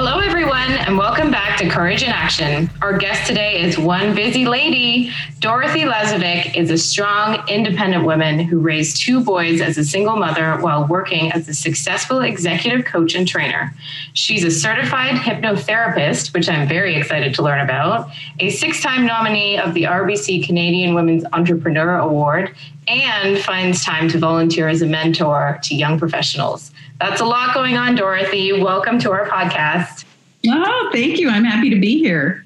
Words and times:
Hello, 0.00 0.20
everyone, 0.20 0.70
and 0.70 0.96
welcome 0.96 1.28
back 1.28 1.58
to 1.58 1.68
Courage 1.68 2.04
in 2.04 2.10
Action. 2.10 2.70
Our 2.80 2.96
guest 2.96 3.26
today 3.26 3.60
is 3.60 3.76
one 3.76 4.14
busy 4.14 4.46
lady. 4.46 5.12
Dorothy 5.40 5.80
Lazovic 5.80 6.54
is 6.54 6.70
a 6.70 6.78
strong, 6.78 7.42
independent 7.48 8.04
woman 8.04 8.38
who 8.38 8.60
raised 8.60 8.98
two 8.98 9.20
boys 9.20 9.60
as 9.60 9.76
a 9.76 9.84
single 9.84 10.14
mother 10.14 10.56
while 10.60 10.86
working 10.86 11.32
as 11.32 11.48
a 11.48 11.52
successful 11.52 12.20
executive 12.20 12.84
coach 12.84 13.16
and 13.16 13.26
trainer. 13.26 13.74
She's 14.12 14.44
a 14.44 14.52
certified 14.52 15.16
hypnotherapist, 15.16 16.32
which 16.32 16.48
I'm 16.48 16.68
very 16.68 16.94
excited 16.94 17.34
to 17.34 17.42
learn 17.42 17.58
about, 17.58 18.08
a 18.38 18.50
six 18.50 18.80
time 18.80 19.04
nominee 19.04 19.58
of 19.58 19.74
the 19.74 19.82
RBC 19.82 20.46
Canadian 20.46 20.94
Women's 20.94 21.24
Entrepreneur 21.32 21.98
Award, 21.98 22.54
and 22.86 23.36
finds 23.36 23.84
time 23.84 24.08
to 24.10 24.18
volunteer 24.18 24.68
as 24.68 24.80
a 24.80 24.86
mentor 24.86 25.58
to 25.64 25.74
young 25.74 25.98
professionals. 25.98 26.70
That's 27.00 27.20
a 27.20 27.24
lot 27.24 27.54
going 27.54 27.76
on, 27.76 27.94
Dorothy. 27.94 28.60
Welcome 28.60 28.98
to 29.00 29.12
our 29.12 29.28
podcast. 29.28 30.04
Oh, 30.48 30.90
thank 30.92 31.20
you. 31.20 31.28
I'm 31.28 31.44
happy 31.44 31.70
to 31.70 31.78
be 31.78 31.98
here. 31.98 32.44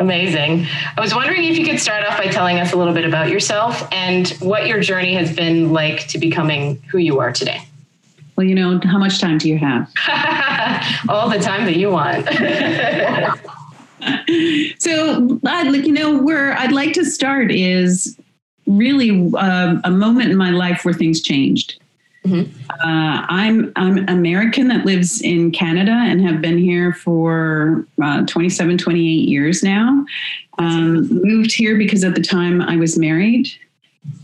Amazing. 0.00 0.66
I 0.96 1.00
was 1.00 1.14
wondering 1.14 1.44
if 1.44 1.56
you 1.56 1.64
could 1.64 1.78
start 1.78 2.04
off 2.04 2.18
by 2.18 2.26
telling 2.26 2.58
us 2.58 2.72
a 2.72 2.76
little 2.76 2.92
bit 2.92 3.04
about 3.04 3.30
yourself 3.30 3.86
and 3.92 4.28
what 4.40 4.66
your 4.66 4.80
journey 4.80 5.14
has 5.14 5.34
been 5.34 5.72
like 5.72 6.08
to 6.08 6.18
becoming 6.18 6.82
who 6.90 6.98
you 6.98 7.20
are 7.20 7.32
today. 7.32 7.60
Well, 8.34 8.44
you 8.44 8.56
know, 8.56 8.80
how 8.82 8.98
much 8.98 9.20
time 9.20 9.38
do 9.38 9.48
you 9.48 9.58
have? 9.58 9.88
All 11.08 11.28
the 11.28 11.38
time 11.38 11.64
that 11.66 11.76
you 11.76 11.90
want. 11.90 12.26
so, 14.80 15.38
I'd 15.46 15.70
like, 15.70 15.86
you 15.86 15.92
know, 15.92 16.20
where 16.20 16.58
I'd 16.58 16.72
like 16.72 16.94
to 16.94 17.04
start 17.04 17.52
is 17.52 18.18
really 18.66 19.30
uh, 19.38 19.76
a 19.84 19.90
moment 19.92 20.32
in 20.32 20.36
my 20.36 20.50
life 20.50 20.84
where 20.84 20.94
things 20.94 21.22
changed. 21.22 21.80
Mm-hmm. 22.26 22.50
Uh, 22.70 23.26
I'm 23.28 23.72
I'm 23.76 24.08
American 24.08 24.68
that 24.68 24.86
lives 24.86 25.20
in 25.20 25.50
Canada 25.50 25.92
and 25.92 26.22
have 26.26 26.40
been 26.40 26.56
here 26.56 26.94
for 26.94 27.86
uh, 28.02 28.24
27, 28.24 28.78
28 28.78 29.02
years 29.02 29.62
now. 29.62 30.06
Um, 30.58 31.06
moved 31.08 31.52
here 31.52 31.76
because 31.76 32.02
at 32.02 32.14
the 32.14 32.22
time 32.22 32.62
I 32.62 32.76
was 32.76 32.98
married, 32.98 33.48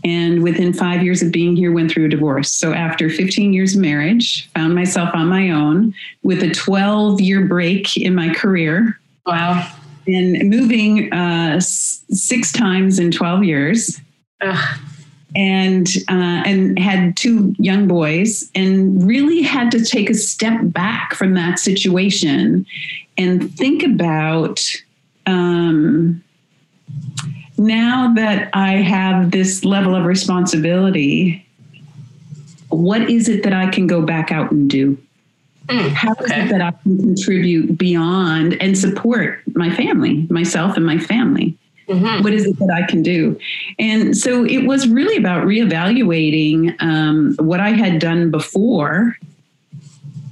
and 0.03 0.41
within 0.41 0.73
five 0.73 1.03
years 1.03 1.21
of 1.21 1.31
being 1.31 1.55
here, 1.55 1.71
went 1.71 1.91
through 1.91 2.05
a 2.05 2.09
divorce. 2.09 2.49
So 2.51 2.73
after 2.73 3.07
15 3.07 3.53
years 3.53 3.75
of 3.75 3.81
marriage, 3.81 4.49
found 4.53 4.73
myself 4.73 5.09
on 5.13 5.27
my 5.27 5.51
own 5.51 5.93
with 6.23 6.41
a 6.41 6.49
12 6.49 7.21
year 7.21 7.45
break 7.45 7.97
in 7.97 8.15
my 8.15 8.33
career. 8.33 8.99
Wow! 9.27 9.71
And 10.07 10.49
moving 10.49 11.13
uh, 11.13 11.59
six 11.59 12.51
times 12.51 12.97
in 12.97 13.11
12 13.11 13.43
years. 13.43 14.01
Ugh 14.41 14.79
and 15.35 15.87
uh, 16.09 16.43
and 16.45 16.77
had 16.77 17.15
two 17.15 17.55
young 17.57 17.87
boys 17.87 18.49
and 18.53 19.07
really 19.07 19.41
had 19.41 19.71
to 19.71 19.83
take 19.83 20.09
a 20.09 20.13
step 20.13 20.59
back 20.63 21.13
from 21.13 21.33
that 21.35 21.57
situation 21.57 22.65
and 23.17 23.53
think 23.55 23.83
about 23.83 24.61
um, 25.25 26.23
now 27.57 28.13
that 28.15 28.49
I 28.53 28.73
have 28.77 29.31
this 29.31 29.63
level 29.63 29.95
of 29.95 30.05
responsibility, 30.05 31.45
what 32.69 33.09
is 33.09 33.29
it 33.29 33.43
that 33.43 33.53
I 33.53 33.69
can 33.69 33.87
go 33.87 34.01
back 34.01 34.31
out 34.31 34.51
and 34.51 34.69
do? 34.69 34.97
Mm, 35.67 35.89
How 35.89 36.13
is 36.13 36.31
okay. 36.31 36.45
it 36.45 36.49
that 36.49 36.61
I 36.61 36.71
can 36.71 36.97
contribute 36.97 37.77
beyond 37.77 38.59
and 38.61 38.77
support 38.77 39.41
my 39.53 39.69
family, 39.73 40.25
myself 40.29 40.75
and 40.75 40.85
my 40.85 40.97
family? 40.97 41.57
Mm-hmm. 41.91 42.23
What 42.23 42.33
is 42.33 42.45
it 42.45 42.57
that 42.59 42.71
I 42.71 42.85
can 42.89 43.03
do? 43.03 43.37
And 43.77 44.15
so 44.15 44.45
it 44.45 44.65
was 44.65 44.87
really 44.87 45.17
about 45.17 45.45
reevaluating 45.45 46.75
um, 46.81 47.35
what 47.39 47.59
I 47.59 47.71
had 47.71 47.99
done 47.99 48.31
before, 48.31 49.17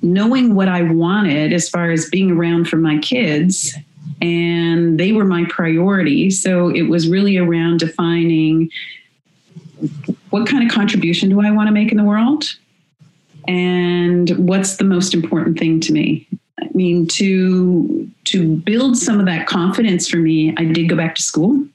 knowing 0.02 0.56
what 0.56 0.70
I 0.70 0.84
wanted 0.84 1.52
as 1.52 1.70
far 1.70 1.92
as 1.92 2.10
being 2.10 2.32
around 2.32 2.70
for 2.70 2.78
my 2.78 2.98
kids. 3.00 3.76
And 4.22 5.00
they 5.00 5.12
were 5.12 5.26
my 5.26 5.46
priority. 5.50 6.30
So 6.30 6.70
it 6.70 6.84
was 6.84 7.10
really 7.10 7.38
around 7.38 7.80
defining 7.80 8.70
what 10.30 10.48
kind 10.48 10.64
of 10.64 10.74
contribution 10.74 11.30
do 11.30 11.42
I 11.42 11.52
want 11.52 11.68
to 11.68 11.72
make 11.72 11.92
in 11.92 11.98
the 11.98 12.04
world? 12.04 12.46
And 13.48 14.30
what's 14.48 14.78
the 14.78 14.84
most 14.84 15.14
important 15.14 15.58
thing 15.58 15.80
to 15.82 15.94
me? 15.94 16.28
I 16.62 16.68
mean, 16.74 17.08
to 17.08 18.10
to 18.26 18.58
build 18.58 18.98
some 18.98 19.20
of 19.20 19.26
that 19.26 19.48
confidence 19.48 20.08
for 20.08 20.18
me, 20.18 20.54
I 20.58 20.66
did 20.66 20.90
go 20.90 20.96
back 20.96 21.16
to 21.16 21.22
school. 21.22 21.66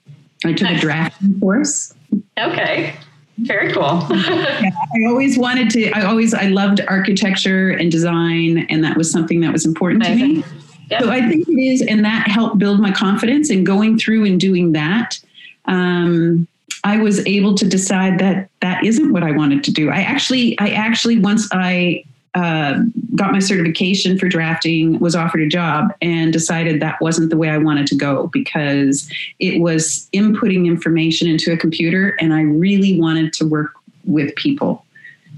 I 0.45 0.53
took 0.53 0.71
a 0.71 0.79
drafting 0.79 1.41
course. 1.41 1.95
Okay. 2.39 2.95
Very 3.39 3.73
cool. 3.73 3.83
yeah, 4.11 4.71
I 4.71 5.09
always 5.09 5.37
wanted 5.37 5.71
to, 5.71 5.91
I 5.91 6.05
always, 6.05 6.35
I 6.35 6.47
loved 6.47 6.81
architecture 6.87 7.71
and 7.71 7.91
design, 7.91 8.67
and 8.71 8.85
that 8.85 8.97
was 8.97 9.11
something 9.11 9.41
that 9.41 9.53
was 9.53 9.67
important 9.67 10.05
Amazing. 10.05 10.43
to 10.43 10.49
me. 10.49 10.59
Yep. 10.91 11.03
So 11.03 11.11
I 11.11 11.29
think 11.29 11.49
it 11.49 11.61
is, 11.61 11.83
and 11.83 12.05
that 12.05 12.29
helped 12.29 12.59
build 12.59 12.79
my 12.79 12.93
confidence. 12.93 13.51
And 13.51 13.67
going 13.67 13.99
through 13.99 14.25
and 14.27 14.39
doing 14.39 14.73
that, 14.73 15.19
um, 15.65 16.47
I 16.85 16.99
was 16.99 17.27
able 17.27 17.55
to 17.57 17.67
decide 17.67 18.21
that 18.21 18.51
that 18.61 18.85
isn't 18.85 19.13
what 19.13 19.23
I 19.23 19.33
wanted 19.33 19.65
to 19.65 19.73
do. 19.73 19.91
I 19.91 20.03
actually, 20.03 20.59
I 20.61 20.69
actually, 20.69 21.19
once 21.19 21.49
I 21.51 22.05
uh, 22.35 22.81
got 23.15 23.33
my 23.33 23.39
certification 23.39 24.19
for 24.19 24.29
drafting, 24.29 24.99
was 24.99 25.15
offered 25.15 25.41
a 25.41 25.49
job, 25.49 25.95
and 26.03 26.33
decided 26.33 26.81
that 26.81 27.01
wasn't 27.01 27.31
the 27.31 27.37
way 27.37 27.49
I 27.49 27.59
wanted 27.59 27.87
to 27.89 27.95
go 27.95 28.27
because 28.29 29.09
it 29.39 29.61
was 29.61 30.09
inputting 30.13 30.67
information 30.67 31.29
into 31.29 31.53
a 31.53 31.57
computer, 31.57 32.17
and 32.21 32.35
I 32.35 32.43
really 32.43 33.01
wanted 33.01 33.33
to 33.35 33.49
work 33.49 33.73
with 34.05 34.35
people. 34.35 34.85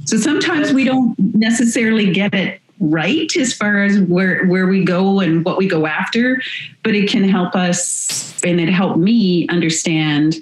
So 0.06 0.16
sometimes 0.16 0.72
we 0.72 0.84
don't 0.84 1.18
necessarily 1.34 2.12
get 2.12 2.34
it 2.34 2.60
right 2.80 3.34
as 3.36 3.52
far 3.52 3.82
as 3.82 3.98
where 4.00 4.46
where 4.46 4.66
we 4.66 4.84
go 4.84 5.20
and 5.20 5.44
what 5.44 5.58
we 5.58 5.68
go 5.68 5.86
after, 5.86 6.40
but 6.82 6.94
it 6.94 7.10
can 7.10 7.24
help 7.24 7.54
us, 7.54 8.42
and 8.42 8.58
it 8.58 8.70
helped 8.70 8.98
me 8.98 9.46
understand 9.48 10.36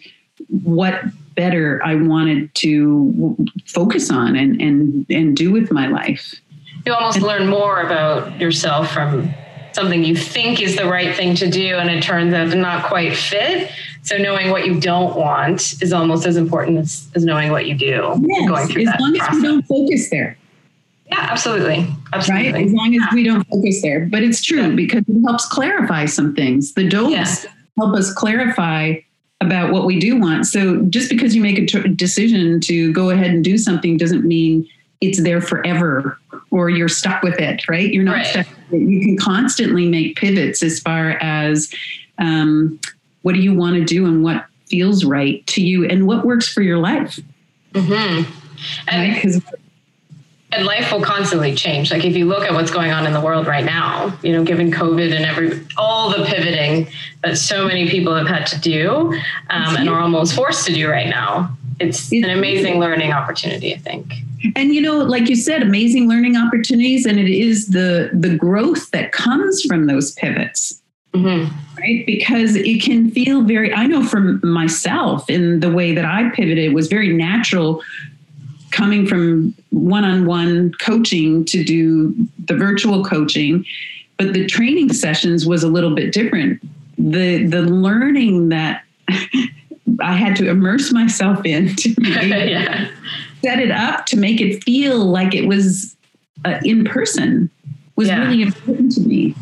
what 0.62 1.00
better 1.34 1.82
I 1.84 1.96
wanted 1.96 2.54
to 2.56 3.36
focus 3.66 4.10
on 4.10 4.36
and 4.36 4.60
and 4.60 5.06
and 5.10 5.36
do 5.36 5.50
with 5.50 5.72
my 5.72 5.88
life 5.88 6.40
you 6.86 6.92
almost 6.92 7.20
learn 7.20 7.48
more 7.48 7.80
about 7.80 8.38
yourself 8.40 8.90
from 8.92 9.32
something 9.72 10.04
you 10.04 10.16
think 10.16 10.60
is 10.60 10.76
the 10.76 10.86
right 10.86 11.16
thing 11.16 11.34
to 11.34 11.48
do 11.48 11.76
and 11.76 11.90
it 11.90 12.02
turns 12.02 12.32
out 12.32 12.50
to 12.50 12.56
not 12.56 12.84
quite 12.84 13.16
fit 13.16 13.70
so 14.02 14.16
knowing 14.18 14.50
what 14.50 14.66
you 14.66 14.78
don't 14.78 15.16
want 15.16 15.82
is 15.82 15.92
almost 15.92 16.26
as 16.26 16.36
important 16.36 16.78
as, 16.78 17.08
as 17.14 17.24
knowing 17.24 17.50
what 17.50 17.66
you 17.66 17.74
do 17.74 18.14
yes, 18.24 18.48
going 18.48 18.68
through 18.68 18.82
as 18.82 18.88
that 18.88 19.00
long 19.00 19.14
process. 19.14 19.34
as 19.36 19.42
we 19.42 19.48
don't 19.48 19.62
focus 19.66 20.10
there 20.10 20.36
yeah 21.06 21.28
absolutely 21.30 21.86
absolutely 22.12 22.52
right 22.52 22.66
as 22.66 22.72
long 22.72 22.94
as 22.94 23.00
yeah. 23.00 23.14
we 23.14 23.24
don't 23.24 23.46
focus 23.48 23.82
there 23.82 24.06
but 24.06 24.22
it's 24.22 24.42
true 24.42 24.68
yeah. 24.68 24.74
because 24.74 25.02
it 25.08 25.20
helps 25.22 25.46
clarify 25.46 26.04
some 26.04 26.34
things 26.34 26.72
the 26.74 26.88
don'ts 26.88 27.44
yeah. 27.44 27.50
help 27.76 27.96
us 27.96 28.12
clarify 28.12 28.94
about 29.40 29.72
what 29.72 29.86
we 29.86 29.98
do 29.98 30.18
want 30.20 30.46
so 30.46 30.82
just 30.82 31.10
because 31.10 31.34
you 31.34 31.42
make 31.42 31.58
a 31.58 31.66
t- 31.66 31.88
decision 31.94 32.60
to 32.60 32.92
go 32.92 33.10
ahead 33.10 33.30
and 33.30 33.42
do 33.42 33.58
something 33.58 33.96
doesn't 33.96 34.24
mean 34.24 34.66
it's 35.00 35.22
there 35.22 35.40
forever 35.40 36.18
or 36.50 36.70
you're 36.70 36.88
stuck 36.88 37.22
with 37.22 37.38
it, 37.40 37.68
right? 37.68 37.92
You're 37.92 38.04
not 38.04 38.16
right. 38.16 38.26
stuck. 38.26 38.46
You 38.70 39.00
can 39.00 39.16
constantly 39.16 39.88
make 39.88 40.16
pivots 40.16 40.62
as 40.62 40.80
far 40.80 41.10
as 41.20 41.72
um, 42.18 42.78
what 43.22 43.34
do 43.34 43.40
you 43.40 43.54
want 43.54 43.76
to 43.76 43.84
do 43.84 44.06
and 44.06 44.22
what 44.22 44.46
feels 44.66 45.04
right 45.04 45.46
to 45.48 45.62
you 45.62 45.84
and 45.84 46.06
what 46.06 46.24
works 46.24 46.48
for 46.48 46.62
your 46.62 46.78
life. 46.78 47.18
Mm-hmm. 47.72 48.30
And, 48.88 49.34
right? 49.34 49.42
and 50.52 50.64
life 50.64 50.92
will 50.92 51.02
constantly 51.02 51.54
change. 51.54 51.90
Like 51.90 52.04
if 52.04 52.16
you 52.16 52.26
look 52.26 52.44
at 52.44 52.52
what's 52.52 52.70
going 52.70 52.92
on 52.92 53.06
in 53.06 53.12
the 53.12 53.20
world 53.20 53.46
right 53.46 53.64
now, 53.64 54.16
you 54.22 54.32
know, 54.32 54.44
given 54.44 54.70
COVID 54.70 55.14
and 55.14 55.24
every 55.24 55.66
all 55.76 56.10
the 56.10 56.24
pivoting 56.24 56.88
that 57.22 57.36
so 57.36 57.66
many 57.66 57.88
people 57.88 58.14
have 58.14 58.28
had 58.28 58.46
to 58.46 58.60
do 58.60 59.12
um, 59.50 59.76
and 59.76 59.88
are 59.88 60.00
almost 60.00 60.34
forced 60.34 60.66
to 60.66 60.72
do 60.72 60.88
right 60.88 61.08
now, 61.08 61.56
it's, 61.80 62.12
it's 62.12 62.24
an 62.24 62.30
amazing 62.30 62.78
learning 62.78 63.12
opportunity. 63.12 63.74
I 63.74 63.78
think 63.78 64.14
and 64.56 64.74
you 64.74 64.80
know 64.80 64.98
like 64.98 65.28
you 65.28 65.36
said 65.36 65.62
amazing 65.62 66.08
learning 66.08 66.36
opportunities 66.36 67.06
and 67.06 67.18
it 67.18 67.28
is 67.28 67.68
the 67.68 68.10
the 68.12 68.34
growth 68.36 68.90
that 68.90 69.12
comes 69.12 69.62
from 69.62 69.86
those 69.86 70.12
pivots 70.12 70.82
mm-hmm. 71.12 71.52
right 71.78 72.04
because 72.06 72.56
it 72.56 72.82
can 72.82 73.10
feel 73.10 73.42
very 73.42 73.72
i 73.74 73.86
know 73.86 74.04
from 74.04 74.40
myself 74.42 75.28
in 75.28 75.60
the 75.60 75.70
way 75.70 75.94
that 75.94 76.04
i 76.04 76.28
pivoted 76.30 76.72
was 76.72 76.88
very 76.88 77.12
natural 77.12 77.82
coming 78.70 79.06
from 79.06 79.54
one-on-one 79.70 80.72
coaching 80.80 81.44
to 81.44 81.62
do 81.62 82.12
the 82.46 82.56
virtual 82.56 83.04
coaching 83.04 83.64
but 84.18 84.32
the 84.32 84.46
training 84.46 84.92
sessions 84.92 85.46
was 85.46 85.62
a 85.62 85.68
little 85.68 85.94
bit 85.94 86.12
different. 86.12 86.62
The 86.98 87.46
the 87.46 87.62
learning 87.62 88.50
that 88.50 88.84
I 90.00 90.12
had 90.16 90.36
to 90.36 90.48
immerse 90.48 90.92
myself 90.92 91.44
in 91.44 91.74
to 91.76 91.94
yeah. 92.00 92.90
Set 93.44 93.60
it 93.60 93.70
up 93.70 94.06
to 94.06 94.16
make 94.16 94.40
it 94.40 94.64
feel 94.64 95.04
like 95.04 95.34
it 95.34 95.46
was 95.46 95.94
uh, 96.44 96.58
in 96.64 96.84
person 96.84 97.50
was 97.96 98.08
yeah. 98.08 98.20
really 98.20 98.42
important 98.42 98.90
to 98.92 99.00
me 99.00 99.34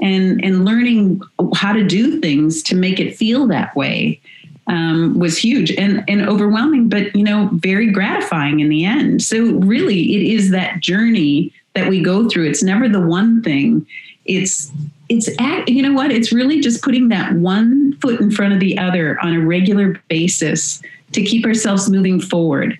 and 0.00 0.44
and 0.44 0.64
learning 0.64 1.20
how 1.54 1.72
to 1.72 1.84
do 1.84 2.20
things 2.20 2.62
to 2.62 2.74
make 2.74 3.00
it 3.00 3.16
feel 3.16 3.46
that 3.46 3.74
way 3.74 4.20
um, 4.66 5.18
was 5.18 5.38
huge 5.38 5.70
and 5.72 6.04
and 6.08 6.28
overwhelming, 6.28 6.88
but 6.88 7.14
you 7.14 7.22
know 7.22 7.48
very 7.52 7.90
gratifying 7.90 8.60
in 8.60 8.68
the 8.68 8.84
end. 8.84 9.22
So 9.22 9.52
really, 9.60 10.16
it 10.16 10.34
is 10.34 10.50
that 10.50 10.80
journey 10.80 11.52
that 11.74 11.88
we 11.88 12.02
go 12.02 12.28
through. 12.28 12.48
It's 12.48 12.62
never 12.62 12.88
the 12.88 13.00
one 13.00 13.42
thing. 13.42 13.86
It's 14.24 14.72
it's 15.08 15.28
at, 15.40 15.68
you 15.68 15.82
know 15.82 15.92
what? 15.92 16.10
It's 16.10 16.32
really 16.32 16.60
just 16.60 16.82
putting 16.82 17.08
that 17.10 17.34
one 17.34 17.96
foot 18.00 18.20
in 18.20 18.30
front 18.32 18.54
of 18.54 18.60
the 18.60 18.76
other 18.76 19.20
on 19.20 19.34
a 19.34 19.46
regular 19.46 20.00
basis 20.08 20.82
to 21.12 21.22
keep 21.22 21.44
ourselves 21.44 21.88
moving 21.88 22.20
forward 22.20 22.76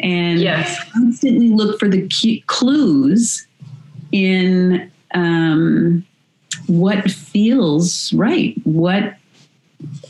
and 0.00 0.40
yes. 0.40 0.82
constantly 0.92 1.50
look 1.50 1.78
for 1.78 1.88
the 1.88 2.08
clues 2.46 3.46
in 4.12 4.90
um, 5.14 6.06
what 6.66 7.10
feels 7.10 8.12
right, 8.12 8.54
what 8.64 9.16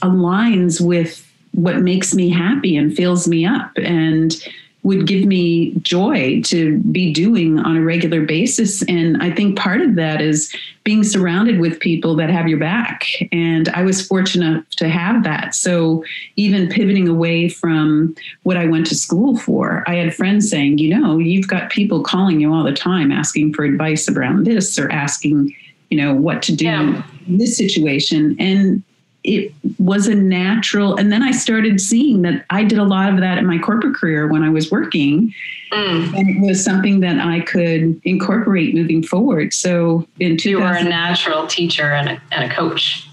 aligns 0.02 0.80
with 0.80 1.24
what 1.52 1.78
makes 1.78 2.14
me 2.14 2.28
happy 2.30 2.76
and 2.76 2.94
fills 2.94 3.26
me 3.26 3.44
up 3.44 3.72
and 3.76 4.36
would 4.84 5.06
give 5.06 5.24
me 5.24 5.74
joy 5.82 6.40
to 6.42 6.78
be 6.78 7.12
doing 7.12 7.58
on 7.58 7.76
a 7.76 7.82
regular 7.82 8.24
basis. 8.24 8.82
And 8.84 9.20
I 9.22 9.30
think 9.30 9.58
part 9.58 9.80
of 9.80 9.96
that 9.96 10.20
is 10.20 10.54
being 10.84 11.02
surrounded 11.02 11.58
with 11.58 11.80
people 11.80 12.14
that 12.16 12.30
have 12.30 12.48
your 12.48 12.58
back. 12.58 13.06
And 13.32 13.68
I 13.70 13.82
was 13.82 14.06
fortunate 14.06 14.70
to 14.72 14.88
have 14.88 15.24
that. 15.24 15.54
So 15.54 16.04
even 16.36 16.68
pivoting 16.68 17.08
away 17.08 17.48
from 17.48 18.14
what 18.44 18.56
I 18.56 18.66
went 18.66 18.86
to 18.86 18.94
school 18.94 19.36
for, 19.36 19.84
I 19.86 19.96
had 19.96 20.14
friends 20.14 20.48
saying, 20.48 20.78
you 20.78 20.96
know, 20.96 21.18
you've 21.18 21.48
got 21.48 21.70
people 21.70 22.02
calling 22.02 22.40
you 22.40 22.54
all 22.54 22.64
the 22.64 22.72
time 22.72 23.10
asking 23.10 23.54
for 23.54 23.64
advice 23.64 24.08
around 24.08 24.46
this 24.46 24.78
or 24.78 24.90
asking, 24.90 25.54
you 25.90 25.98
know, 25.98 26.14
what 26.14 26.40
to 26.42 26.54
do 26.54 26.64
yeah. 26.64 27.02
in 27.26 27.38
this 27.38 27.56
situation. 27.56 28.36
And 28.38 28.82
it 29.28 29.52
was 29.78 30.06
a 30.06 30.14
natural 30.14 30.96
and 30.96 31.12
then 31.12 31.22
i 31.22 31.30
started 31.30 31.80
seeing 31.80 32.22
that 32.22 32.44
i 32.50 32.64
did 32.64 32.78
a 32.78 32.84
lot 32.84 33.12
of 33.12 33.20
that 33.20 33.38
in 33.38 33.46
my 33.46 33.58
corporate 33.58 33.94
career 33.94 34.26
when 34.26 34.42
i 34.42 34.48
was 34.48 34.70
working 34.70 35.32
mm. 35.70 36.18
and 36.18 36.30
it 36.30 36.40
was 36.40 36.64
something 36.64 37.00
that 37.00 37.18
i 37.18 37.40
could 37.40 38.00
incorporate 38.04 38.74
moving 38.74 39.02
forward 39.02 39.52
so 39.52 40.06
in 40.18 40.36
you 40.40 40.58
were 40.58 40.74
a 40.74 40.84
natural 40.84 41.46
teacher 41.46 41.92
and 41.92 42.08
a, 42.08 42.22
and 42.32 42.50
a 42.50 42.54
coach 42.54 43.06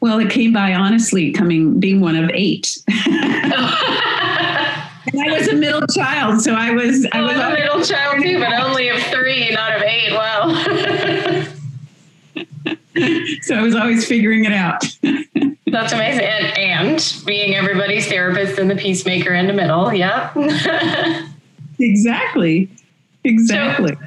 well 0.00 0.18
it 0.18 0.30
came 0.30 0.52
by 0.52 0.74
honestly 0.74 1.32
coming 1.32 1.80
being 1.80 2.00
one 2.00 2.16
of 2.16 2.30
eight 2.34 2.76
and 5.12 5.20
I 5.20 5.38
was 5.38 5.48
a 5.48 5.54
middle 5.54 5.86
child, 5.88 6.40
so 6.40 6.54
I 6.54 6.70
was. 6.70 7.06
I 7.12 7.20
was 7.20 7.36
a 7.36 7.50
middle 7.50 7.82
child 7.82 8.22
too, 8.22 8.38
but 8.38 8.52
only 8.52 8.88
of 8.88 9.02
three, 9.04 9.50
not 9.50 9.76
of 9.76 9.82
eight. 9.82 10.12
Wow. 10.12 10.54
so 13.42 13.56
I 13.56 13.62
was 13.62 13.74
always 13.74 14.06
figuring 14.06 14.44
it 14.44 14.52
out. 14.52 14.82
That's 15.66 15.92
amazing. 15.92 16.24
And, 16.24 16.58
and, 16.58 17.22
being 17.24 17.54
everybody's 17.54 18.06
therapist 18.06 18.58
and 18.58 18.70
the 18.70 18.76
peacemaker 18.76 19.32
in 19.32 19.46
the 19.46 19.52
middle. 19.52 19.92
Yeah. 19.92 20.32
exactly. 21.78 22.68
Exactly. 23.24 23.94
So, 23.94 24.00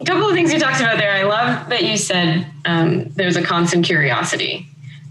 a 0.00 0.04
couple 0.04 0.28
of 0.28 0.34
things 0.34 0.52
you 0.52 0.58
talked 0.58 0.80
about 0.80 0.96
there. 0.96 1.12
I 1.12 1.24
love 1.24 1.68
that 1.68 1.84
you 1.84 1.98
said 1.98 2.46
um, 2.64 3.04
there's 3.10 3.36
a 3.36 3.42
constant 3.42 3.84
curiosity 3.84 4.66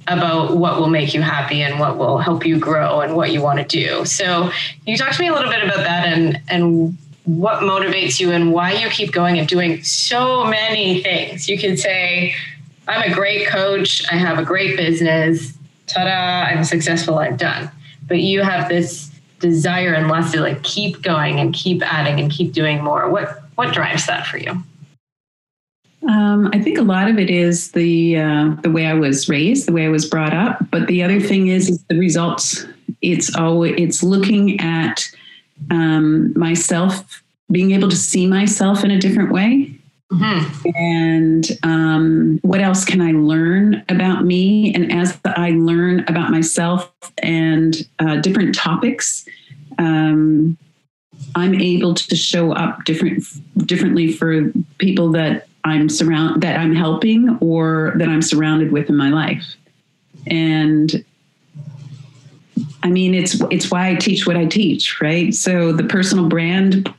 about 0.08 0.58
what 0.58 0.80
will 0.80 0.90
make 0.90 1.14
you 1.14 1.22
happy 1.22 1.62
and 1.62 1.80
what 1.80 1.98
will 1.98 2.18
help 2.18 2.44
you 2.44 2.58
grow 2.58 3.02
and 3.02 3.16
what 3.16 3.32
you 3.32 3.44
want 3.44 3.60
to 3.60 3.66
do. 3.66 4.04
So, 4.06 4.52
you 4.88 4.98
talk 4.98 5.12
to 5.14 5.22
me 5.22 5.28
a 5.28 5.34
little 5.34 5.52
bit 5.52 5.64
about 5.64 5.78
that 5.78 6.08
and 6.08 6.42
and 6.50 6.98
what 7.26 7.62
motivates 7.62 8.20
you 8.20 8.32
and 8.32 8.52
why 8.52 8.72
you 8.72 8.90
keep 8.90 9.12
going 9.12 9.38
and 9.38 9.48
doing 9.48 9.84
so 9.84 10.46
many 10.46 11.04
things. 11.04 11.48
You 11.48 11.60
can 11.60 11.78
say, 11.78 12.34
I'm 12.90 13.12
a 13.12 13.14
great 13.14 13.48
coach. 13.48 14.04
I 14.12 14.16
have 14.16 14.40
a 14.40 14.44
great 14.44 14.76
business. 14.76 15.54
Ta-da! 15.86 16.52
I'm 16.52 16.64
successful. 16.64 17.20
I'm 17.20 17.38
done. 17.38 17.72
But 18.08 18.20
you 18.20 18.42
have 18.42 18.68
this 18.68 19.12
desire 19.40 19.94
and 19.94 20.08
lust 20.08 20.34
to 20.34 20.42
like 20.42 20.64
keep 20.64 21.02
going 21.02 21.40
and 21.40 21.54
keep 21.54 21.82
adding 21.82 22.20
and 22.20 22.32
keep 22.32 22.52
doing 22.52 22.84
more. 22.84 23.10
What 23.10 23.44
what 23.56 23.74
drives 23.74 24.08
that 24.08 24.26
for 24.26 24.38
you? 24.38 24.64
Um, 26.08 26.50
I 26.54 26.60
think 26.60 26.78
a 26.78 26.82
lot 26.82 27.10
of 27.10 27.20
it 27.20 27.30
is 27.30 27.72
the 27.72 28.18
uh, 28.18 28.56
the 28.64 28.72
way 28.72 28.88
I 28.88 28.94
was 28.94 29.30
raised, 29.30 29.68
the 29.68 29.74
way 29.74 29.86
I 29.86 29.90
was 29.90 30.06
brought 30.06 30.34
up. 30.34 30.60
But 30.72 30.88
the 30.88 31.04
other 31.04 31.20
thing 31.20 31.50
is, 31.50 31.70
is 31.70 31.84
the 31.84 32.00
results. 32.00 32.66
It's 33.02 33.36
always 33.36 33.76
it's 33.78 34.02
looking 34.02 34.60
at 34.60 35.04
um, 35.70 36.34
myself, 36.36 37.22
being 37.52 37.72
able 37.72 37.90
to 37.90 37.96
see 37.96 38.26
myself 38.26 38.84
in 38.84 38.92
a 38.92 38.98
different 38.98 39.32
way, 39.32 39.79
Mm-hmm. 40.12 40.70
And 40.76 41.48
um, 41.64 42.40
what 42.42 42.62
else 42.62 42.84
can 42.84 43.00
I 43.02 43.12
learn 43.12 43.84
about 43.90 44.26
me? 44.26 44.74
And 44.74 44.92
as 44.92 45.20
I 45.26 45.52
learn 45.52 46.00
about 46.08 46.32
myself 46.32 46.92
and 47.22 47.76
uh, 48.00 48.16
different 48.18 48.56
topics, 48.56 49.26
um, 49.78 50.58
I'm 51.36 51.54
able 51.54 51.94
to 51.94 52.16
show 52.16 52.54
up 52.54 52.86
different 52.86 53.24
differently 53.68 54.12
for 54.12 54.52
people 54.80 55.12
that 55.12 55.48
I'm 55.64 55.90
surround 55.90 56.42
that 56.42 56.58
I'm 56.58 56.74
helping 56.74 57.38
or 57.40 57.94
that 57.98 58.08
I'm 58.08 58.22
surrounded 58.22 58.72
with 58.72 58.90
in 58.90 58.96
my 58.96 59.10
life. 59.10 59.56
And 60.26 61.04
I 62.82 62.90
mean, 62.90 63.14
it's 63.14 63.40
it's 63.52 63.70
why 63.70 63.90
I 63.90 63.96
teach 63.96 64.26
what 64.26 64.38
I 64.38 64.46
teach, 64.46 65.02
right? 65.02 65.34
So 65.34 65.72
the 65.72 65.84
personal 65.84 66.28
brand 66.28 66.94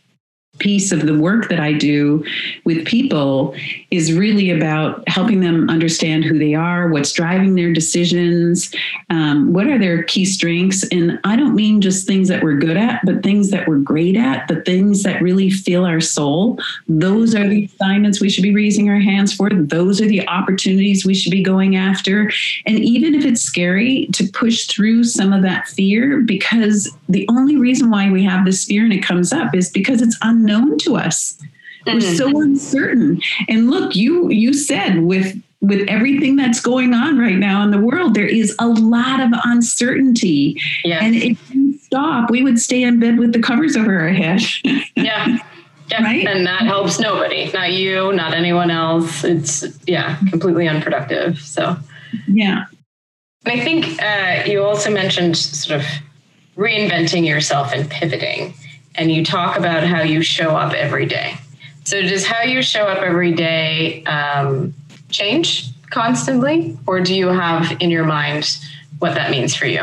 piece 0.60 0.92
of 0.92 1.06
the 1.06 1.18
work 1.18 1.48
that 1.48 1.58
I 1.58 1.72
do 1.72 2.24
with 2.64 2.86
people 2.86 3.54
is 3.90 4.12
really 4.12 4.50
about 4.50 5.02
helping 5.08 5.40
them 5.40 5.68
understand 5.68 6.24
who 6.24 6.38
they 6.38 6.54
are, 6.54 6.88
what's 6.88 7.12
driving 7.12 7.56
their 7.56 7.72
decisions, 7.72 8.72
um, 9.08 9.52
what 9.52 9.66
are 9.66 9.78
their 9.78 10.04
key 10.04 10.24
strengths. 10.24 10.86
And 10.88 11.18
I 11.24 11.34
don't 11.34 11.56
mean 11.56 11.80
just 11.80 12.06
things 12.06 12.28
that 12.28 12.44
we're 12.44 12.58
good 12.58 12.76
at, 12.76 13.04
but 13.04 13.22
things 13.22 13.50
that 13.50 13.66
we're 13.66 13.78
great 13.78 14.16
at, 14.16 14.46
the 14.46 14.60
things 14.62 15.02
that 15.02 15.22
really 15.22 15.50
fill 15.50 15.84
our 15.84 16.00
soul. 16.00 16.58
Those 16.88 17.34
are 17.34 17.48
the 17.48 17.64
assignments 17.64 18.20
we 18.20 18.30
should 18.30 18.42
be 18.42 18.54
raising 18.54 18.88
our 18.88 19.00
hands 19.00 19.34
for. 19.34 19.50
Those 19.50 20.00
are 20.00 20.06
the 20.06 20.28
opportunities 20.28 21.04
we 21.04 21.14
should 21.14 21.32
be 21.32 21.42
going 21.42 21.74
after. 21.74 22.30
And 22.66 22.78
even 22.78 23.14
if 23.14 23.24
it's 23.24 23.42
scary 23.42 24.06
to 24.12 24.28
push 24.28 24.66
through 24.66 25.04
some 25.04 25.32
of 25.32 25.42
that 25.42 25.66
fear, 25.68 26.20
because 26.20 26.88
the 27.08 27.26
only 27.28 27.56
reason 27.56 27.90
why 27.90 28.10
we 28.10 28.22
have 28.24 28.44
this 28.44 28.64
fear 28.66 28.84
and 28.84 28.92
it 28.92 29.02
comes 29.02 29.32
up 29.32 29.54
is 29.54 29.70
because 29.70 30.02
it's 30.02 30.18
unknown 30.22 30.49
unknown 30.50 30.78
to 30.78 30.96
us. 30.96 31.38
Mm-hmm. 31.86 31.94
We're 31.94 32.00
so 32.16 32.40
uncertain. 32.40 33.20
And 33.48 33.70
look, 33.70 33.96
you 33.96 34.28
you 34.30 34.52
said 34.52 35.02
with 35.02 35.40
with 35.60 35.86
everything 35.88 36.36
that's 36.36 36.60
going 36.60 36.94
on 36.94 37.18
right 37.18 37.36
now 37.36 37.62
in 37.62 37.70
the 37.70 37.78
world, 37.80 38.14
there 38.14 38.26
is 38.26 38.54
a 38.58 38.66
lot 38.66 39.20
of 39.20 39.30
uncertainty. 39.44 40.58
Yes. 40.84 41.02
And 41.02 41.14
if 41.14 41.50
we 41.50 41.76
stop, 41.78 42.30
we 42.30 42.42
would 42.42 42.58
stay 42.58 42.82
in 42.82 42.98
bed 42.98 43.18
with 43.18 43.32
the 43.32 43.40
covers 43.40 43.76
over 43.76 43.98
our 44.00 44.08
head. 44.08 44.40
yeah. 44.96 45.38
Yeah. 45.90 46.04
Right? 46.04 46.24
And 46.24 46.46
that 46.46 46.60
helps 46.60 47.00
nobody, 47.00 47.50
not 47.50 47.72
you, 47.72 48.12
not 48.12 48.32
anyone 48.32 48.70
else. 48.70 49.24
It's, 49.24 49.64
yeah, 49.88 50.20
completely 50.30 50.68
unproductive. 50.68 51.40
So, 51.40 51.76
yeah. 52.28 52.66
And 53.44 53.60
I 53.60 53.64
think 53.64 54.00
uh, 54.00 54.44
you 54.48 54.62
also 54.62 54.88
mentioned 54.92 55.36
sort 55.36 55.80
of 55.80 55.86
reinventing 56.56 57.26
yourself 57.26 57.72
and 57.72 57.90
pivoting 57.90 58.54
and 58.94 59.10
you 59.10 59.24
talk 59.24 59.56
about 59.56 59.84
how 59.84 60.02
you 60.02 60.22
show 60.22 60.56
up 60.56 60.72
every 60.72 61.06
day. 61.06 61.34
So, 61.84 62.00
does 62.02 62.26
how 62.26 62.42
you 62.42 62.62
show 62.62 62.84
up 62.84 63.02
every 63.02 63.32
day 63.32 64.04
um, 64.04 64.74
change 65.08 65.70
constantly, 65.90 66.78
or 66.86 67.00
do 67.00 67.14
you 67.14 67.28
have 67.28 67.76
in 67.80 67.90
your 67.90 68.04
mind 68.04 68.58
what 68.98 69.14
that 69.14 69.30
means 69.30 69.54
for 69.54 69.66
you? 69.66 69.82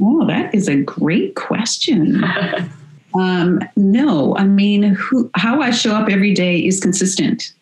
Oh, 0.00 0.26
that 0.26 0.54
is 0.54 0.68
a 0.68 0.76
great 0.76 1.34
question. 1.34 2.22
um, 3.14 3.60
no, 3.76 4.36
I 4.36 4.44
mean, 4.44 4.82
who, 4.82 5.30
how 5.34 5.60
I 5.60 5.70
show 5.70 5.94
up 5.94 6.08
every 6.08 6.34
day 6.34 6.58
is 6.58 6.80
consistent. 6.80 7.52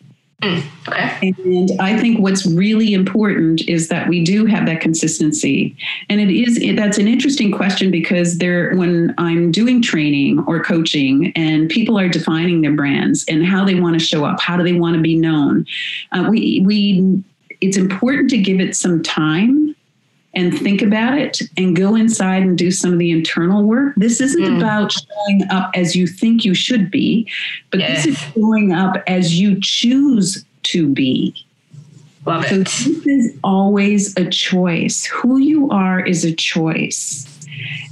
Mm, 0.43 0.63
okay. 0.87 1.33
And 1.45 1.71
I 1.81 1.97
think 1.99 2.19
what's 2.19 2.45
really 2.45 2.93
important 2.93 3.67
is 3.67 3.87
that 3.87 4.07
we 4.07 4.23
do 4.23 4.45
have 4.45 4.67
that 4.67 4.81
consistency. 4.81 5.75
And 6.09 6.21
it 6.21 6.29
is 6.29 6.57
it, 6.61 6.75
that's 6.75 6.99
an 6.99 7.07
interesting 7.07 7.51
question 7.51 7.89
because 7.89 8.37
there 8.37 8.75
when 8.75 9.15
I'm 9.17 9.51
doing 9.51 9.81
training 9.81 10.43
or 10.47 10.63
coaching 10.63 11.31
and 11.35 11.69
people 11.69 11.97
are 11.97 12.07
defining 12.07 12.61
their 12.61 12.73
brands 12.73 13.25
and 13.27 13.47
how 13.47 13.65
they 13.65 13.79
want 13.79 13.99
to 13.99 14.05
show 14.05 14.25
up, 14.25 14.39
how 14.39 14.57
do 14.57 14.63
they 14.63 14.73
want 14.73 14.95
to 14.95 15.01
be 15.01 15.15
known, 15.15 15.65
uh, 16.11 16.27
we 16.29 16.61
we 16.63 17.23
it's 17.59 17.77
important 17.77 18.29
to 18.29 18.37
give 18.37 18.59
it 18.59 18.75
some 18.75 19.01
time 19.01 19.56
and 20.37 20.57
think 20.57 20.83
about 20.83 21.17
it 21.17 21.41
and 21.57 21.75
go 21.75 21.95
inside 21.95 22.43
and 22.43 22.57
do 22.57 22.69
some 22.69 22.93
of 22.93 22.99
the 22.99 23.09
internal 23.09 23.63
work. 23.63 23.95
This 23.97 24.21
isn't 24.21 24.43
mm. 24.43 24.57
about 24.57 24.91
showing 24.91 25.41
up 25.49 25.71
as 25.73 25.95
you 25.95 26.05
think 26.05 26.45
you 26.45 26.53
should 26.53 26.91
be, 26.91 27.27
but 27.71 27.79
yes. 27.79 28.05
this 28.05 28.13
is 28.13 28.33
showing 28.33 28.71
up 28.71 29.03
as 29.07 29.39
you 29.39 29.57
choose 29.59 30.45
to 30.63 30.87
be. 30.87 31.35
Love 32.27 32.45
it. 32.45 32.67
So 32.67 32.89
this 32.91 33.07
is 33.07 33.37
always 33.43 34.15
a 34.15 34.29
choice. 34.29 35.05
Who 35.05 35.37
you 35.37 35.71
are 35.71 36.05
is 36.05 36.23
a 36.23 36.35
choice. 36.35 37.25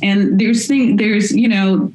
And 0.03 0.39
there's 0.39 0.67
thing 0.67 0.97
there's, 0.97 1.35
you 1.35 1.47
know, 1.47 1.91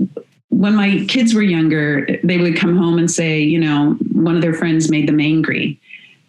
when 0.48 0.74
my 0.74 1.04
kids 1.06 1.32
were 1.32 1.42
younger, 1.42 2.18
they 2.24 2.38
would 2.38 2.56
come 2.56 2.76
home 2.76 2.98
and 2.98 3.08
say, 3.08 3.40
you 3.40 3.60
know, 3.60 3.92
one 4.12 4.34
of 4.34 4.42
their 4.42 4.54
friends 4.54 4.90
made 4.90 5.08
them 5.08 5.20
angry. 5.20 5.79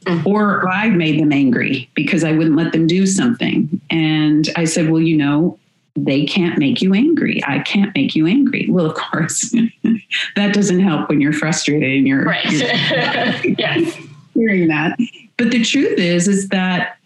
Mm. 0.05 0.25
Or 0.25 0.67
I 0.67 0.89
made 0.89 1.19
them 1.19 1.31
angry 1.31 1.89
because 1.93 2.23
I 2.23 2.31
wouldn't 2.31 2.55
let 2.55 2.71
them 2.71 2.87
do 2.87 3.05
something. 3.05 3.79
And 3.91 4.49
I 4.55 4.65
said, 4.65 4.89
well, 4.89 5.01
you 5.01 5.15
know, 5.15 5.59
they 5.95 6.25
can't 6.25 6.57
make 6.57 6.81
you 6.81 6.93
angry. 6.93 7.41
I 7.45 7.59
can't 7.59 7.93
make 7.93 8.15
you 8.15 8.25
angry. 8.25 8.67
Well, 8.69 8.85
of 8.85 8.95
course, 8.95 9.51
that 10.35 10.53
doesn't 10.53 10.79
help 10.79 11.09
when 11.09 11.21
you're 11.21 11.33
frustrated 11.33 11.91
and 11.91 12.07
you're, 12.07 12.23
right. 12.23 12.45
You're 12.49 12.61
yes. 13.59 13.97
hearing 14.33 14.67
that. 14.69 14.97
But 15.37 15.51
the 15.51 15.63
truth 15.63 15.99
is, 15.99 16.27
is 16.27 16.49
that 16.49 16.97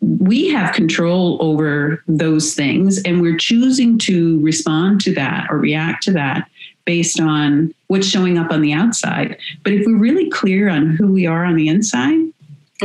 we 0.00 0.48
have 0.48 0.74
control 0.74 1.38
over 1.40 2.02
those 2.06 2.54
things 2.54 3.02
and 3.02 3.20
we're 3.20 3.36
choosing 3.36 3.98
to 3.98 4.40
respond 4.40 5.00
to 5.02 5.14
that 5.14 5.46
or 5.50 5.58
react 5.58 6.02
to 6.04 6.12
that 6.12 6.48
based 6.84 7.18
on 7.18 7.74
what's 7.86 8.06
showing 8.06 8.36
up 8.36 8.50
on 8.50 8.60
the 8.60 8.72
outside. 8.72 9.38
But 9.62 9.72
if 9.72 9.86
we're 9.86 9.96
really 9.96 10.28
clear 10.28 10.68
on 10.68 10.90
who 10.90 11.12
we 11.12 11.26
are 11.26 11.44
on 11.44 11.56
the 11.56 11.68
inside, 11.68 12.18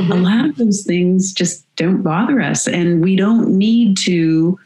mm-hmm. 0.02 0.12
a 0.12 0.16
lot 0.16 0.46
of 0.50 0.56
those 0.58 0.84
things 0.84 1.32
just 1.34 1.66
don't 1.76 2.02
bother 2.02 2.42
us 2.42 2.68
and 2.68 3.04
we 3.04 3.16
don't 3.16 3.50
need 3.50 3.98
to 3.98 4.60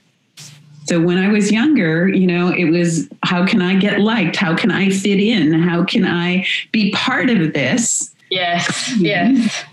so 0.85 0.99
when 0.99 1.17
I 1.17 1.29
was 1.29 1.49
younger, 1.49 2.09
you 2.09 2.27
know, 2.27 2.49
it 2.49 2.65
was 2.65 3.07
how 3.23 3.45
can 3.45 3.61
I 3.61 3.75
get 3.75 4.01
liked? 4.01 4.35
How 4.35 4.55
can 4.55 4.69
I 4.69 4.89
fit 4.89 5.19
in? 5.19 5.53
How 5.53 5.83
can 5.85 6.05
I 6.05 6.45
be 6.71 6.91
part 6.91 7.29
of 7.29 7.53
this? 7.53 8.13
Yes. 8.29 8.93
Yes. 8.97 9.63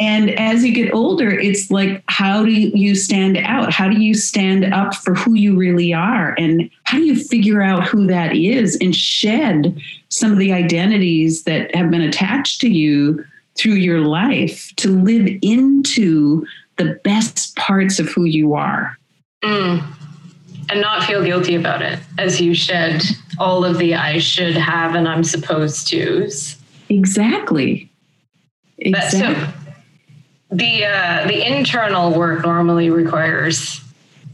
And 0.00 0.30
as 0.30 0.64
you 0.64 0.72
get 0.72 0.94
older, 0.94 1.30
it's 1.30 1.70
like, 1.70 2.02
how 2.06 2.42
do 2.42 2.50
you 2.50 2.94
stand 2.94 3.36
out? 3.36 3.70
How 3.70 3.86
do 3.86 4.00
you 4.00 4.14
stand 4.14 4.72
up 4.72 4.94
for 4.94 5.14
who 5.14 5.34
you 5.34 5.54
really 5.54 5.92
are? 5.92 6.34
And 6.38 6.70
how 6.84 6.96
do 6.96 7.04
you 7.04 7.22
figure 7.22 7.60
out 7.60 7.86
who 7.86 8.06
that 8.06 8.34
is 8.34 8.78
and 8.80 8.96
shed 8.96 9.78
some 10.08 10.32
of 10.32 10.38
the 10.38 10.54
identities 10.54 11.44
that 11.44 11.74
have 11.74 11.90
been 11.90 12.00
attached 12.00 12.62
to 12.62 12.68
you 12.70 13.22
through 13.60 13.74
your 13.74 14.00
life 14.00 14.74
to 14.76 14.88
live 14.88 15.28
into 15.42 16.46
the 16.78 16.98
best 17.04 17.54
parts 17.56 17.98
of 17.98 18.08
who 18.08 18.24
you 18.24 18.54
are? 18.54 18.96
Mm. 19.44 19.84
And 20.70 20.80
not 20.80 21.04
feel 21.04 21.22
guilty 21.22 21.56
about 21.56 21.82
it 21.82 21.98
as 22.16 22.40
you 22.40 22.54
shed 22.54 23.02
all 23.38 23.64
of 23.64 23.78
the 23.78 23.94
I 23.94 24.18
should 24.18 24.56
have 24.56 24.94
and 24.94 25.06
I'm 25.06 25.24
supposed 25.24 25.88
to's. 25.88 26.56
Exactly. 26.88 27.90
Exactly. 28.78 29.20
so 29.20 29.52
the 30.50 30.86
uh, 30.86 31.26
the 31.26 31.46
internal 31.46 32.12
work 32.14 32.44
normally 32.44 32.88
requires 32.88 33.80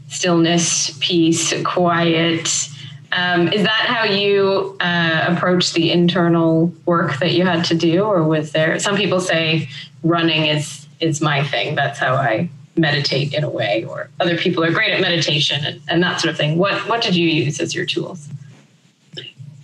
stillness, 0.07 0.97
peace, 0.99 1.53
quiet. 1.63 2.69
Um, 3.11 3.47
is 3.47 3.63
that 3.63 3.85
how 3.85 4.03
you 4.03 4.75
uh, 4.79 5.25
approach 5.27 5.73
the 5.73 5.91
internal 5.91 6.73
work 6.85 7.19
that 7.19 7.31
you 7.33 7.45
had 7.45 7.63
to 7.65 7.75
do, 7.75 8.03
or 8.03 8.23
was 8.23 8.51
there? 8.51 8.77
Some 8.79 8.95
people 8.95 9.21
say 9.21 9.69
running 10.03 10.45
is 10.45 10.87
is 10.99 11.21
my 11.21 11.43
thing. 11.43 11.75
That's 11.75 11.99
how 11.99 12.15
I 12.15 12.49
meditate 12.75 13.33
in 13.33 13.43
a 13.43 13.49
way. 13.49 13.85
Or 13.85 14.09
other 14.19 14.37
people 14.37 14.63
are 14.63 14.71
great 14.71 14.91
at 14.91 15.01
meditation 15.01 15.65
and, 15.65 15.81
and 15.87 16.03
that 16.03 16.19
sort 16.19 16.31
of 16.31 16.37
thing. 16.37 16.57
What 16.57 16.87
what 16.89 17.01
did 17.01 17.15
you 17.15 17.29
use 17.29 17.59
as 17.59 17.73
your 17.73 17.85
tools? 17.85 18.27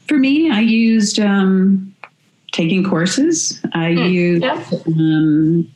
For 0.08 0.18
me, 0.18 0.50
I 0.52 0.60
used 0.60 1.20
um, 1.20 1.94
taking 2.52 2.84
courses. 2.84 3.60
I 3.74 3.92
mm, 3.92 4.12
used 4.12 4.44
yeah. 4.44 4.64
um, 4.88 5.70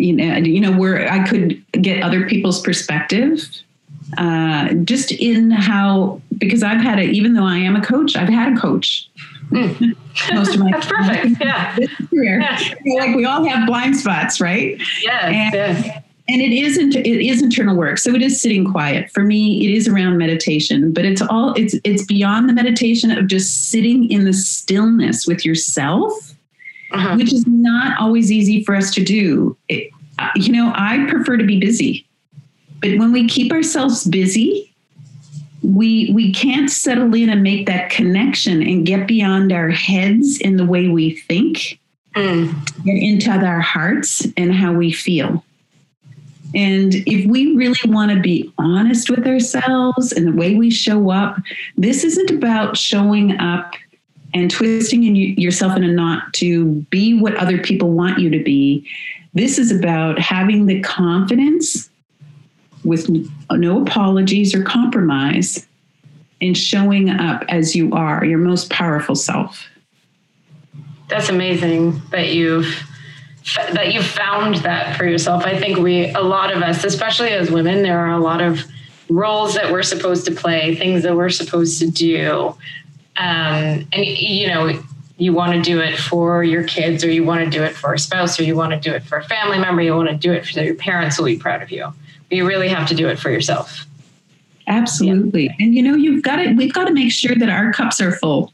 you 0.00 0.14
know, 0.14 0.36
you 0.36 0.60
know, 0.60 0.72
where 0.76 1.10
I 1.10 1.26
could 1.28 1.62
get 1.72 2.02
other 2.02 2.26
people's 2.26 2.60
perspective, 2.60 3.42
uh, 4.16 4.72
just 4.84 5.12
in 5.12 5.50
how 5.50 6.22
because 6.40 6.62
I've 6.62 6.80
had 6.80 6.98
it. 6.98 7.10
Even 7.10 7.34
though 7.34 7.44
I 7.44 7.56
am 7.56 7.76
a 7.76 7.80
coach, 7.80 8.16
I've 8.16 8.28
had 8.28 8.56
a 8.56 8.60
coach. 8.60 9.08
Mm. 9.50 9.96
Most 10.32 10.54
of 10.54 10.60
my 10.60 10.70
that's 10.72 10.86
perfect. 10.86 11.36
Yeah. 11.40 11.76
Career. 12.10 12.40
yeah. 12.40 12.58
Like 12.98 13.14
we 13.14 13.24
all 13.24 13.44
have 13.44 13.66
blind 13.66 13.96
spots, 13.96 14.40
right? 14.40 14.80
Yeah. 15.02 15.26
And, 15.26 15.54
yeah. 15.54 16.00
And 16.28 16.40
it 16.40 16.52
isn't 16.52 16.94
it 16.94 17.06
is 17.06 17.42
internal 17.42 17.76
work. 17.76 17.98
So 17.98 18.14
it 18.14 18.22
is 18.22 18.40
sitting 18.40 18.70
quiet. 18.70 19.10
For 19.10 19.22
me, 19.22 19.66
it 19.66 19.74
is 19.74 19.88
around 19.88 20.18
meditation, 20.18 20.92
but 20.92 21.04
it's 21.04 21.22
all 21.22 21.54
it's 21.54 21.74
it's 21.84 22.04
beyond 22.04 22.48
the 22.48 22.52
meditation 22.52 23.10
of 23.10 23.26
just 23.26 23.70
sitting 23.70 24.10
in 24.10 24.24
the 24.24 24.32
stillness 24.32 25.26
with 25.26 25.44
yourself 25.44 26.30
uh-huh. 26.92 27.16
which 27.16 27.32
is 27.32 27.46
not 27.46 27.98
always 28.00 28.32
easy 28.32 28.64
for 28.64 28.74
us 28.74 28.92
to 28.94 29.04
do. 29.04 29.56
It, 29.68 29.90
uh, 30.18 30.28
you 30.36 30.52
know, 30.52 30.72
I 30.74 31.06
prefer 31.08 31.36
to 31.36 31.44
be 31.44 31.58
busy, 31.58 32.06
but 32.80 32.98
when 32.98 33.12
we 33.12 33.28
keep 33.28 33.52
ourselves 33.52 34.06
busy, 34.06 34.69
we 35.62 36.10
we 36.12 36.32
can't 36.32 36.70
settle 36.70 37.14
in 37.14 37.28
and 37.28 37.42
make 37.42 37.66
that 37.66 37.90
connection 37.90 38.62
and 38.62 38.86
get 38.86 39.06
beyond 39.06 39.52
our 39.52 39.68
heads 39.68 40.38
in 40.38 40.56
the 40.56 40.64
way 40.64 40.88
we 40.88 41.16
think, 41.16 41.78
mm. 42.14 42.84
get 42.84 42.96
into 42.96 43.30
our 43.30 43.60
hearts 43.60 44.26
and 44.36 44.54
how 44.54 44.72
we 44.72 44.92
feel. 44.92 45.44
And 46.54 46.94
if 47.06 47.26
we 47.26 47.54
really 47.54 47.78
want 47.84 48.10
to 48.10 48.20
be 48.20 48.52
honest 48.58 49.08
with 49.08 49.26
ourselves 49.26 50.12
and 50.12 50.26
the 50.26 50.32
way 50.32 50.56
we 50.56 50.70
show 50.70 51.10
up, 51.10 51.36
this 51.76 52.02
isn't 52.02 52.30
about 52.30 52.76
showing 52.76 53.38
up 53.38 53.74
and 54.34 54.50
twisting 54.50 55.04
in 55.04 55.16
yourself 55.16 55.76
in 55.76 55.84
a 55.84 55.92
knot 55.92 56.32
to 56.34 56.74
be 56.90 57.18
what 57.18 57.36
other 57.36 57.58
people 57.58 57.90
want 57.90 58.18
you 58.18 58.30
to 58.30 58.42
be. 58.42 58.88
This 59.34 59.58
is 59.58 59.70
about 59.70 60.18
having 60.18 60.66
the 60.66 60.80
confidence 60.80 61.89
with 62.84 63.08
no 63.50 63.82
apologies 63.82 64.54
or 64.54 64.62
compromise 64.62 65.66
and 66.40 66.56
showing 66.56 67.10
up 67.10 67.44
as 67.48 67.76
you 67.76 67.92
are, 67.92 68.24
your 68.24 68.38
most 68.38 68.70
powerful 68.70 69.14
self. 69.14 69.66
That's 71.08 71.28
amazing 71.28 72.00
that 72.10 72.28
you've 72.32 72.82
that 73.72 73.92
you've 73.92 74.06
found 74.06 74.56
that 74.56 74.96
for 74.96 75.04
yourself. 75.04 75.44
I 75.44 75.58
think 75.58 75.78
we 75.78 76.10
a 76.10 76.20
lot 76.20 76.54
of 76.54 76.62
us, 76.62 76.84
especially 76.84 77.30
as 77.30 77.50
women, 77.50 77.82
there 77.82 77.98
are 77.98 78.12
a 78.12 78.18
lot 78.18 78.40
of 78.40 78.60
roles 79.08 79.54
that 79.54 79.72
we're 79.72 79.82
supposed 79.82 80.24
to 80.26 80.32
play, 80.32 80.76
things 80.76 81.02
that 81.02 81.16
we're 81.16 81.30
supposed 81.30 81.80
to 81.80 81.90
do 81.90 82.54
um, 83.20 83.86
and 83.92 84.06
you 84.06 84.46
know 84.46 84.82
you 85.18 85.34
want 85.34 85.52
to 85.52 85.60
do 85.60 85.78
it 85.80 85.98
for 85.98 86.42
your 86.42 86.64
kids 86.64 87.04
or 87.04 87.10
you 87.10 87.22
want 87.22 87.44
to 87.44 87.50
do 87.50 87.62
it 87.62 87.74
for 87.74 87.92
a 87.92 87.98
spouse 87.98 88.40
or 88.40 88.44
you 88.44 88.56
want 88.56 88.72
to 88.72 88.80
do 88.80 88.94
it 88.94 89.02
for 89.02 89.18
a 89.18 89.24
family 89.24 89.58
member 89.58 89.82
you 89.82 89.94
want 89.94 90.08
to 90.08 90.16
do 90.16 90.32
it 90.32 90.46
so 90.46 90.62
your 90.62 90.74
parents 90.74 91.18
will 91.18 91.26
be 91.26 91.36
proud 91.36 91.62
of 91.62 91.70
you 91.70 91.92
you 92.30 92.46
really 92.46 92.68
have 92.68 92.88
to 92.88 92.94
do 92.94 93.08
it 93.08 93.18
for 93.18 93.30
yourself 93.30 93.86
absolutely 94.66 95.44
yeah. 95.44 95.54
and 95.60 95.74
you 95.74 95.82
know 95.82 95.94
you've 95.94 96.22
got 96.22 96.36
to 96.36 96.52
we've 96.54 96.72
got 96.72 96.86
to 96.86 96.92
make 96.92 97.12
sure 97.12 97.34
that 97.34 97.48
our 97.48 97.72
cups 97.72 98.00
are 98.00 98.12
full 98.12 98.52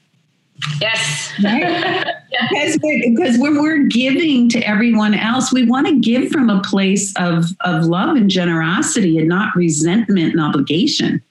yes 0.81 1.33
right 1.45 2.07
because, 2.51 2.79
because 2.79 3.39
when 3.39 3.61
we're 3.61 3.85
giving 3.85 4.49
to 4.49 4.59
everyone 4.61 5.15
else 5.15 5.53
we 5.53 5.69
want 5.69 5.87
to 5.87 5.99
give 6.01 6.31
from 6.31 6.49
a 6.49 6.61
place 6.63 7.15
of 7.17 7.45
of 7.63 7.85
love 7.85 8.17
and 8.17 8.31
generosity 8.31 9.19
and 9.19 9.29
not 9.29 9.55
resentment 9.55 10.33
and 10.33 10.41
obligation 10.41 11.23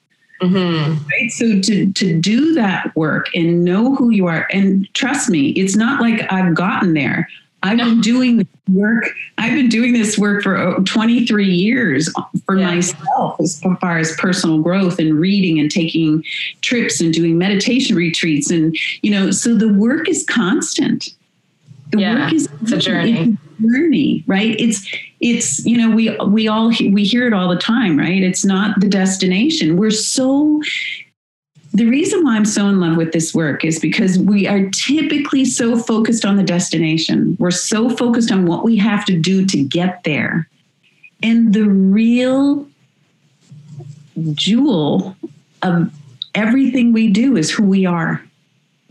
Mm-hmm. 0.42 1.08
Right. 1.10 1.32
So 1.32 1.62
to 1.62 1.92
to 1.94 2.20
do 2.20 2.54
that 2.56 2.94
work 2.96 3.28
and 3.34 3.64
know 3.64 3.96
who 3.96 4.10
you 4.10 4.28
are, 4.28 4.48
and 4.52 4.92
trust 4.94 5.30
me, 5.30 5.50
it's 5.52 5.76
not 5.76 6.02
like 6.02 6.32
I've 6.32 6.56
gotten 6.56 6.94
there. 6.94 7.30
I've 7.66 7.78
been 7.78 8.02
doing 8.02 8.38
this 8.38 8.48
work. 8.70 9.06
I've 9.38 9.54
been 9.54 9.70
doing 9.70 9.94
this 9.94 10.18
work 10.18 10.44
for 10.44 10.76
23 10.86 11.46
years 11.46 12.12
for 12.46 12.58
yeah. 12.58 12.68
myself 12.68 13.40
as 13.40 13.60
far 13.82 13.98
as 13.98 14.16
personal 14.18 14.60
growth 14.62 15.00
and 15.00 15.20
reading 15.20 15.60
and 15.60 15.72
taking 15.72 16.24
trips 16.62 17.02
and 17.02 17.14
doing 17.14 17.38
meditation 17.38 17.96
retreats. 17.96 18.52
And, 18.52 18.78
you 19.02 19.12
know, 19.12 19.32
so 19.32 19.56
the 19.56 19.72
work 19.74 20.08
is 20.08 20.24
constant. 20.30 21.10
The 21.92 22.02
yeah, 22.02 22.26
work 22.26 22.34
is 22.34 22.50
it's 22.62 22.72
a 22.72 22.78
journey. 22.78 23.14
It's 23.14 23.60
a 23.60 23.68
journey, 23.68 24.24
right? 24.28 24.60
It's 24.60 24.88
it's 25.22 25.66
you 25.66 25.78
know 25.78 25.90
we 25.96 26.16
we 26.28 26.48
all 26.48 26.70
we 26.92 27.04
hear 27.04 27.26
it 27.26 27.34
all 27.34 27.50
the 27.50 27.60
time 27.60 27.98
right 27.98 28.22
it's 28.22 28.46
not 28.46 28.80
the 28.80 28.88
destination 28.88 29.78
we're 29.78 29.90
so 29.90 30.62
the 31.76 31.86
reason 31.86 32.24
why 32.24 32.36
i'm 32.36 32.46
so 32.46 32.68
in 32.68 32.80
love 32.80 32.98
with 32.98 33.12
this 33.12 33.34
work 33.34 33.64
is 33.64 33.80
because 33.80 34.18
we 34.18 34.48
are 34.48 34.70
typically 34.70 35.46
so 35.46 35.78
focused 35.78 36.26
on 36.26 36.38
the 36.38 36.44
destination 36.44 37.36
we're 37.40 37.52
so 37.52 37.90
focused 37.90 38.32
on 38.32 38.46
what 38.46 38.64
we 38.64 38.76
have 38.78 39.06
to 39.06 39.18
do 39.20 39.46
to 39.46 39.64
get 39.64 40.04
there 40.04 40.48
and 41.22 41.54
the 41.54 41.70
real 41.70 42.68
jewel 44.34 45.16
of 45.62 45.92
everything 46.34 46.94
we 46.94 47.10
do 47.10 47.36
is 47.36 47.52
who 47.52 47.64
we 47.64 47.86
are 47.86 48.24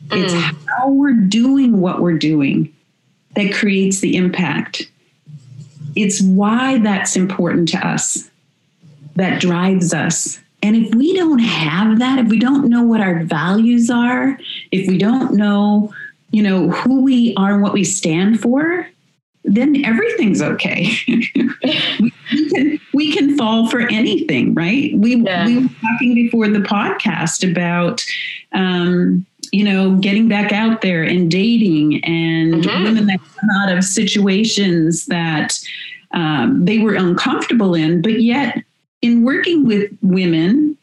mm. 0.08 0.22
it's 0.22 0.34
how 0.68 0.88
we're 0.88 1.12
doing 1.12 1.80
what 1.80 2.00
we're 2.00 2.18
doing 2.18 2.72
that 3.34 3.52
creates 3.52 4.00
the 4.00 4.16
impact 4.16 4.88
it's 5.96 6.20
why 6.20 6.78
that's 6.78 7.16
important 7.16 7.68
to 7.70 7.86
us, 7.86 8.30
that 9.16 9.40
drives 9.40 9.94
us. 9.94 10.40
And 10.64 10.76
if 10.76 10.94
we 10.94 11.12
don't 11.12 11.40
have 11.40 11.98
that, 11.98 12.18
if 12.18 12.28
we 12.28 12.38
don't 12.38 12.70
know 12.70 12.82
what 12.82 13.02
our 13.02 13.22
values 13.22 13.90
are, 13.90 14.38
if 14.72 14.88
we 14.88 14.96
don't 14.96 15.34
know, 15.34 15.92
you 16.30 16.42
know, 16.42 16.70
who 16.70 17.02
we 17.02 17.34
are 17.36 17.52
and 17.52 17.62
what 17.62 17.74
we 17.74 17.84
stand 17.84 18.40
for, 18.40 18.88
then 19.44 19.84
everything's 19.84 20.40
okay. 20.40 20.90
We 22.32 22.50
can 22.50 22.80
we 22.94 23.12
can 23.12 23.36
fall 23.36 23.68
for 23.68 23.80
anything, 23.80 24.54
right? 24.54 24.96
We 24.96 25.16
yeah. 25.16 25.46
we 25.46 25.58
were 25.58 25.68
talking 25.82 26.14
before 26.14 26.48
the 26.48 26.60
podcast 26.60 27.48
about 27.48 28.02
um, 28.52 29.26
you 29.52 29.62
know, 29.62 29.96
getting 29.98 30.28
back 30.28 30.50
out 30.50 30.80
there 30.80 31.02
and 31.02 31.30
dating 31.30 32.02
and 32.04 32.54
mm-hmm. 32.64 32.84
women 32.84 33.06
that 33.06 33.20
come 33.20 33.50
out 33.60 33.76
of 33.76 33.84
situations 33.84 35.06
that 35.06 35.60
um, 36.12 36.64
they 36.64 36.78
were 36.78 36.94
uncomfortable 36.94 37.74
in, 37.74 38.00
but 38.00 38.22
yet 38.22 38.64
in 39.04 39.22
working 39.22 39.66
with 39.66 39.92
women, 40.00 40.78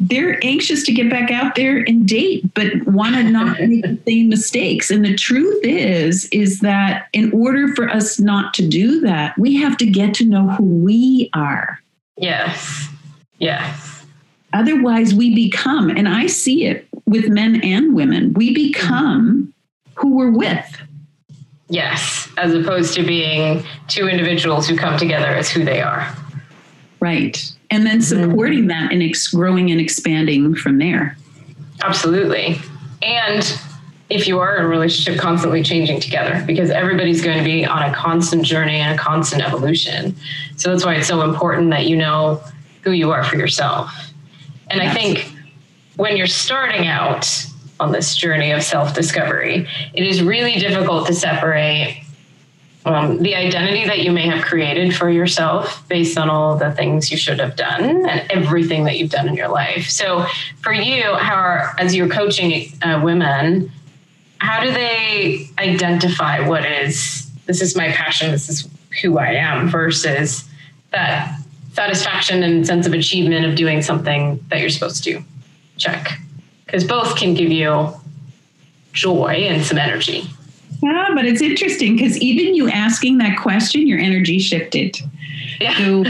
they're 0.00 0.42
anxious 0.42 0.82
to 0.84 0.92
get 0.92 1.10
back 1.10 1.30
out 1.30 1.54
there 1.54 1.80
and 1.80 2.08
date, 2.08 2.54
but 2.54 2.74
want 2.86 3.16
to 3.16 3.22
not 3.22 3.60
make 3.60 3.82
the 3.82 3.98
same 4.06 4.30
mistakes. 4.30 4.90
And 4.90 5.04
the 5.04 5.14
truth 5.14 5.60
is, 5.62 6.24
is 6.32 6.60
that 6.60 7.08
in 7.12 7.30
order 7.32 7.74
for 7.74 7.86
us 7.90 8.18
not 8.18 8.54
to 8.54 8.66
do 8.66 8.98
that, 9.00 9.36
we 9.36 9.56
have 9.56 9.76
to 9.76 9.86
get 9.86 10.14
to 10.14 10.24
know 10.24 10.48
who 10.48 10.64
we 10.64 11.28
are. 11.34 11.78
Yes. 12.16 12.88
Yes. 13.38 14.06
Otherwise, 14.54 15.12
we 15.12 15.34
become, 15.34 15.90
and 15.90 16.08
I 16.08 16.28
see 16.28 16.64
it 16.64 16.88
with 17.04 17.28
men 17.28 17.60
and 17.62 17.94
women, 17.94 18.32
we 18.32 18.54
become 18.54 19.52
who 19.96 20.16
we're 20.16 20.30
with. 20.30 20.80
Yes, 21.68 22.28
as 22.38 22.54
opposed 22.54 22.94
to 22.94 23.04
being 23.04 23.64
two 23.86 24.08
individuals 24.08 24.66
who 24.66 24.76
come 24.76 24.98
together 24.98 25.26
as 25.26 25.50
who 25.50 25.62
they 25.62 25.82
are. 25.82 26.12
Right. 27.00 27.52
And 27.70 27.86
then 27.86 28.02
supporting 28.02 28.60
mm-hmm. 28.60 28.68
that 28.68 28.92
and 28.92 29.02
ex- 29.02 29.28
growing 29.28 29.70
and 29.70 29.80
expanding 29.80 30.54
from 30.54 30.78
there. 30.78 31.16
Absolutely. 31.82 32.58
And 33.02 33.58
if 34.10 34.26
you 34.26 34.40
are 34.40 34.56
in 34.56 34.64
a 34.64 34.68
relationship, 34.68 35.20
constantly 35.20 35.62
changing 35.62 36.00
together 36.00 36.42
because 36.46 36.70
everybody's 36.70 37.22
going 37.22 37.38
to 37.38 37.44
be 37.44 37.64
on 37.64 37.82
a 37.82 37.94
constant 37.94 38.44
journey 38.44 38.76
and 38.76 38.98
a 38.98 39.02
constant 39.02 39.42
evolution. 39.42 40.14
So 40.56 40.70
that's 40.70 40.84
why 40.84 40.96
it's 40.96 41.08
so 41.08 41.22
important 41.22 41.70
that 41.70 41.86
you 41.86 41.96
know 41.96 42.42
who 42.82 42.90
you 42.90 43.12
are 43.12 43.24
for 43.24 43.36
yourself. 43.36 43.92
And 44.68 44.82
I 44.82 44.92
think 44.92 45.32
when 45.96 46.16
you're 46.16 46.26
starting 46.26 46.86
out 46.86 47.26
on 47.78 47.92
this 47.92 48.16
journey 48.16 48.50
of 48.50 48.62
self 48.62 48.94
discovery, 48.94 49.66
it 49.94 50.06
is 50.06 50.22
really 50.22 50.56
difficult 50.56 51.06
to 51.06 51.14
separate 51.14 52.04
um, 52.84 53.18
the 53.18 53.34
identity 53.34 53.84
that 53.86 54.00
you 54.00 54.10
may 54.10 54.26
have 54.26 54.44
created 54.44 54.96
for 54.96 55.10
yourself 55.10 55.86
based 55.88 56.16
on 56.16 56.30
all 56.30 56.56
the 56.56 56.72
things 56.72 57.10
you 57.10 57.16
should 57.16 57.38
have 57.38 57.56
done 57.56 58.08
and 58.08 58.30
everything 58.30 58.84
that 58.84 58.98
you've 58.98 59.10
done 59.10 59.28
in 59.28 59.34
your 59.34 59.48
life. 59.48 59.88
So, 59.90 60.26
for 60.62 60.72
you, 60.72 61.02
how 61.14 61.34
are, 61.34 61.74
as 61.78 61.94
you're 61.94 62.08
coaching 62.08 62.72
uh, 62.82 63.00
women, 63.04 63.70
how 64.38 64.62
do 64.62 64.72
they 64.72 65.46
identify 65.58 66.46
what 66.46 66.64
is 66.64 67.30
this 67.46 67.60
is 67.60 67.76
my 67.76 67.90
passion, 67.90 68.30
this 68.30 68.48
is 68.48 68.68
who 69.02 69.18
I 69.18 69.32
am, 69.32 69.68
versus 69.68 70.48
that 70.92 71.38
satisfaction 71.72 72.42
and 72.42 72.66
sense 72.66 72.86
of 72.86 72.94
achievement 72.94 73.44
of 73.44 73.56
doing 73.56 73.82
something 73.82 74.42
that 74.48 74.60
you're 74.60 74.70
supposed 74.70 75.04
to? 75.04 75.22
check 75.80 76.20
because 76.66 76.84
both 76.84 77.16
can 77.16 77.34
give 77.34 77.50
you 77.50 77.92
joy 78.92 79.46
and 79.48 79.64
some 79.64 79.78
energy. 79.78 80.28
Yeah, 80.82 81.08
but 81.14 81.24
it's 81.24 81.42
interesting 81.42 81.96
because 81.96 82.16
even 82.18 82.54
you 82.54 82.68
asking 82.70 83.18
that 83.18 83.38
question, 83.38 83.86
your 83.86 83.98
energy 83.98 84.38
shifted. 84.38 84.98
Yeah. 85.60 85.76
So 85.76 86.04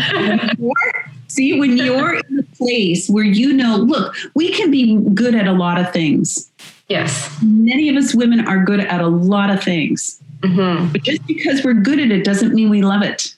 see, 1.29 1.59
when 1.59 1.77
you're 1.77 2.15
in 2.15 2.39
a 2.39 2.57
place 2.57 3.09
where 3.09 3.25
you 3.25 3.53
know, 3.53 3.77
look, 3.77 4.15
we 4.35 4.53
can 4.53 4.71
be 4.71 4.97
good 5.15 5.35
at 5.35 5.47
a 5.47 5.53
lot 5.53 5.81
of 5.81 5.93
things. 5.93 6.51
Yes. 6.89 7.37
Many 7.43 7.89
of 7.89 7.97
us 7.97 8.15
women 8.15 8.47
are 8.47 8.65
good 8.65 8.81
at 8.81 9.01
a 9.01 9.09
lot 9.09 9.51
of 9.51 9.63
things. 9.63 10.21
Mm-hmm. 10.41 10.93
But 10.93 11.03
just 11.03 11.27
because 11.27 11.65
we're 11.65 11.75
good 11.75 11.99
at 11.99 12.11
it 12.11 12.25
doesn't 12.25 12.55
mean 12.55 12.71
we 12.71 12.83
love 12.83 13.03
it. 13.03 13.35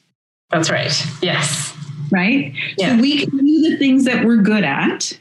That's 0.51 0.71
right. 0.71 0.93
Yes. 1.23 1.75
Right? 2.11 2.55
Yeah. 2.77 2.97
So 2.97 3.03
we 3.03 3.27
can 3.27 3.39
do 3.39 3.71
the 3.71 3.77
things 3.79 4.05
that 4.05 4.25
we're 4.25 4.43
good 4.43 4.65
at 4.65 5.19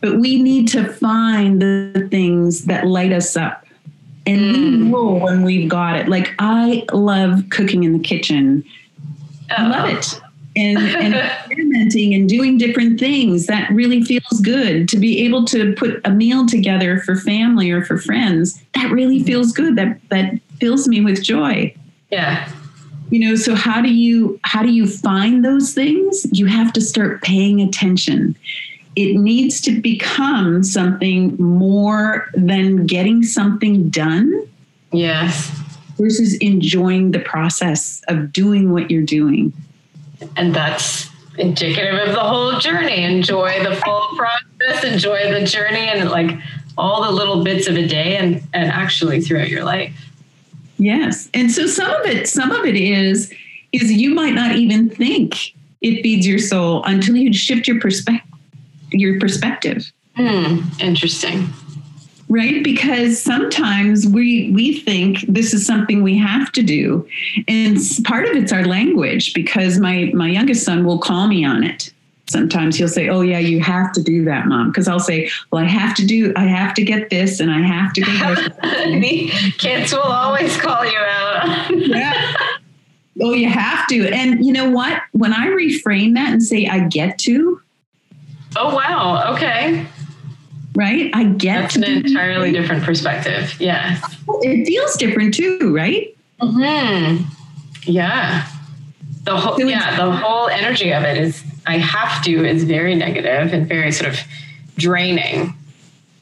but 0.00 0.18
we 0.18 0.40
need 0.40 0.68
to 0.68 0.84
find 0.92 1.60
the 1.60 2.06
things 2.10 2.66
that 2.66 2.86
light 2.86 3.12
us 3.12 3.36
up. 3.36 3.65
And 4.26 4.40
mm. 4.40 4.54
we 4.54 4.76
know 4.90 5.12
when 5.14 5.42
we've 5.42 5.68
got 5.68 5.96
it. 5.96 6.08
Like 6.08 6.34
I 6.38 6.84
love 6.92 7.44
cooking 7.50 7.84
in 7.84 7.92
the 7.92 7.98
kitchen. 7.98 8.64
Oh. 9.50 9.54
I 9.56 9.66
love 9.68 9.90
it. 9.90 10.20
And, 10.56 10.78
and 10.78 11.14
experimenting 11.14 12.14
and 12.14 12.28
doing 12.28 12.56
different 12.56 12.98
things 12.98 13.46
that 13.46 13.70
really 13.70 14.02
feels 14.02 14.40
good 14.40 14.88
to 14.88 14.96
be 14.96 15.24
able 15.24 15.44
to 15.46 15.74
put 15.74 16.00
a 16.04 16.10
meal 16.10 16.46
together 16.46 16.98
for 17.00 17.14
family 17.16 17.70
or 17.70 17.84
for 17.84 17.98
friends 17.98 18.62
that 18.74 18.90
really 18.90 19.22
feels 19.22 19.52
good 19.52 19.76
that 19.76 20.00
that 20.08 20.40
fills 20.58 20.88
me 20.88 21.02
with 21.02 21.22
joy 21.22 21.74
yeah 22.10 22.50
you 23.10 23.20
know 23.20 23.36
so 23.36 23.54
how 23.54 23.80
do 23.80 23.92
you 23.92 24.40
how 24.44 24.62
do 24.62 24.70
you 24.70 24.86
find 24.86 25.44
those 25.44 25.74
things 25.74 26.26
you 26.32 26.46
have 26.46 26.72
to 26.72 26.80
start 26.80 27.22
paying 27.22 27.60
attention 27.60 28.34
it 28.96 29.14
needs 29.16 29.60
to 29.60 29.78
become 29.78 30.64
something 30.64 31.36
more 31.36 32.28
than 32.32 32.86
getting 32.86 33.22
something 33.22 33.90
done. 33.90 34.48
Yes. 34.90 35.50
Versus 35.98 36.34
enjoying 36.38 37.10
the 37.10 37.18
process 37.18 38.02
of 38.08 38.32
doing 38.32 38.72
what 38.72 38.90
you're 38.90 39.02
doing. 39.02 39.52
And 40.36 40.54
that's 40.54 41.10
indicative 41.38 42.08
of 42.08 42.14
the 42.14 42.20
whole 42.20 42.58
journey. 42.58 43.04
Enjoy 43.04 43.62
the 43.62 43.76
full 43.76 44.08
process, 44.16 44.84
enjoy 44.84 45.30
the 45.30 45.44
journey 45.46 45.88
and 45.88 46.10
like 46.10 46.38
all 46.78 47.02
the 47.02 47.10
little 47.10 47.44
bits 47.44 47.68
of 47.68 47.76
a 47.76 47.86
day 47.86 48.16
and, 48.16 48.42
and 48.54 48.70
actually 48.70 49.20
throughout 49.20 49.50
your 49.50 49.64
life. 49.64 49.94
Yes. 50.78 51.28
And 51.34 51.50
so 51.50 51.66
some 51.66 51.90
of 51.90 52.06
it, 52.06 52.28
some 52.28 52.50
of 52.50 52.64
it 52.64 52.76
is, 52.76 53.32
is 53.72 53.92
you 53.92 54.14
might 54.14 54.34
not 54.34 54.56
even 54.56 54.88
think 54.88 55.54
it 55.82 56.02
feeds 56.02 56.26
your 56.26 56.38
soul 56.38 56.82
until 56.84 57.16
you 57.16 57.32
shift 57.34 57.68
your 57.68 57.80
perspective 57.80 58.25
your 58.90 59.18
perspective. 59.20 59.90
Hmm, 60.16 60.60
interesting. 60.80 61.48
Right? 62.28 62.64
Because 62.64 63.22
sometimes 63.22 64.06
we 64.06 64.50
we 64.50 64.80
think 64.80 65.20
this 65.28 65.54
is 65.54 65.64
something 65.64 66.02
we 66.02 66.18
have 66.18 66.50
to 66.52 66.62
do. 66.62 67.06
And 67.46 67.78
part 68.04 68.28
of 68.28 68.34
it's 68.36 68.52
our 68.52 68.64
language 68.64 69.32
because 69.34 69.78
my 69.78 70.10
my 70.14 70.28
youngest 70.28 70.64
son 70.64 70.84
will 70.84 70.98
call 70.98 71.28
me 71.28 71.44
on 71.44 71.62
it. 71.62 71.92
Sometimes 72.28 72.74
he'll 72.76 72.88
say, 72.88 73.08
"Oh 73.08 73.20
yeah, 73.20 73.38
you 73.38 73.60
have 73.60 73.92
to 73.92 74.02
do 74.02 74.24
that, 74.24 74.46
mom." 74.46 74.72
Because 74.72 74.88
I'll 74.88 74.98
say, 74.98 75.30
"Well, 75.52 75.62
I 75.62 75.68
have 75.68 75.94
to 75.96 76.04
do 76.04 76.32
I 76.34 76.44
have 76.46 76.74
to 76.74 76.84
get 76.84 77.10
this 77.10 77.38
and 77.38 77.48
I 77.48 77.60
have 77.60 77.92
to 77.92 78.00
go 78.00 78.34
Kids 79.58 79.92
will 79.92 80.00
always 80.00 80.56
call 80.60 80.84
you 80.84 80.98
out. 80.98 81.70
yeah. 81.70 82.34
Oh, 83.22 83.32
you 83.32 83.48
have 83.48 83.86
to. 83.88 84.08
And 84.08 84.44
you 84.44 84.52
know 84.52 84.68
what? 84.68 85.00
When 85.12 85.32
I 85.32 85.46
reframe 85.46 86.14
that 86.14 86.32
and 86.32 86.42
say 86.42 86.66
I 86.66 86.80
get 86.80 87.18
to, 87.20 87.62
Oh 88.56 88.74
wow. 88.74 89.34
Okay. 89.34 89.86
Right? 90.74 91.10
I 91.14 91.24
get 91.24 91.62
That's 91.62 91.76
an 91.76 91.84
entirely 91.84 92.52
different 92.52 92.84
perspective. 92.84 93.54
Yeah. 93.60 94.00
It 94.42 94.66
feels 94.66 94.96
different 94.96 95.34
too, 95.34 95.74
right? 95.74 96.14
Hmm. 96.40 97.24
Yeah. 97.82 98.46
The 99.24 99.36
whole 99.36 99.58
so 99.58 99.66
yeah, 99.66 99.96
the 99.96 100.12
whole 100.12 100.48
energy 100.48 100.92
of 100.92 101.02
it 101.02 101.16
is 101.16 101.42
I 101.66 101.78
have 101.78 102.22
to 102.24 102.46
is 102.46 102.64
very 102.64 102.94
negative 102.94 103.52
and 103.52 103.66
very 103.66 103.92
sort 103.92 104.10
of 104.10 104.20
draining. 104.76 105.54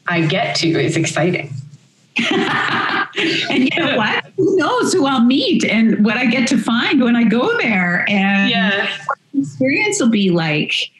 I 0.07 0.25
get 0.25 0.55
to 0.57 0.67
is 0.67 0.97
exciting. 0.97 1.53
and 2.31 3.63
you 3.63 3.83
know 3.83 3.97
what? 3.97 4.25
Who 4.37 4.55
knows 4.57 4.93
who 4.93 5.05
I'll 5.05 5.23
meet 5.23 5.65
and 5.65 6.03
what 6.05 6.17
I 6.17 6.25
get 6.25 6.47
to 6.49 6.57
find 6.57 7.01
when 7.01 7.15
I 7.15 7.23
go 7.23 7.57
there 7.57 8.05
and 8.09 8.49
yeah. 8.49 8.89
what 9.05 9.17
the 9.33 9.41
experience 9.41 9.99
will 9.99 10.09
be 10.09 10.31
like 10.31 10.91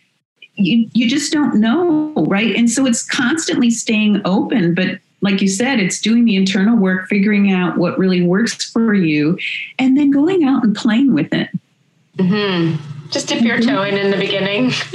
you, 0.56 0.90
you 0.94 1.10
just 1.10 1.32
don't 1.32 1.60
know, 1.60 2.14
right? 2.28 2.56
And 2.56 2.70
so 2.70 2.86
it's 2.86 3.04
constantly 3.04 3.70
staying 3.70 4.22
open, 4.26 4.74
but 4.74 5.00
like 5.22 5.42
you 5.42 5.48
said, 5.48 5.80
it's 5.80 6.00
doing 6.00 6.26
the 6.26 6.36
internal 6.36 6.78
work, 6.78 7.08
figuring 7.08 7.52
out 7.52 7.78
what 7.78 7.98
really 7.98 8.22
works 8.22 8.70
for 8.70 8.94
you, 8.94 9.38
and 9.80 9.98
then 9.98 10.12
going 10.12 10.44
out 10.44 10.64
and 10.64 10.76
playing 10.76 11.14
with 11.14 11.34
it. 11.34 11.50
Mm-hmm. 12.18 13.10
Just 13.10 13.28
dip 13.28 13.42
your 13.42 13.60
toe 13.60 13.84
in 13.84 13.98
in 13.98 14.12
the 14.12 14.18
beginning, 14.18 14.70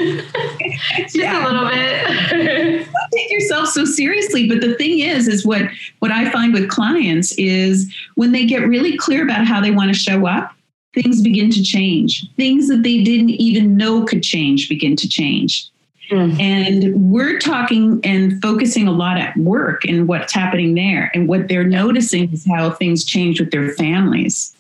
just 0.99 1.17
yeah. 1.17 1.45
a 1.45 1.47
little 1.47 1.69
bit. 1.69 2.89
take 3.13 3.31
yourself 3.31 3.69
so 3.69 3.85
seriously, 3.85 4.49
but 4.49 4.61
the 4.61 4.75
thing 4.75 5.01
is, 5.01 5.29
is 5.29 5.47
what 5.47 5.63
what 6.01 6.11
I 6.11 6.31
find 6.31 6.53
with 6.53 6.69
clients 6.69 7.33
is 7.33 7.93
when 8.17 8.33
they 8.33 8.47
get 8.47 8.67
really 8.67 8.97
clear 8.97 9.23
about 9.23 9.47
how 9.47 9.61
they 9.61 9.71
want 9.71 9.93
to 9.93 9.99
show 9.99 10.27
up, 10.27 10.53
things 10.95 11.23
begin 11.23 11.51
to 11.51 11.63
change. 11.63 12.27
Things 12.37 12.69
that 12.69 12.83
they 12.83 13.03
didn't 13.03 13.31
even 13.31 13.77
know 13.77 14.05
could 14.05 14.23
change 14.23 14.69
begin 14.69 14.97
to 14.97 15.09
change. 15.09 15.71
Mm. 16.11 16.41
And 16.41 17.11
we're 17.11 17.39
talking 17.39 18.01
and 18.03 18.43
focusing 18.43 18.89
a 18.89 18.93
lot 18.93 19.17
at 19.17 19.37
work 19.37 19.85
and 19.85 20.09
what's 20.09 20.33
happening 20.33 20.75
there. 20.75 21.11
And 21.15 21.29
what 21.29 21.47
they're 21.47 21.65
noticing 21.65 22.33
is 22.33 22.45
how 22.45 22.71
things 22.71 23.05
change 23.05 23.41
with 23.41 23.53
their 23.53 23.73
families. 23.75 24.57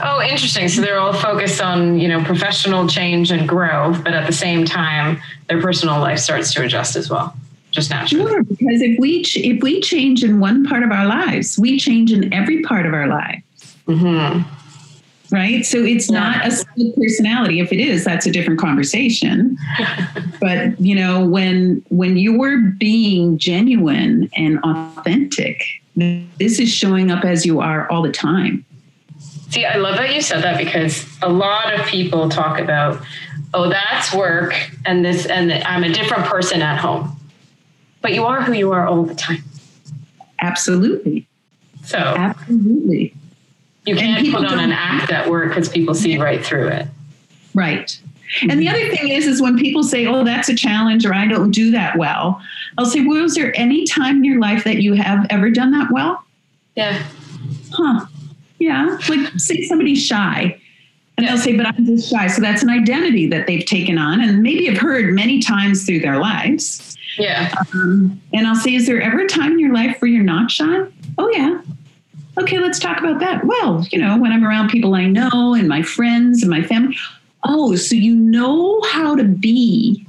Oh, 0.00 0.20
interesting. 0.22 0.68
So 0.68 0.80
they're 0.80 0.98
all 0.98 1.12
focused 1.12 1.60
on, 1.60 2.00
you 2.00 2.08
know, 2.08 2.24
professional 2.24 2.88
change 2.88 3.30
and 3.30 3.48
growth, 3.48 4.02
but 4.02 4.14
at 4.14 4.26
the 4.26 4.32
same 4.32 4.64
time, 4.64 5.20
their 5.48 5.60
personal 5.60 6.00
life 6.00 6.18
starts 6.18 6.52
to 6.54 6.64
adjust 6.64 6.96
as 6.96 7.10
well, 7.10 7.36
just 7.70 7.90
naturally. 7.90 8.28
Sure, 8.28 8.42
because 8.42 8.82
if 8.82 8.98
we 8.98 9.22
ch- 9.22 9.36
if 9.36 9.62
we 9.62 9.80
change 9.80 10.24
in 10.24 10.40
one 10.40 10.64
part 10.64 10.82
of 10.82 10.90
our 10.90 11.06
lives, 11.06 11.56
we 11.56 11.78
change 11.78 12.12
in 12.12 12.32
every 12.32 12.62
part 12.62 12.86
of 12.86 12.94
our 12.94 13.06
lives. 13.06 13.42
Mm-hmm. 13.86 14.42
Right? 15.30 15.64
So 15.64 15.82
it's 15.82 16.10
yeah. 16.10 16.20
not 16.20 16.46
a 16.46 16.50
split 16.50 16.96
personality. 16.96 17.60
If 17.60 17.72
it 17.72 17.80
is, 17.80 18.04
that's 18.04 18.26
a 18.26 18.30
different 18.30 18.60
conversation. 18.60 19.56
but 20.40 20.80
you 20.80 20.94
know, 20.94 21.26
when 21.26 21.84
when 21.88 22.16
you 22.16 22.38
were 22.38 22.58
being 22.58 23.38
genuine 23.38 24.30
and 24.36 24.58
authentic, 24.64 25.62
this 25.96 26.58
is 26.58 26.72
showing 26.72 27.10
up 27.10 27.24
as 27.24 27.46
you 27.46 27.60
are 27.60 27.90
all 27.90 28.02
the 28.02 28.12
time. 28.12 28.64
See, 29.50 29.64
I 29.64 29.76
love 29.76 29.96
that 29.96 30.14
you 30.14 30.20
said 30.20 30.42
that 30.42 30.58
because 30.58 31.06
a 31.22 31.28
lot 31.28 31.72
of 31.72 31.86
people 31.86 32.28
talk 32.28 32.58
about, 32.58 33.00
oh, 33.54 33.68
that's 33.68 34.12
work 34.12 34.54
and 34.84 35.04
this 35.04 35.26
and 35.26 35.52
I'm 35.52 35.84
a 35.84 35.92
different 35.92 36.24
person 36.24 36.62
at 36.62 36.78
home. 36.78 37.16
But 38.02 38.12
you 38.12 38.24
are 38.24 38.42
who 38.42 38.52
you 38.52 38.72
are 38.72 38.86
all 38.86 39.04
the 39.04 39.14
time. 39.14 39.44
Absolutely. 40.40 41.26
So 41.84 41.98
absolutely. 41.98 43.14
You 43.86 43.94
can't 43.94 44.30
put 44.32 44.44
on 44.44 44.58
an 44.58 44.72
act 44.72 45.10
at 45.12 45.30
work 45.30 45.50
because 45.50 45.68
people 45.68 45.94
see 45.94 46.18
right 46.18 46.44
through 46.44 46.68
it. 46.68 46.88
Right. 47.54 47.98
And 48.42 48.60
the 48.60 48.68
other 48.68 48.88
thing 48.90 49.08
is, 49.08 49.26
is 49.26 49.40
when 49.40 49.56
people 49.56 49.84
say, 49.84 50.06
"Oh, 50.06 50.24
that's 50.24 50.48
a 50.48 50.54
challenge," 50.54 51.06
or 51.06 51.14
"I 51.14 51.26
don't 51.26 51.52
do 51.52 51.70
that 51.70 51.96
well," 51.96 52.42
I'll 52.76 52.86
say, 52.86 53.00
"Well, 53.00 53.24
is 53.24 53.34
there 53.36 53.56
any 53.58 53.86
time 53.86 54.16
in 54.16 54.24
your 54.24 54.40
life 54.40 54.64
that 54.64 54.82
you 54.82 54.94
have 54.94 55.26
ever 55.30 55.48
done 55.50 55.70
that 55.70 55.90
well?" 55.92 56.24
Yeah. 56.74 57.02
Huh. 57.72 58.06
Yeah. 58.58 58.98
Like, 59.08 59.30
say 59.38 59.62
somebody's 59.62 60.04
shy, 60.04 60.58
and 61.16 61.24
yeah. 61.24 61.34
they'll 61.34 61.42
say, 61.42 61.56
"But 61.56 61.66
I'm 61.66 61.86
just 61.86 62.10
shy." 62.10 62.26
So 62.26 62.42
that's 62.42 62.64
an 62.64 62.70
identity 62.70 63.28
that 63.28 63.46
they've 63.46 63.64
taken 63.64 63.96
on, 63.96 64.20
and 64.20 64.42
maybe 64.42 64.66
have 64.66 64.78
heard 64.78 65.14
many 65.14 65.40
times 65.40 65.86
through 65.86 66.00
their 66.00 66.18
lives. 66.18 66.96
Yeah. 67.18 67.54
Um, 67.72 68.20
and 68.32 68.48
I'll 68.48 68.56
say, 68.56 68.74
"Is 68.74 68.88
there 68.88 69.00
ever 69.00 69.20
a 69.20 69.28
time 69.28 69.52
in 69.52 69.58
your 69.60 69.72
life 69.72 70.02
where 70.02 70.10
you're 70.10 70.24
not 70.24 70.50
shy?" 70.50 70.84
Oh 71.16 71.30
yeah 71.30 71.60
okay, 72.38 72.58
let's 72.58 72.78
talk 72.78 72.98
about 72.98 73.20
that. 73.20 73.44
Well, 73.44 73.86
you 73.90 73.98
know, 73.98 74.18
when 74.18 74.32
I'm 74.32 74.44
around 74.44 74.70
people 74.70 74.94
I 74.94 75.06
know 75.06 75.54
and 75.54 75.68
my 75.68 75.82
friends 75.82 76.42
and 76.42 76.50
my 76.50 76.62
family, 76.62 76.96
oh, 77.44 77.76
so 77.76 77.94
you 77.94 78.14
know 78.14 78.80
how 78.82 79.14
to 79.14 79.24
be. 79.24 80.06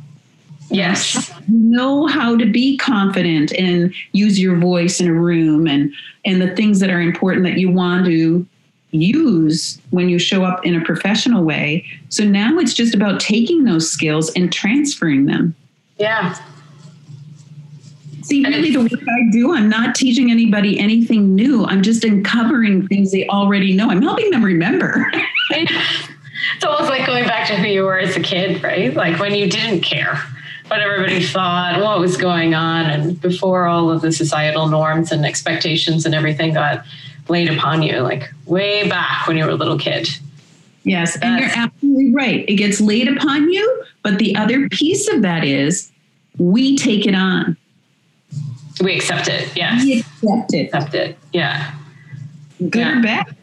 Yes. 0.70 1.30
You 1.48 1.58
know 1.58 2.08
how 2.08 2.36
to 2.36 2.46
be 2.46 2.78
confident 2.78 3.54
and 3.54 3.94
use 4.12 4.40
your 4.40 4.58
voice 4.58 5.00
in 5.00 5.08
a 5.08 5.14
room 5.14 5.66
and 5.66 5.94
and 6.26 6.42
the 6.42 6.54
things 6.56 6.82
that 6.82 6.90
are 6.90 7.00
important 7.00 7.46
that 7.46 7.58
you 7.58 7.72
want 7.72 8.06
to 8.06 8.46
use 8.92 9.80
when 9.92 10.10
you 10.10 10.20
show 10.20 10.44
up 10.44 10.66
in 10.66 10.76
a 10.76 10.84
professional 10.84 11.44
way. 11.44 11.86
So 12.10 12.26
now 12.26 12.58
it's 12.60 12.74
just 12.74 12.94
about 12.94 13.22
taking 13.22 13.64
those 13.64 13.90
skills 13.90 14.30
and 14.36 14.52
transferring 14.52 15.26
them. 15.26 15.56
Yeah. 15.98 16.38
See, 18.28 18.44
really, 18.44 18.72
the 18.72 18.82
work 18.82 19.08
I 19.08 19.32
do, 19.32 19.54
I'm 19.54 19.70
not 19.70 19.96
teaching 19.96 20.30
anybody 20.30 20.78
anything 20.78 21.34
new. 21.34 21.64
I'm 21.66 21.82
just 21.82 22.04
uncovering 22.04 22.86
things 22.88 23.14
they 23.14 23.26
already 23.28 23.74
know. 23.74 23.90
I'm 23.90 24.02
helping 24.02 24.32
them 24.32 24.44
remember. 24.44 25.10
it's 25.52 26.66
almost 26.66 26.90
like 26.90 27.08
going 27.08 27.24
back 27.24 27.48
to 27.48 27.56
who 27.56 27.68
you 27.68 27.84
were 27.84 27.98
as 27.98 28.18
a 28.18 28.20
kid, 28.20 28.62
right? 28.62 28.94
Like 28.94 29.18
when 29.20 29.34
you 29.34 29.50
didn't 29.50 29.80
care 29.80 30.22
what 30.68 30.82
everybody 30.82 31.24
thought, 31.24 31.80
what 31.82 32.02
was 32.02 32.18
going 32.18 32.54
on, 32.54 32.88
and 32.88 33.22
before 33.22 33.66
all 33.66 33.90
of 33.90 34.02
the 34.02 34.12
societal 34.12 34.68
norms 34.68 35.14
and 35.14 35.26
expectations 35.26 36.06
and 36.06 36.14
everything 36.14 36.54
got 36.54 36.84
laid 37.30 37.50
upon 37.50 37.82
you, 37.82 38.00
like 38.00 38.30
way 38.46 38.90
back 38.90 39.26
when 39.26 39.38
you 39.38 39.46
were 39.46 39.52
a 39.52 39.56
little 39.56 39.80
kid. 39.80 40.10
Yes, 40.84 41.14
That's, 41.14 41.26
and 41.26 41.40
you're 41.40 41.50
absolutely 41.56 42.14
right. 42.14 42.44
It 42.50 42.56
gets 42.56 42.82
laid 42.82 43.08
upon 43.08 43.50
you, 43.50 43.84
but 44.04 44.20
the 44.20 44.36
other 44.36 44.68
piece 44.68 45.08
of 45.08 45.22
that 45.22 45.46
is 45.46 45.90
we 46.38 46.78
take 46.78 47.06
it 47.06 47.16
on. 47.16 47.56
We 48.82 48.96
accept 48.96 49.28
it. 49.28 49.56
Yes. 49.56 49.84
We 49.84 50.00
accept 50.00 50.54
it. 50.54 50.74
Accept 50.74 50.94
it. 50.94 51.18
Yeah. 51.34 51.74
Good 52.60 52.76
yeah. 52.76 53.00
or 53.00 53.04
bad, 53.04 53.36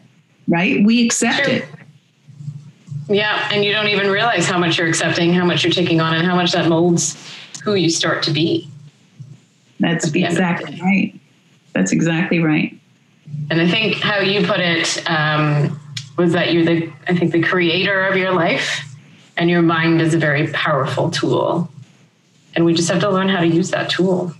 right? 0.47 0.85
We 0.85 1.05
accept 1.05 1.45
True. 1.45 1.53
it. 1.53 1.65
Yeah. 3.07 3.49
And 3.51 3.63
you 3.63 3.71
don't 3.71 3.87
even 3.87 4.09
realize 4.09 4.47
how 4.47 4.57
much 4.57 4.77
you're 4.77 4.87
accepting, 4.87 5.33
how 5.33 5.45
much 5.45 5.63
you're 5.63 5.73
taking 5.73 6.01
on, 6.01 6.13
and 6.13 6.25
how 6.25 6.35
much 6.35 6.51
that 6.53 6.67
molds 6.67 7.17
who 7.63 7.75
you 7.75 7.89
start 7.89 8.23
to 8.23 8.31
be. 8.31 8.69
That's 9.79 10.11
exactly 10.13 10.79
right. 10.81 11.19
That's 11.73 11.91
exactly 11.91 12.39
right. 12.39 12.77
And 13.49 13.59
I 13.59 13.69
think 13.69 13.95
how 13.95 14.19
you 14.19 14.45
put 14.45 14.59
it 14.59 15.09
um, 15.09 15.79
was 16.17 16.33
that 16.33 16.53
you're 16.53 16.63
the, 16.63 16.91
I 17.07 17.15
think, 17.15 17.31
the 17.31 17.41
creator 17.41 18.05
of 18.05 18.15
your 18.15 18.31
life, 18.31 18.95
and 19.35 19.49
your 19.49 19.61
mind 19.61 20.01
is 20.01 20.13
a 20.13 20.17
very 20.17 20.47
powerful 20.47 21.11
tool. 21.11 21.69
And 22.55 22.63
we 22.63 22.73
just 22.73 22.89
have 22.89 23.01
to 23.01 23.09
learn 23.09 23.27
how 23.27 23.41
to 23.41 23.47
use 23.47 23.71
that 23.71 23.89
tool 23.89 24.33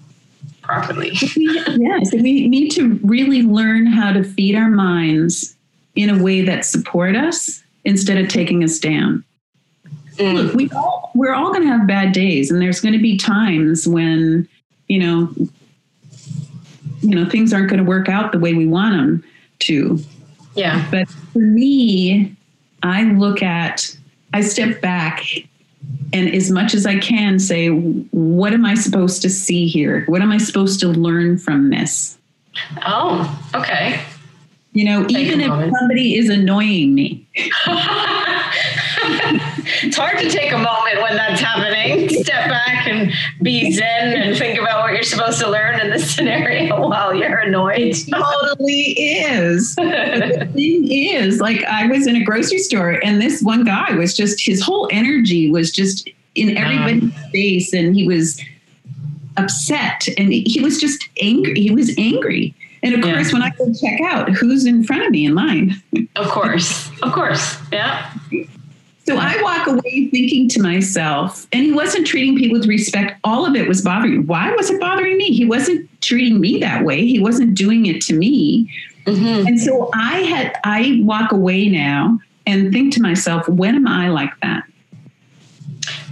properly. 0.66 1.12
yes, 1.36 2.12
we 2.14 2.48
need 2.48 2.70
to 2.72 2.96
really 3.04 3.42
learn 3.42 3.86
how 3.86 4.12
to 4.12 4.24
feed 4.24 4.56
our 4.56 4.70
minds 4.70 5.56
in 5.96 6.10
a 6.10 6.22
way 6.22 6.42
that 6.42 6.66
support 6.66 7.16
us 7.16 7.64
instead 7.86 8.18
of 8.18 8.28
taking 8.28 8.64
us 8.64 8.80
down. 8.80 9.24
Mm. 10.18 10.34
Look, 10.34 10.54
we 10.54 10.70
all 10.72 11.12
we're 11.16 11.34
all 11.34 11.52
going 11.52 11.64
to 11.64 11.68
have 11.68 11.88
bad 11.88 12.14
days, 12.14 12.52
and 12.52 12.62
there's 12.62 12.80
going 12.80 12.94
to 12.94 13.02
be 13.02 13.18
times 13.18 13.88
when 13.88 14.48
you 14.88 15.00
know 15.00 15.34
you 17.02 17.16
know 17.16 17.30
things 17.30 17.54
aren't 17.54 17.70
going 17.70 17.84
to 17.84 17.90
work 17.90 18.10
out 18.10 18.32
the 18.32 18.40
way 18.40 18.54
we 18.54 18.68
want 18.68 18.96
them 18.96 19.24
to. 19.60 20.00
Yeah. 20.56 20.86
But 20.90 21.10
for 21.10 21.40
me, 21.40 22.36
I 22.84 23.04
look 23.04 23.44
at 23.44 23.96
I 24.34 24.42
step 24.42 24.82
back 24.82 25.24
and 26.16 26.34
as 26.34 26.50
much 26.50 26.74
as 26.74 26.86
I 26.86 26.98
can 26.98 27.40
say, 27.40 27.68
what 27.68 28.54
am 28.54 28.66
I 28.66 28.76
supposed 28.76 29.22
to 29.24 29.30
see 29.30 29.68
here? 29.68 30.06
What 30.06 30.22
am 30.22 30.32
I 30.32 30.38
supposed 30.38 30.80
to 30.80 30.88
learn 30.88 31.38
from 31.38 31.72
this? 31.72 32.18
Oh, 32.86 33.38
okay. 33.54 34.02
You 34.72 34.86
know, 34.86 35.06
Take 35.06 35.18
even 35.18 35.42
if 35.42 35.50
somebody 35.78 36.16
is 36.16 36.30
annoying 36.30 36.96
me. 36.96 37.28
it's 39.84 39.98
hard 39.98 40.20
to 40.20 40.30
take 40.30 40.52
a 40.52 40.58
moment 40.58 41.02
when 41.02 41.16
that's 41.16 41.42
happening. 41.42 42.10
Step 42.24 42.50
back 42.50 42.88
and 42.88 43.12
be 43.42 43.72
zen 43.72 44.14
and 44.14 44.38
think 44.38 44.60
about 44.60 44.84
what 44.84 44.94
you're 44.94 45.04
supposed 45.04 45.40
to 45.42 45.50
learn 45.50 45.80
in 45.80 45.90
this 45.90 46.10
scenario 46.16 46.88
while 46.88 47.14
you're 47.14 47.40
annoyed. 47.40 47.80
It 47.80 48.08
totally 48.12 48.92
is. 48.92 49.76
the 49.76 50.50
thing 50.54 50.92
is, 50.92 51.40
like 51.40 51.64
I 51.66 51.88
was 51.88 52.08
in 52.08 52.16
a 52.16 52.24
grocery 52.24 52.60
store 52.60 53.00
and 53.04 53.22
this 53.22 53.42
one 53.42 53.64
guy 53.64 53.94
was 53.96 54.16
just 54.16 54.46
his 54.46 54.62
whole 54.62 54.88
energy 54.92 55.50
was 55.52 55.72
just 55.72 56.10
in 56.36 56.56
uh-huh. 56.58 56.66
everybody's 56.66 57.32
face 57.32 57.74
and 57.74 57.96
he 57.96 58.08
was 58.08 58.42
upset 59.38 60.08
and 60.18 60.32
he 60.32 60.62
was 60.62 60.80
just 60.80 61.08
angry. 61.22 61.60
He 61.60 61.72
was 61.72 61.94
angry. 61.98 62.54
And 62.84 62.94
of 62.94 63.04
yeah. 63.04 63.16
course, 63.16 63.34
when 63.34 63.42
I 63.42 63.50
go 63.50 63.74
check 63.74 64.00
out, 64.02 64.30
who's 64.30 64.66
in 64.66 64.84
front 64.84 65.04
of 65.04 65.12
me 65.12 65.26
in 65.26 65.34
line? 65.34 65.82
Of 66.16 66.28
course. 66.28 66.90
Of 67.02 67.14
course. 67.14 67.58
Yeah. 67.72 68.14
So 69.08 69.18
I 69.18 69.40
walk 69.44 69.68
away 69.68 70.10
thinking 70.10 70.50
to 70.50 70.62
myself, 70.62 71.46
and 71.52 71.64
he 71.64 71.72
wasn't 71.72 72.08
treating 72.08 72.36
people 72.36 72.58
with 72.58 72.68
respect. 72.68 73.20
All 73.24 73.46
of 73.46 73.56
it 73.56 73.68
was 73.68 73.84
bothering. 73.84 74.26
Why 74.26 74.52
was 74.54 74.72
it 74.72 74.80
bothering 74.80 75.18
me? 75.18 75.26
He 75.26 75.46
wasn't 75.46 75.90
treating 76.02 76.42
me 76.42 76.60
that 76.60 76.84
way. 76.84 77.06
He 77.06 77.20
wasn't 77.20 77.54
doing 77.54 77.86
it 77.86 78.02
to 78.04 78.16
me. 78.16 78.72
Mm-hmm. 79.06 79.48
And 79.48 79.62
so 79.62 79.92
I 79.94 80.22
had 80.22 80.60
I 80.64 81.02
walk 81.04 81.32
away 81.32 81.70
now 81.70 82.20
and 82.48 82.74
think 82.74 82.94
to 82.96 83.02
myself, 83.02 83.48
when 83.48 83.76
am 83.76 83.88
I 83.88 84.10
like 84.10 84.32
that? 84.42 84.64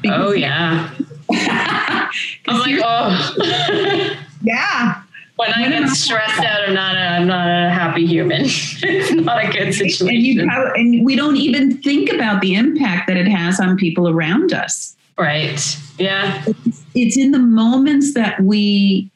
Because 0.02 0.28
oh 0.28 0.32
yeah. 0.34 0.94
I'm 2.48 2.60
like, 2.60 2.80
oh 2.84 4.16
yeah. 4.44 5.02
When 5.36 5.52
I 5.52 5.68
get 5.68 5.90
stressed 5.90 6.44
out, 6.44 6.68
I'm 6.68 6.76
not 6.76 6.96
a, 6.96 7.00
I'm 7.00 7.28
not 7.28 7.48
a 7.48 7.70
happy 7.70 8.06
human. 8.06 8.42
it's 8.46 9.12
not 9.12 9.44
a 9.44 9.52
good 9.52 9.74
situation. 9.74 10.42
And, 10.42 10.50
probably, 10.50 10.82
and 10.82 11.06
we 11.06 11.16
don't 11.16 11.38
even 11.38 11.78
think 11.82 12.12
about 12.12 12.42
the 12.42 12.54
impact 12.54 13.08
that 13.08 13.18
it 13.18 13.28
has 13.28 13.60
on 13.60 13.76
people 13.76 14.08
around 14.08 14.54
us. 14.54 14.96
Right. 15.18 15.60
Yeah. 15.98 16.44
It's, 16.46 16.84
it's 16.94 17.18
in 17.18 17.32
the 17.32 17.40
moments 17.40 18.14
that 18.14 18.42
we 18.42 19.10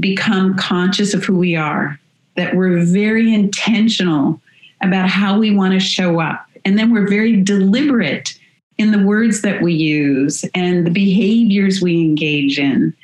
become 0.00 0.56
conscious 0.56 1.12
of 1.12 1.24
who 1.24 1.36
we 1.36 1.54
are, 1.54 1.98
that 2.36 2.56
we're 2.56 2.84
very 2.84 3.34
intentional 3.34 4.40
about 4.80 5.10
how 5.10 5.38
we 5.38 5.54
want 5.54 5.74
to 5.74 5.80
show 5.80 6.20
up. 6.20 6.46
And 6.64 6.78
then 6.78 6.92
we're 6.92 7.08
very 7.08 7.42
deliberate 7.42 8.38
in 8.78 8.92
the 8.92 9.04
words 9.04 9.42
that 9.42 9.60
we 9.60 9.74
use 9.74 10.44
and 10.54 10.86
the 10.86 10.90
behaviors 10.90 11.82
we 11.82 12.00
engage 12.00 12.58
in 12.58 12.94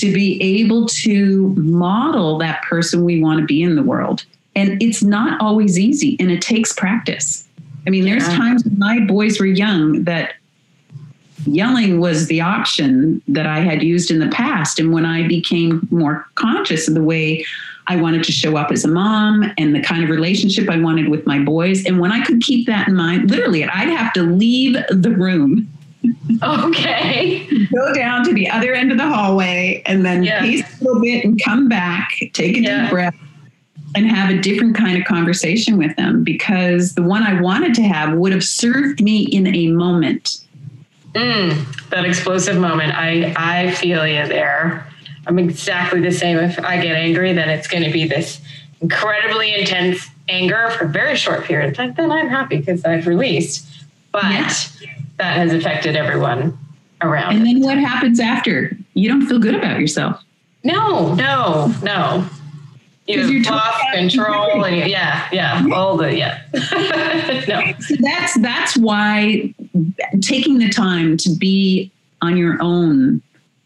to 0.00 0.12
be 0.12 0.40
able 0.42 0.86
to 0.86 1.48
model 1.56 2.38
that 2.38 2.62
person 2.62 3.04
we 3.04 3.22
want 3.22 3.40
to 3.40 3.46
be 3.46 3.62
in 3.62 3.76
the 3.76 3.82
world. 3.82 4.24
And 4.56 4.82
it's 4.82 5.02
not 5.02 5.40
always 5.40 5.78
easy 5.78 6.16
and 6.18 6.30
it 6.30 6.42
takes 6.42 6.72
practice. 6.72 7.46
I 7.86 7.90
mean, 7.90 8.04
there's 8.04 8.26
yeah. 8.28 8.36
times 8.36 8.64
when 8.64 8.78
my 8.78 9.00
boys 9.00 9.40
were 9.40 9.46
young 9.46 10.04
that 10.04 10.34
yelling 11.46 12.00
was 12.00 12.26
the 12.26 12.40
option 12.40 13.22
that 13.28 13.46
I 13.46 13.60
had 13.60 13.82
used 13.82 14.10
in 14.10 14.18
the 14.18 14.28
past. 14.28 14.78
And 14.78 14.92
when 14.92 15.06
I 15.06 15.26
became 15.26 15.86
more 15.90 16.26
conscious 16.34 16.88
of 16.88 16.94
the 16.94 17.02
way 17.02 17.44
I 17.86 17.96
wanted 17.96 18.24
to 18.24 18.32
show 18.32 18.56
up 18.56 18.70
as 18.70 18.84
a 18.84 18.88
mom 18.88 19.52
and 19.56 19.74
the 19.74 19.80
kind 19.80 20.04
of 20.04 20.10
relationship 20.10 20.68
I 20.68 20.78
wanted 20.78 21.08
with 21.08 21.26
my 21.26 21.38
boys, 21.38 21.86
and 21.86 21.98
when 21.98 22.12
I 22.12 22.24
could 22.24 22.42
keep 22.42 22.66
that 22.66 22.88
in 22.88 22.94
mind, 22.94 23.30
literally, 23.30 23.64
I'd 23.64 23.88
have 23.88 24.12
to 24.14 24.22
leave 24.22 24.76
the 24.90 25.10
room 25.10 25.68
Okay. 26.42 27.46
Go 27.66 27.92
down 27.92 28.24
to 28.24 28.32
the 28.32 28.48
other 28.48 28.72
end 28.72 28.90
of 28.92 28.98
the 28.98 29.06
hallway 29.06 29.82
and 29.84 30.04
then 30.04 30.22
yeah. 30.22 30.40
pace 30.40 30.80
a 30.80 30.84
little 30.84 31.00
bit 31.00 31.24
and 31.24 31.40
come 31.42 31.68
back, 31.68 32.12
take 32.32 32.56
a 32.56 32.60
yeah. 32.60 32.82
deep 32.82 32.90
breath, 32.90 33.16
and 33.94 34.06
have 34.06 34.30
a 34.30 34.40
different 34.40 34.76
kind 34.76 34.96
of 34.96 35.04
conversation 35.04 35.76
with 35.76 35.94
them 35.96 36.24
because 36.24 36.94
the 36.94 37.02
one 37.02 37.22
I 37.22 37.40
wanted 37.40 37.74
to 37.74 37.82
have 37.82 38.16
would 38.16 38.32
have 38.32 38.44
served 38.44 39.02
me 39.02 39.24
in 39.24 39.46
a 39.46 39.68
moment. 39.68 40.44
Mm, 41.12 41.90
that 41.90 42.04
explosive 42.04 42.56
moment. 42.56 42.94
I, 42.94 43.34
I 43.36 43.72
feel 43.72 44.06
you 44.06 44.26
there. 44.26 44.86
I'm 45.26 45.38
exactly 45.38 46.00
the 46.00 46.12
same. 46.12 46.38
If 46.38 46.58
I 46.60 46.80
get 46.80 46.96
angry, 46.96 47.32
then 47.32 47.50
it's 47.50 47.66
going 47.66 47.82
to 47.82 47.90
be 47.90 48.06
this 48.06 48.40
incredibly 48.80 49.54
intense 49.54 50.06
anger 50.28 50.70
for 50.70 50.84
a 50.84 50.88
very 50.88 51.16
short 51.16 51.44
period 51.44 51.70
of 51.70 51.76
time. 51.76 51.94
Then 51.94 52.10
I'm 52.10 52.28
happy 52.28 52.58
because 52.58 52.84
I've 52.84 53.06
released. 53.06 53.66
But 54.12 54.24
yeah. 54.80 54.99
That 55.20 55.36
has 55.36 55.52
affected 55.52 55.96
everyone 55.96 56.58
around. 57.02 57.36
And 57.36 57.46
then 57.46 57.60
what 57.60 57.76
happens 57.78 58.18
after? 58.18 58.76
You 58.94 59.08
don't 59.08 59.26
feel 59.26 59.38
good 59.38 59.54
about 59.54 59.78
yourself. 59.78 60.22
No, 60.64 61.14
no, 61.14 61.72
no. 61.82 62.26
You've 63.06 63.46
lost 63.46 63.82
control 63.92 64.64
and 64.64 64.88
yeah, 64.88 65.28
yeah, 65.32 65.66
all 65.72 65.96
the 65.96 66.16
yeah. 66.16 66.42
no. 67.48 67.72
So 67.80 67.96
that's 67.98 68.38
that's 68.40 68.76
why 68.76 69.52
taking 70.22 70.58
the 70.58 70.70
time 70.70 71.16
to 71.18 71.30
be 71.36 71.90
on 72.22 72.36
your 72.36 72.56
own 72.62 73.20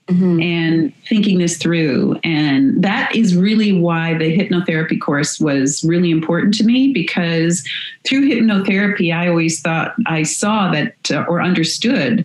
mm-hmm. 0.09 0.41
and 0.41 0.93
thinking 1.09 1.39
this 1.39 1.57
through. 1.57 2.19
And 2.25 2.83
that 2.83 3.15
is 3.15 3.37
really 3.37 3.79
why 3.79 4.15
the 4.15 4.37
hypnotherapy 4.37 5.01
course 5.01 5.41
was 5.41 5.83
really 5.85 6.11
important 6.11 6.55
to 6.55 6.65
me 6.65 6.93
because 6.93 7.67
through 8.05 8.29
hypnotherapy, 8.29 9.15
I 9.15 9.29
always 9.29 9.61
thought 9.61 9.95
I 10.07 10.23
saw 10.23 10.71
that 10.73 10.95
uh, 11.11 11.25
or 11.29 11.43
understood 11.43 12.25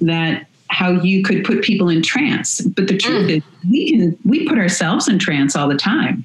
that 0.00 0.46
how 0.68 0.90
you 0.90 1.22
could 1.22 1.44
put 1.44 1.62
people 1.62 1.88
in 1.88 2.02
trance. 2.02 2.60
But 2.60 2.88
the 2.88 2.96
truth 2.96 3.28
mm. 3.28 3.36
is, 3.38 3.42
we 3.68 3.90
can 3.90 4.18
we 4.24 4.46
put 4.48 4.58
ourselves 4.58 5.08
in 5.08 5.18
trance 5.18 5.56
all 5.56 5.68
the 5.68 5.76
time. 5.76 6.24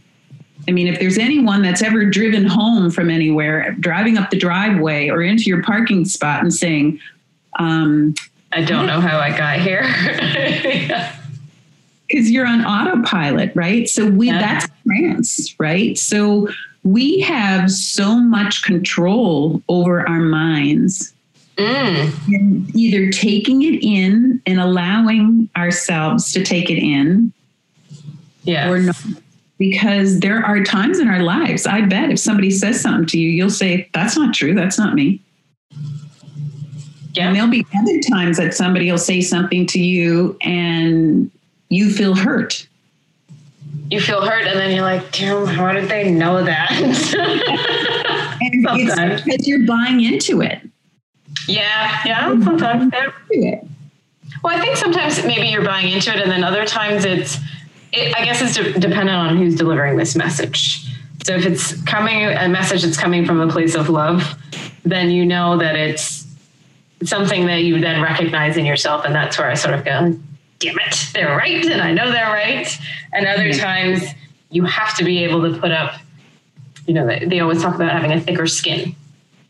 I 0.67 0.71
mean, 0.71 0.87
if 0.87 0.99
there's 0.99 1.17
anyone 1.17 1.63
that's 1.63 1.81
ever 1.81 2.05
driven 2.05 2.45
home 2.45 2.91
from 2.91 3.09
anywhere, 3.09 3.71
driving 3.79 4.17
up 4.17 4.29
the 4.29 4.37
driveway 4.37 5.09
or 5.09 5.21
into 5.21 5.43
your 5.43 5.63
parking 5.63 6.05
spot 6.05 6.41
and 6.41 6.53
saying, 6.53 6.99
um, 7.57 8.13
I 8.53 8.63
don't 8.63 8.85
know 8.85 8.99
how 8.99 9.19
I 9.19 9.35
got 9.35 9.59
here. 9.59 9.83
Because 12.09 12.29
you're 12.29 12.45
on 12.45 12.65
autopilot, 12.65 13.53
right? 13.55 13.87
So 13.87 14.05
we 14.05 14.27
yeah. 14.27 14.39
that's 14.39 14.67
trance, 14.85 15.55
right? 15.57 15.97
So 15.97 16.49
we 16.83 17.21
have 17.21 17.71
so 17.71 18.15
much 18.17 18.63
control 18.63 19.61
over 19.69 20.05
our 20.05 20.19
minds. 20.19 21.13
Mm. 21.55 22.75
either 22.75 23.11
taking 23.11 23.61
it 23.61 23.81
in 23.81 24.41
and 24.45 24.59
allowing 24.59 25.47
ourselves 25.55 26.33
to 26.33 26.43
take 26.43 26.69
it 26.69 26.79
in 26.79 27.31
yes. 28.43 28.69
or 28.69 28.79
not 28.79 28.95
because 29.61 30.21
there 30.21 30.43
are 30.43 30.63
times 30.63 30.97
in 30.97 31.07
our 31.07 31.21
lives, 31.21 31.67
I 31.67 31.81
bet 31.81 32.09
if 32.09 32.17
somebody 32.17 32.49
says 32.49 32.81
something 32.81 33.05
to 33.07 33.19
you, 33.19 33.29
you'll 33.29 33.51
say, 33.51 33.87
That's 33.93 34.17
not 34.17 34.33
true. 34.33 34.55
That's 34.55 34.79
not 34.79 34.95
me. 34.95 35.21
Yeah. 37.13 37.27
And 37.27 37.35
there'll 37.35 37.49
be 37.49 37.65
other 37.77 37.99
times 37.99 38.37
that 38.37 38.53
somebody 38.53 38.89
will 38.89 38.97
say 38.97 39.21
something 39.21 39.65
to 39.67 39.79
you 39.79 40.37
and 40.41 41.29
you 41.69 41.89
feel 41.91 42.15
hurt. 42.15 42.67
You 43.89 43.99
feel 43.99 44.25
hurt, 44.25 44.45
and 44.45 44.57
then 44.57 44.73
you're 44.73 44.85
like, 44.85 45.11
damn, 45.11 45.45
how 45.45 45.71
did 45.73 45.89
they 45.89 46.09
know 46.11 46.43
that? 46.43 46.71
and 46.71 46.91
it's 48.41 49.21
because 49.23 49.47
you're 49.47 49.65
buying 49.65 50.01
into 50.01 50.41
it. 50.41 50.61
Yeah, 51.47 51.99
yeah, 52.05 52.27
sometimes. 52.43 52.93
Well, 54.43 54.57
I 54.57 54.61
think 54.61 54.77
sometimes 54.77 55.23
maybe 55.25 55.47
you're 55.47 55.63
buying 55.63 55.91
into 55.91 56.11
it, 56.11 56.21
and 56.21 56.31
then 56.31 56.43
other 56.43 56.65
times 56.65 57.05
it's 57.05 57.37
it, 57.91 58.15
I 58.15 58.23
guess 58.23 58.41
it's 58.41 58.55
de- 58.55 58.79
dependent 58.79 59.17
on 59.17 59.37
who's 59.37 59.55
delivering 59.55 59.97
this 59.97 60.15
message. 60.15 60.85
So 61.25 61.35
if 61.35 61.45
it's 61.45 61.81
coming 61.83 62.25
a 62.25 62.47
message 62.47 62.83
that's 62.83 62.97
coming 62.97 63.25
from 63.25 63.39
a 63.41 63.47
place 63.47 63.75
of 63.75 63.89
love, 63.89 64.35
then 64.83 65.11
you 65.11 65.25
know 65.25 65.57
that 65.57 65.75
it's 65.75 66.20
something 67.03 67.45
that 67.47 67.63
you 67.63 67.79
then 67.79 68.01
recognize 68.01 68.57
in 68.57 68.65
yourself, 68.65 69.05
and 69.05 69.13
that's 69.13 69.37
where 69.37 69.49
I 69.49 69.55
sort 69.55 69.73
of 69.73 69.85
go, 69.85 70.17
"Damn 70.59 70.79
it, 70.79 71.09
they're 71.13 71.35
right," 71.35 71.65
and 71.65 71.81
I 71.81 71.91
know 71.91 72.11
they're 72.11 72.31
right. 72.31 72.67
And 73.13 73.25
other 73.25 73.49
mm-hmm. 73.49 73.59
times, 73.59 74.03
you 74.49 74.65
have 74.65 74.95
to 74.97 75.03
be 75.03 75.23
able 75.23 75.51
to 75.51 75.59
put 75.59 75.71
up. 75.71 75.99
You 76.87 76.93
know, 76.93 77.05
they, 77.05 77.25
they 77.25 77.39
always 77.39 77.61
talk 77.61 77.75
about 77.75 77.91
having 77.91 78.11
a 78.11 78.19
thicker 78.19 78.47
skin 78.47 78.95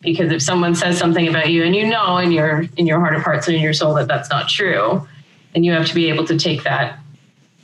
because 0.02 0.32
if 0.32 0.42
someone 0.42 0.76
says 0.76 0.98
something 0.98 1.28
about 1.28 1.50
you 1.50 1.64
and 1.64 1.76
you 1.76 1.88
know 1.88 2.18
in 2.18 2.32
your 2.32 2.66
in 2.78 2.88
your 2.88 3.00
heart 3.00 3.16
of 3.16 3.22
hearts 3.22 3.48
and 3.48 3.56
in 3.56 3.62
your 3.62 3.74
soul 3.74 3.94
that 3.96 4.08
that's 4.08 4.30
not 4.30 4.50
true, 4.50 5.08
then 5.54 5.64
you 5.64 5.72
have 5.72 5.88
to 5.88 5.96
be 5.96 6.10
able 6.10 6.26
to 6.26 6.38
take 6.38 6.64
that 6.64 7.00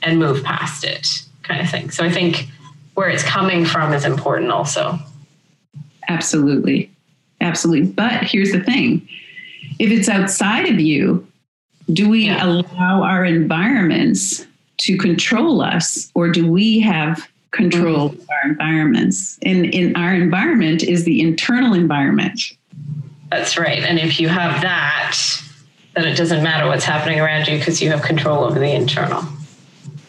and 0.02 0.18
move 0.18 0.42
past 0.44 0.84
it 0.84 1.08
kind 1.42 1.60
of 1.60 1.70
thing. 1.70 1.90
So 1.90 2.04
I 2.04 2.10
think 2.10 2.48
where 2.94 3.08
it's 3.08 3.22
coming 3.22 3.64
from 3.64 3.92
is 3.92 4.04
important 4.04 4.50
also. 4.50 4.98
Absolutely. 6.08 6.90
Absolutely. 7.40 7.90
But 7.90 8.24
here's 8.24 8.52
the 8.52 8.62
thing 8.62 9.08
if 9.78 9.90
it's 9.90 10.08
outside 10.08 10.68
of 10.68 10.80
you, 10.80 11.26
do 11.92 12.08
we 12.08 12.26
yeah. 12.26 12.44
allow 12.44 13.02
our 13.02 13.24
environments 13.24 14.46
to 14.78 14.96
control 14.96 15.60
us 15.60 16.10
or 16.14 16.30
do 16.30 16.50
we 16.50 16.80
have 16.80 17.26
control 17.50 18.10
mm-hmm. 18.10 18.20
of 18.20 18.28
our 18.30 18.50
environments? 18.50 19.38
And 19.42 19.66
in 19.66 19.96
our 19.96 20.14
environment 20.14 20.82
is 20.82 21.04
the 21.04 21.20
internal 21.20 21.74
environment. 21.74 22.40
That's 23.30 23.58
right. 23.58 23.82
And 23.82 23.98
if 23.98 24.20
you 24.20 24.28
have 24.28 24.60
that, 24.62 25.16
then 25.94 26.06
it 26.06 26.16
doesn't 26.16 26.42
matter 26.42 26.66
what's 26.66 26.84
happening 26.84 27.20
around 27.20 27.48
you 27.48 27.58
because 27.58 27.82
you 27.82 27.90
have 27.90 28.02
control 28.02 28.44
over 28.44 28.58
the 28.58 28.72
internal 28.72 29.22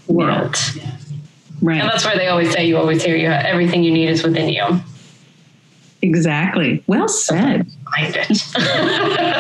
world. 0.08 0.56
Yeah. 0.76 0.96
Right. 1.62 1.82
And 1.82 1.90
that's 1.90 2.06
why 2.06 2.16
they 2.16 2.28
always 2.28 2.52
say 2.52 2.66
you 2.66 2.78
always 2.78 3.04
hear 3.04 3.16
you 3.16 3.28
have 3.28 3.46
everything 3.46 3.84
you 3.84 3.92
need 3.92 4.10
is 4.10 4.24
within 4.24 4.50
you. 4.50 4.82
Exactly. 6.02 6.84
Well 6.88 7.10
said. 7.10 7.68
Find 7.92 8.16
it. 8.16 8.44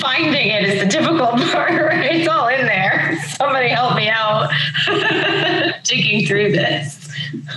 Finding 0.00 0.48
it 0.48 0.64
is 0.64 0.80
the 0.80 0.86
difficult 0.86 1.40
part, 1.52 1.70
right? 1.70 2.14
It's 2.14 2.28
all 2.28 2.48
in 2.48 2.66
there. 2.66 3.18
Somebody 3.36 3.68
help 3.68 3.96
me 3.96 4.08
out 4.08 4.50
digging 5.84 6.26
through 6.26 6.52
this. 6.52 7.00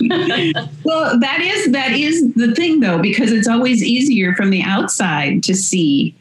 well, 0.84 1.18
that 1.20 1.40
is 1.40 1.72
that 1.72 1.92
is 1.92 2.32
the 2.34 2.54
thing 2.54 2.80
though, 2.80 2.98
because 2.98 3.32
it's 3.32 3.48
always 3.48 3.82
easier 3.82 4.34
from 4.34 4.50
the 4.50 4.62
outside 4.62 5.42
to 5.44 5.54
see. 5.54 6.14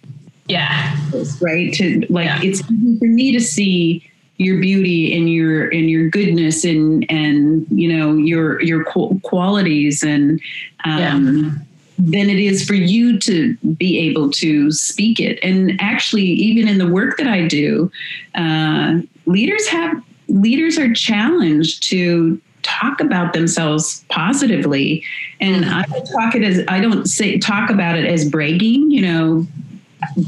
Yeah. 0.48 0.96
Right. 1.42 1.74
To 1.76 2.06
like 2.10 2.26
yeah. 2.26 2.40
it's 2.44 2.62
for 2.62 3.06
me 3.06 3.32
to 3.32 3.40
see 3.40 4.10
your 4.38 4.60
beauty 4.60 5.16
and 5.18 5.32
your 5.32 5.68
and 5.70 5.90
your 5.90 6.10
goodness 6.10 6.64
and 6.64 7.06
and 7.10 7.66
you 7.70 7.92
know 7.92 8.14
your 8.14 8.62
your 8.62 8.84
qualities 8.84 10.04
and 10.04 10.40
um, 10.86 11.00
yeah. 11.00 11.67
Than 11.98 12.30
it 12.30 12.40
is 12.40 12.66
for 12.66 12.76
you 12.76 13.20
to 13.20 13.56
be 13.78 13.98
able 14.00 14.30
to 14.32 14.72
speak 14.72 15.20
it. 15.20 15.40
And 15.44 15.80
actually, 15.82 16.24
even 16.24 16.68
in 16.68 16.78
the 16.78 16.88
work 16.88 17.18
that 17.18 17.28
I 17.28 17.48
do, 17.48 17.92
uh, 18.36 19.00
leaders 19.26 19.68
have 19.68 20.04
leaders 20.30 20.78
are 20.78 20.94
challenged 20.94 21.84
to 21.84 22.40
talk 22.64 23.00
about 23.00 23.32
themselves 23.32 24.04
positively 24.10 25.02
and 25.40 25.64
i 25.64 25.84
talk 25.84 26.36
it 26.36 26.44
as 26.44 26.66
i 26.68 26.82
don't 26.82 27.06
say 27.06 27.38
talk 27.38 27.70
about 27.70 27.98
it 27.98 28.04
as 28.04 28.30
bragging 28.30 28.92
you 28.92 29.02
know 29.02 29.48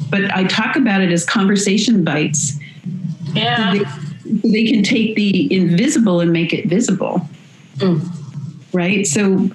but 0.09 0.33
i 0.33 0.45
talk 0.45 0.77
about 0.77 1.01
it 1.01 1.11
as 1.11 1.25
conversation 1.25 2.01
bites 2.01 2.57
yeah. 3.33 3.73
They, 3.73 3.83
they 4.25 4.71
can 4.71 4.83
take 4.83 5.15
the 5.15 5.53
invisible 5.53 6.19
and 6.19 6.31
make 6.31 6.53
it 6.53 6.67
visible. 6.67 7.21
Mm. 7.77 8.07
Right? 8.73 9.05
So 9.05 9.49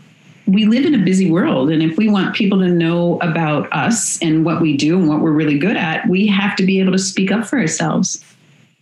we 0.46 0.66
live 0.66 0.84
in 0.84 0.94
a 0.94 0.98
busy 0.98 1.30
world. 1.30 1.70
And 1.70 1.82
if 1.82 1.96
we 1.96 2.08
want 2.08 2.34
people 2.34 2.58
to 2.60 2.68
know 2.68 3.18
about 3.20 3.72
us 3.72 4.20
and 4.20 4.44
what 4.44 4.60
we 4.60 4.76
do 4.76 4.98
and 4.98 5.08
what 5.08 5.20
we're 5.20 5.32
really 5.32 5.58
good 5.58 5.76
at, 5.76 6.06
we 6.08 6.26
have 6.26 6.54
to 6.56 6.64
be 6.64 6.80
able 6.80 6.92
to 6.92 6.98
speak 6.98 7.32
up 7.32 7.46
for 7.46 7.58
ourselves. 7.58 8.22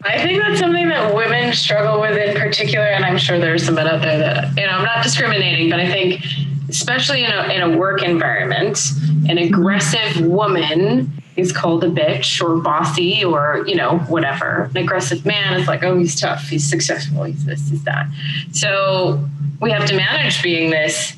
I 0.04 0.20
think 0.20 0.42
that's 0.42 0.58
something 0.58 0.88
that 0.88 1.14
women 1.14 1.52
struggle 1.52 2.00
with 2.00 2.16
in 2.16 2.36
particular. 2.36 2.86
And 2.86 3.04
I'm 3.04 3.16
sure 3.16 3.38
there's 3.38 3.64
some 3.64 3.76
men 3.76 3.86
out 3.86 4.02
there 4.02 4.18
that, 4.18 4.56
you 4.56 4.66
know, 4.66 4.72
I'm 4.72 4.84
not 4.84 5.04
discriminating, 5.04 5.70
but 5.70 5.78
I 5.78 5.88
think, 5.88 6.24
especially 6.68 7.24
in 7.24 7.30
a, 7.30 7.44
in 7.52 7.62
a 7.62 7.78
work 7.78 8.02
environment, 8.02 8.80
an 9.28 9.38
aggressive 9.38 10.26
woman 10.26 11.12
is 11.36 11.52
called 11.52 11.84
a 11.84 11.88
bitch 11.88 12.42
or 12.42 12.60
bossy 12.60 13.24
or 13.24 13.64
you 13.66 13.74
know 13.74 13.98
whatever 14.00 14.64
an 14.64 14.76
aggressive 14.76 15.24
man 15.24 15.58
is 15.58 15.66
like 15.66 15.82
oh 15.82 15.96
he's 15.96 16.18
tough 16.20 16.42
he's 16.48 16.68
successful 16.68 17.24
he's 17.24 17.46
this 17.46 17.70
he's 17.70 17.82
that 17.84 18.06
so 18.52 19.26
we 19.58 19.70
have 19.70 19.86
to 19.86 19.96
manage 19.96 20.42
being 20.42 20.70
this 20.70 21.16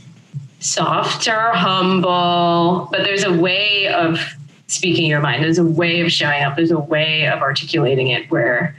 softer 0.65 1.51
humble 1.53 2.89
but 2.91 3.05
there's 3.05 3.25
a 3.25 3.33
way 3.33 3.87
of 3.89 4.19
speaking 4.67 5.07
your 5.07 5.21
mind 5.21 5.43
there's 5.43 5.59
a 5.59 5.65
way 5.65 6.01
of 6.01 6.11
showing 6.11 6.43
up 6.43 6.57
there's 6.57 6.71
a 6.71 6.79
way 6.79 7.27
of 7.27 7.41
articulating 7.41 8.09
it 8.09 8.31
where 8.31 8.75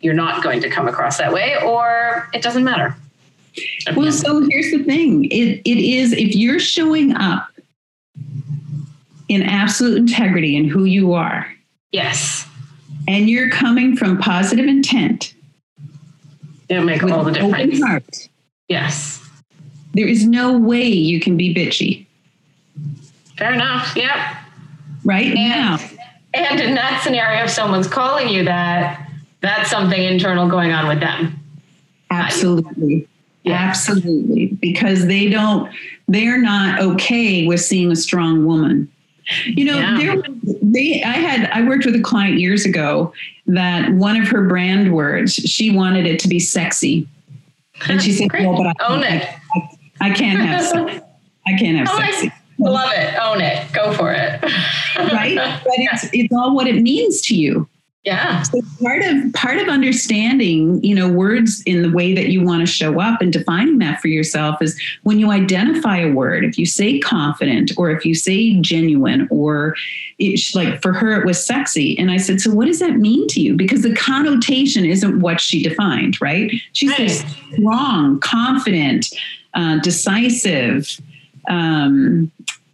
you're 0.00 0.14
not 0.14 0.42
going 0.42 0.60
to 0.60 0.68
come 0.68 0.88
across 0.88 1.18
that 1.18 1.32
way 1.32 1.56
or 1.64 2.28
it 2.34 2.42
doesn't 2.42 2.64
matter 2.64 2.94
well 3.96 4.10
so 4.10 4.40
here's 4.50 4.72
the 4.72 4.82
thing 4.82 5.24
it, 5.26 5.62
it 5.64 5.78
is 5.78 6.12
if 6.12 6.34
you're 6.34 6.58
showing 6.58 7.14
up 7.14 7.48
in 9.28 9.42
absolute 9.42 9.96
integrity 9.96 10.56
in 10.56 10.68
who 10.68 10.84
you 10.84 11.12
are. 11.14 11.52
Yes. 11.92 12.46
And 13.08 13.28
you're 13.28 13.50
coming 13.50 13.96
from 13.96 14.18
positive 14.18 14.66
intent. 14.66 15.34
It'll 16.68 16.84
make 16.84 17.02
all 17.02 17.24
the 17.24 17.32
difference. 17.32 18.28
Yes. 18.68 19.23
There 19.94 20.06
is 20.06 20.26
no 20.26 20.58
way 20.58 20.84
you 20.84 21.20
can 21.20 21.36
be 21.36 21.54
bitchy. 21.54 22.06
Fair 23.36 23.52
enough. 23.52 23.94
Yep. 23.96 24.16
Right 25.04 25.26
and, 25.26 25.34
now. 25.34 25.78
And 26.34 26.60
in 26.60 26.74
that 26.74 27.02
scenario, 27.02 27.44
if 27.44 27.50
someone's 27.50 27.86
calling 27.86 28.28
you 28.28 28.44
that, 28.44 29.08
that's 29.40 29.70
something 29.70 30.02
internal 30.02 30.48
going 30.48 30.72
on 30.72 30.88
with 30.88 31.00
them. 31.00 31.38
Absolutely. 32.10 33.08
Yeah. 33.44 33.54
Absolutely. 33.54 34.46
Because 34.60 35.06
they 35.06 35.28
don't, 35.28 35.70
they're 36.08 36.40
not 36.40 36.80
okay 36.80 37.46
with 37.46 37.60
seeing 37.60 37.92
a 37.92 37.96
strong 37.96 38.46
woman. 38.46 38.90
You 39.46 39.64
know, 39.64 39.78
yeah. 39.78 39.96
there 39.98 40.22
they 40.62 41.02
I 41.02 41.12
had 41.12 41.50
I 41.50 41.66
worked 41.66 41.86
with 41.86 41.94
a 41.94 42.00
client 42.00 42.38
years 42.38 42.66
ago 42.66 43.12
that 43.46 43.90
one 43.92 44.20
of 44.20 44.28
her 44.28 44.46
brand 44.46 44.94
words, 44.94 45.34
she 45.34 45.74
wanted 45.74 46.06
it 46.06 46.18
to 46.20 46.28
be 46.28 46.38
sexy. 46.38 47.08
And 47.88 48.02
she 48.02 48.12
said, 48.12 48.30
Well, 48.32 48.56
but 48.56 48.66
I, 48.66 48.72
own 48.86 49.02
it. 49.02 49.22
I, 49.22 49.40
I, 50.10 50.14
can't 50.14 50.38
have 50.38 50.64
sex. 50.66 51.04
I 51.46 51.52
can't 51.58 51.78
have 51.78 51.88
oh, 51.90 51.98
sexy. 51.98 52.28
I 52.28 52.68
love 52.70 52.92
it. 52.94 53.14
Own 53.20 53.40
it. 53.40 53.72
Go 53.72 53.92
for 53.92 54.12
it. 54.12 54.42
right? 54.96 55.60
But 55.64 55.74
it's 55.76 56.08
it's 56.12 56.32
all 56.32 56.54
what 56.54 56.66
it 56.66 56.80
means 56.82 57.20
to 57.22 57.34
you. 57.34 57.68
Yeah. 58.04 58.42
So 58.42 58.60
part 58.82 59.02
of 59.02 59.32
part 59.32 59.56
of 59.56 59.68
understanding, 59.68 60.82
you 60.84 60.94
know, 60.94 61.08
words 61.08 61.62
in 61.64 61.80
the 61.80 61.90
way 61.90 62.14
that 62.14 62.28
you 62.28 62.44
want 62.44 62.60
to 62.60 62.66
show 62.66 63.00
up 63.00 63.22
and 63.22 63.32
defining 63.32 63.78
that 63.78 64.02
for 64.02 64.08
yourself 64.08 64.60
is 64.60 64.78
when 65.04 65.18
you 65.18 65.30
identify 65.30 65.96
a 65.98 66.12
word, 66.12 66.44
if 66.44 66.58
you 66.58 66.66
say 66.66 66.98
confident 66.98 67.72
or 67.78 67.90
if 67.90 68.04
you 68.04 68.14
say 68.14 68.60
genuine 68.60 69.26
or 69.30 69.74
it's 70.18 70.54
like 70.54 70.82
for 70.82 70.92
her 70.92 71.18
it 71.18 71.24
was 71.24 71.44
sexy. 71.44 71.98
And 71.98 72.10
I 72.10 72.18
said, 72.18 72.42
so 72.42 72.52
what 72.52 72.66
does 72.66 72.80
that 72.80 72.98
mean 72.98 73.26
to 73.28 73.40
you? 73.40 73.56
Because 73.56 73.80
the 73.80 73.94
connotation 73.94 74.84
isn't 74.84 75.20
what 75.20 75.40
she 75.40 75.62
defined, 75.62 76.20
right? 76.20 76.52
She 76.74 76.88
right. 76.88 77.08
says 77.10 77.24
strong, 77.54 78.20
confident, 78.20 79.06
uh, 79.54 79.78
decisive, 79.80 81.00
um, 81.48 82.30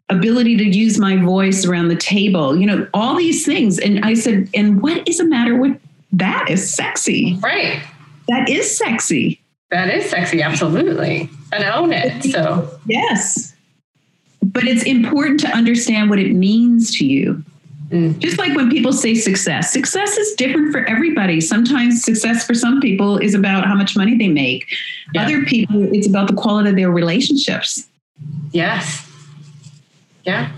ability 0.08 0.56
to 0.56 0.64
use 0.64 0.98
my 0.98 1.16
voice 1.16 1.64
around 1.64 1.88
the 1.88 1.96
table, 1.96 2.56
you 2.56 2.66
know, 2.66 2.86
all 2.94 3.16
these 3.16 3.46
things. 3.46 3.78
And 3.78 4.04
I 4.04 4.14
said, 4.14 4.48
and 4.54 4.82
what 4.82 5.08
is 5.08 5.18
the 5.18 5.24
matter 5.24 5.56
with 5.56 5.80
that 6.12 6.50
is 6.50 6.72
sexy. 6.72 7.38
Right. 7.40 7.82
That 8.28 8.48
is 8.48 8.76
sexy. 8.76 9.40
That 9.70 9.88
is 9.88 10.10
sexy, 10.10 10.42
absolutely. 10.42 11.30
And 11.52 11.64
own 11.64 11.92
it. 11.92 12.24
So 12.24 12.68
yes. 12.86 13.54
But 14.42 14.64
it's 14.64 14.82
important 14.82 15.40
to 15.40 15.48
understand 15.48 16.10
what 16.10 16.18
it 16.18 16.32
means 16.32 16.96
to 16.98 17.06
you. 17.06 17.44
Mm. 17.90 18.18
Just 18.18 18.38
like 18.38 18.54
when 18.54 18.70
people 18.70 18.92
say 18.92 19.14
success, 19.14 19.72
success 19.72 20.16
is 20.16 20.34
different 20.34 20.70
for 20.72 20.84
everybody. 20.86 21.40
Sometimes 21.40 22.02
success 22.02 22.46
for 22.46 22.54
some 22.54 22.80
people 22.80 23.18
is 23.18 23.34
about 23.34 23.66
how 23.66 23.74
much 23.74 23.96
money 23.96 24.16
they 24.16 24.28
make. 24.28 24.66
Yeah. 25.12 25.24
Other 25.24 25.44
people, 25.44 25.92
it's 25.92 26.06
about 26.06 26.28
the 26.28 26.34
quality 26.34 26.70
of 26.70 26.76
their 26.76 26.90
relationships. 26.90 27.88
Yes. 28.52 29.06
Yeah. 30.24 30.52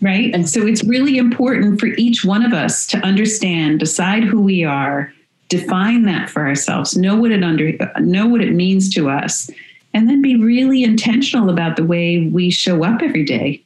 Right. 0.00 0.32
And 0.32 0.48
so 0.48 0.66
it's 0.66 0.82
really 0.84 1.18
important 1.18 1.80
for 1.80 1.86
each 1.86 2.24
one 2.24 2.44
of 2.44 2.52
us 2.52 2.86
to 2.88 2.98
understand, 2.98 3.80
decide 3.80 4.22
who 4.22 4.40
we 4.40 4.64
are, 4.64 5.12
define 5.48 6.04
that 6.04 6.30
for 6.30 6.46
ourselves, 6.46 6.96
know 6.96 7.16
what 7.16 7.30
it 7.30 7.42
under 7.42 7.72
know 8.00 8.26
what 8.26 8.40
it 8.40 8.52
means 8.52 8.94
to 8.94 9.10
us, 9.10 9.50
and 9.92 10.08
then 10.08 10.22
be 10.22 10.36
really 10.36 10.84
intentional 10.84 11.50
about 11.50 11.76
the 11.76 11.84
way 11.84 12.26
we 12.26 12.50
show 12.50 12.84
up 12.84 13.02
every 13.02 13.24
day. 13.24 13.62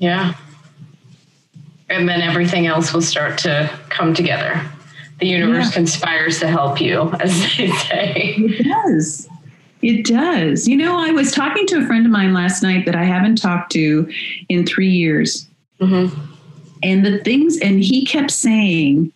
Yeah. 0.00 0.34
And 1.92 2.08
then 2.08 2.20
everything 2.20 2.66
else 2.66 2.92
will 2.92 3.02
start 3.02 3.38
to 3.38 3.70
come 3.90 4.14
together. 4.14 4.60
The 5.20 5.26
universe 5.26 5.66
yeah. 5.66 5.72
conspires 5.72 6.40
to 6.40 6.48
help 6.48 6.80
you, 6.80 7.12
as 7.20 7.40
they 7.56 7.70
say. 7.70 8.34
It 8.38 8.64
does. 8.64 9.28
It 9.82 10.04
does. 10.04 10.66
You 10.66 10.76
know, 10.76 10.96
I 10.96 11.10
was 11.10 11.32
talking 11.32 11.66
to 11.68 11.82
a 11.82 11.86
friend 11.86 12.06
of 12.06 12.12
mine 12.12 12.32
last 12.32 12.62
night 12.62 12.86
that 12.86 12.96
I 12.96 13.04
haven't 13.04 13.36
talked 13.36 13.72
to 13.72 14.10
in 14.48 14.64
three 14.66 14.90
years. 14.90 15.48
Mm-hmm. 15.80 16.18
And 16.82 17.04
the 17.04 17.18
things, 17.18 17.58
and 17.58 17.82
he 17.82 18.04
kept 18.04 18.30
saying, 18.30 19.12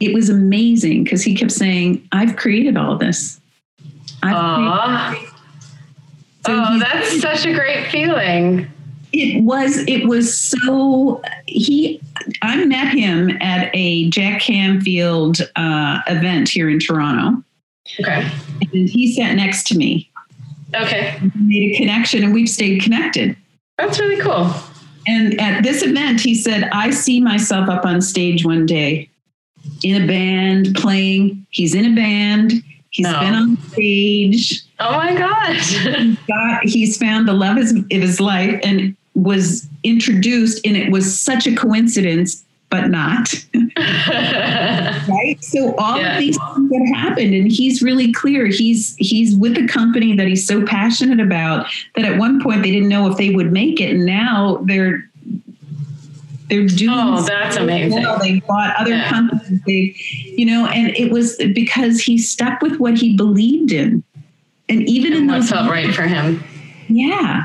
it 0.00 0.14
was 0.14 0.28
amazing 0.28 1.04
because 1.04 1.22
he 1.22 1.34
kept 1.34 1.52
saying, 1.52 2.06
I've 2.12 2.36
created 2.36 2.76
all 2.76 2.96
this. 2.96 3.40
I've 4.22 5.08
created 5.14 5.30
so 6.46 6.54
oh, 6.54 6.78
that's 6.78 7.20
such 7.20 7.44
a 7.44 7.52
great 7.52 7.88
feeling. 7.88 8.66
It 9.12 9.42
was, 9.42 9.78
it 9.88 10.06
was 10.06 10.36
so, 10.36 11.22
he, 11.46 12.00
I 12.42 12.64
met 12.64 12.94
him 12.94 13.30
at 13.40 13.70
a 13.74 14.08
Jack 14.10 14.40
Canfield 14.40 15.40
uh, 15.56 16.00
event 16.06 16.48
here 16.48 16.70
in 16.70 16.78
Toronto. 16.78 17.42
Okay. 17.98 18.30
And 18.60 18.88
he 18.88 19.12
sat 19.12 19.34
next 19.34 19.66
to 19.68 19.76
me. 19.76 20.10
Okay. 20.74 21.18
made 21.34 21.74
a 21.74 21.76
connection 21.76 22.22
and 22.22 22.32
we've 22.32 22.48
stayed 22.48 22.82
connected. 22.82 23.36
That's 23.78 23.98
really 23.98 24.20
cool. 24.20 24.52
And 25.06 25.40
at 25.40 25.62
this 25.62 25.82
event, 25.82 26.20
he 26.20 26.34
said, 26.34 26.68
I 26.72 26.90
see 26.90 27.20
myself 27.20 27.68
up 27.68 27.84
on 27.84 28.00
stage 28.00 28.44
one 28.44 28.66
day 28.66 29.08
in 29.82 30.02
a 30.02 30.06
band 30.06 30.74
playing. 30.76 31.46
He's 31.50 31.74
in 31.74 31.92
a 31.92 31.94
band. 31.94 32.52
He's 32.90 33.04
no. 33.04 33.18
been 33.20 33.34
on 33.34 33.56
stage. 33.68 34.62
Oh 34.78 34.92
my 34.92 35.14
gosh. 35.16 35.70
he's, 35.78 36.18
got, 36.26 36.64
he's 36.64 36.96
found 36.98 37.26
the 37.26 37.32
love 37.32 37.56
of 37.56 37.62
his, 37.62 37.72
of 37.72 37.90
his 37.90 38.20
life 38.20 38.60
and 38.62 38.96
was 39.22 39.68
introduced, 39.84 40.64
and 40.64 40.76
it 40.76 40.90
was 40.90 41.18
such 41.18 41.46
a 41.46 41.54
coincidence 41.54 42.44
but 42.70 42.88
not. 42.88 43.34
right? 43.76 45.36
So 45.40 45.74
all 45.76 45.98
yeah. 45.98 46.12
of 46.12 46.18
these 46.20 46.38
things 46.38 46.70
that 46.70 46.92
happened, 46.94 47.34
and 47.34 47.50
he's 47.50 47.82
really 47.82 48.12
clear. 48.12 48.46
He's 48.46 48.94
he's 48.96 49.36
with 49.36 49.58
a 49.58 49.66
company 49.66 50.14
that 50.16 50.28
he's 50.28 50.46
so 50.46 50.64
passionate 50.64 51.20
about 51.20 51.66
that 51.96 52.04
at 52.04 52.18
one 52.18 52.40
point 52.40 52.62
they 52.62 52.70
didn't 52.70 52.88
know 52.88 53.10
if 53.10 53.18
they 53.18 53.30
would 53.30 53.52
make 53.52 53.80
it, 53.80 53.90
and 53.90 54.06
now 54.06 54.62
they're 54.64 55.04
they're 56.48 56.66
doing. 56.66 56.90
Oh, 56.92 57.22
that's 57.22 57.56
amazing! 57.56 58.02
Well. 58.02 58.20
They 58.20 58.40
bought 58.40 58.76
other 58.76 58.90
yeah. 58.90 59.10
companies. 59.10 59.60
They, 59.66 59.96
you 60.36 60.46
know, 60.46 60.66
and 60.66 60.96
it 60.96 61.10
was 61.10 61.36
because 61.54 62.00
he 62.00 62.18
stuck 62.18 62.62
with 62.62 62.78
what 62.78 62.96
he 62.96 63.16
believed 63.16 63.72
in, 63.72 64.04
and 64.68 64.88
even 64.88 65.12
and 65.12 65.22
in 65.22 65.28
what 65.28 65.44
felt 65.44 65.68
right 65.68 65.92
for 65.92 66.02
him. 66.02 66.42
Yeah. 66.88 67.44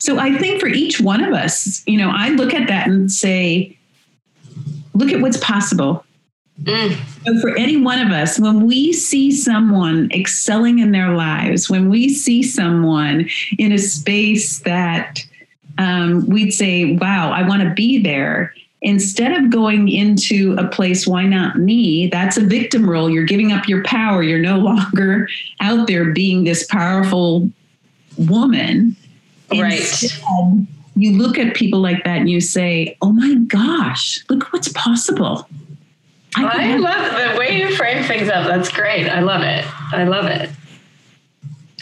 So 0.00 0.18
I 0.18 0.36
think 0.38 0.60
for 0.60 0.66
each 0.66 1.00
one 1.00 1.22
of 1.22 1.32
us, 1.32 1.82
you 1.86 1.98
know, 1.98 2.10
I 2.12 2.30
look 2.30 2.54
at 2.54 2.68
that 2.68 2.88
and 2.88 3.10
say, 3.10 3.78
look 4.94 5.12
at 5.12 5.20
what's 5.20 5.36
possible. 5.36 6.04
Mm. 6.62 6.96
So 7.24 7.40
for 7.40 7.56
any 7.56 7.76
one 7.76 8.00
of 8.00 8.10
us, 8.12 8.38
when 8.38 8.66
we 8.66 8.92
see 8.92 9.30
someone 9.30 10.10
excelling 10.12 10.78
in 10.78 10.92
their 10.92 11.10
lives, 11.10 11.70
when 11.70 11.88
we 11.90 12.08
see 12.08 12.42
someone 12.42 13.28
in 13.58 13.72
a 13.72 13.78
space 13.78 14.60
that 14.60 15.24
um, 15.78 16.26
we'd 16.28 16.50
say, 16.50 16.96
wow, 16.96 17.30
I 17.32 17.46
want 17.46 17.62
to 17.62 17.70
be 17.70 18.02
there. 18.02 18.54
Instead 18.82 19.32
of 19.32 19.50
going 19.50 19.88
into 19.88 20.54
a 20.58 20.66
place, 20.66 21.06
why 21.06 21.24
not 21.24 21.58
me? 21.58 22.08
That's 22.08 22.38
a 22.38 22.42
victim 22.42 22.88
role. 22.88 23.10
You're 23.10 23.24
giving 23.24 23.52
up 23.52 23.68
your 23.68 23.84
power. 23.84 24.22
You're 24.22 24.38
no 24.38 24.58
longer 24.58 25.28
out 25.60 25.86
there 25.86 26.12
being 26.12 26.44
this 26.44 26.66
powerful 26.66 27.50
woman. 28.16 28.96
Right. 29.50 29.80
Instead, 29.80 30.66
you 30.96 31.12
look 31.12 31.38
at 31.38 31.54
people 31.54 31.80
like 31.80 32.04
that 32.04 32.18
and 32.18 32.30
you 32.30 32.40
say, 32.40 32.96
oh 33.00 33.12
my 33.12 33.34
gosh, 33.46 34.24
look 34.28 34.52
what's 34.52 34.68
possible. 34.68 35.48
I, 36.36 36.74
I 36.74 36.76
love 36.76 37.32
the 37.32 37.38
way 37.38 37.58
you 37.58 37.74
frame 37.74 38.04
things 38.04 38.28
up. 38.28 38.46
That's 38.46 38.70
great. 38.70 39.08
I 39.08 39.20
love 39.20 39.42
it. 39.42 39.64
I 39.92 40.04
love 40.04 40.26
it. 40.26 40.50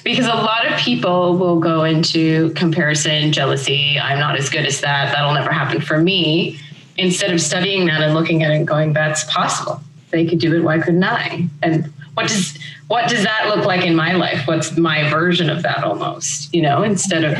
Because 0.04 0.26
a 0.26 0.34
lot 0.34 0.66
of 0.66 0.78
people 0.78 1.36
will 1.36 1.60
go 1.60 1.84
into 1.84 2.50
comparison, 2.54 3.32
jealousy. 3.32 3.98
I'm 3.98 4.18
not 4.18 4.38
as 4.38 4.48
good 4.48 4.64
as 4.64 4.80
that. 4.80 5.12
That'll 5.12 5.34
never 5.34 5.52
happen 5.52 5.80
for 5.80 5.98
me. 5.98 6.58
Instead 6.96 7.32
of 7.32 7.40
studying 7.40 7.86
that 7.86 8.00
and 8.00 8.14
looking 8.14 8.42
at 8.42 8.50
it 8.50 8.54
and 8.54 8.66
going, 8.66 8.92
that's 8.92 9.24
possible. 9.24 9.80
They 10.10 10.26
could 10.26 10.38
do 10.38 10.56
it. 10.56 10.60
Why 10.60 10.78
couldn't 10.78 11.04
I? 11.04 11.48
And 11.62 11.92
what 12.14 12.28
does 12.28 12.56
what 12.88 13.08
does 13.08 13.22
that 13.22 13.54
look 13.54 13.66
like 13.66 13.84
in 13.84 13.94
my 13.94 14.14
life? 14.14 14.46
What's 14.46 14.76
my 14.76 15.08
version 15.10 15.50
of 15.50 15.62
that 15.62 15.84
almost? 15.84 16.52
You 16.54 16.62
know, 16.62 16.82
instead 16.82 17.22
of 17.22 17.38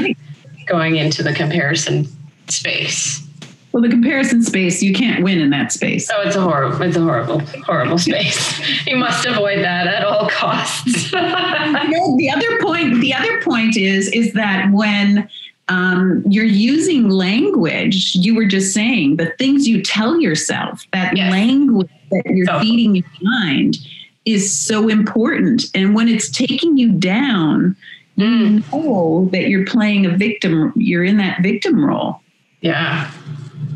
going 0.68 0.96
into 0.96 1.22
the 1.22 1.32
comparison 1.32 2.08
space. 2.48 3.24
Well, 3.72 3.82
the 3.82 3.90
comparison 3.90 4.42
space, 4.42 4.82
you 4.82 4.94
can't 4.94 5.22
win 5.22 5.38
in 5.38 5.50
that 5.50 5.72
space. 5.72 6.10
Oh, 6.12 6.22
it's 6.22 6.36
a 6.36 6.40
horrible, 6.40 6.80
it's 6.82 6.96
a 6.96 7.00
horrible, 7.00 7.40
horrible 7.40 7.98
space. 7.98 8.86
you 8.86 8.96
must 8.96 9.26
avoid 9.26 9.58
that 9.58 9.86
at 9.86 10.04
all 10.04 10.28
costs. 10.30 11.10
the 11.10 12.32
other 12.34 12.60
point, 12.60 13.00
the 13.00 13.12
other 13.12 13.42
point 13.42 13.76
is, 13.76 14.08
is 14.08 14.32
that 14.32 14.70
when 14.72 15.28
um, 15.68 16.24
you're 16.26 16.44
using 16.44 17.10
language, 17.10 18.14
you 18.14 18.34
were 18.34 18.46
just 18.46 18.72
saying 18.72 19.16
the 19.16 19.34
things 19.38 19.68
you 19.68 19.82
tell 19.82 20.18
yourself, 20.18 20.84
that 20.92 21.16
yes. 21.16 21.30
language 21.30 21.90
that 22.10 22.24
you're 22.26 22.46
so. 22.46 22.60
feeding 22.60 22.94
your 22.94 23.06
mind 23.20 23.76
is 24.24 24.52
so 24.52 24.88
important. 24.88 25.64
And 25.74 25.94
when 25.94 26.08
it's 26.08 26.30
taking 26.30 26.78
you 26.78 26.92
down, 26.92 27.76
mm. 28.18 28.72
know 28.72 29.28
that 29.32 29.48
you're 29.48 29.66
playing 29.66 30.06
a 30.06 30.16
victim, 30.16 30.72
you're 30.76 31.04
in 31.04 31.16
that 31.18 31.42
victim 31.42 31.84
role. 31.84 32.20
Yeah. 32.60 33.10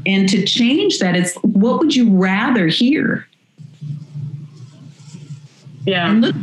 And 0.05 0.29
to 0.29 0.45
change 0.45 0.99
that, 0.99 1.15
it's 1.15 1.35
what 1.37 1.79
would 1.79 1.95
you 1.95 2.11
rather 2.11 2.67
hear? 2.67 3.27
Yeah. 5.85 6.11
And 6.11 6.21
look, 6.21 6.37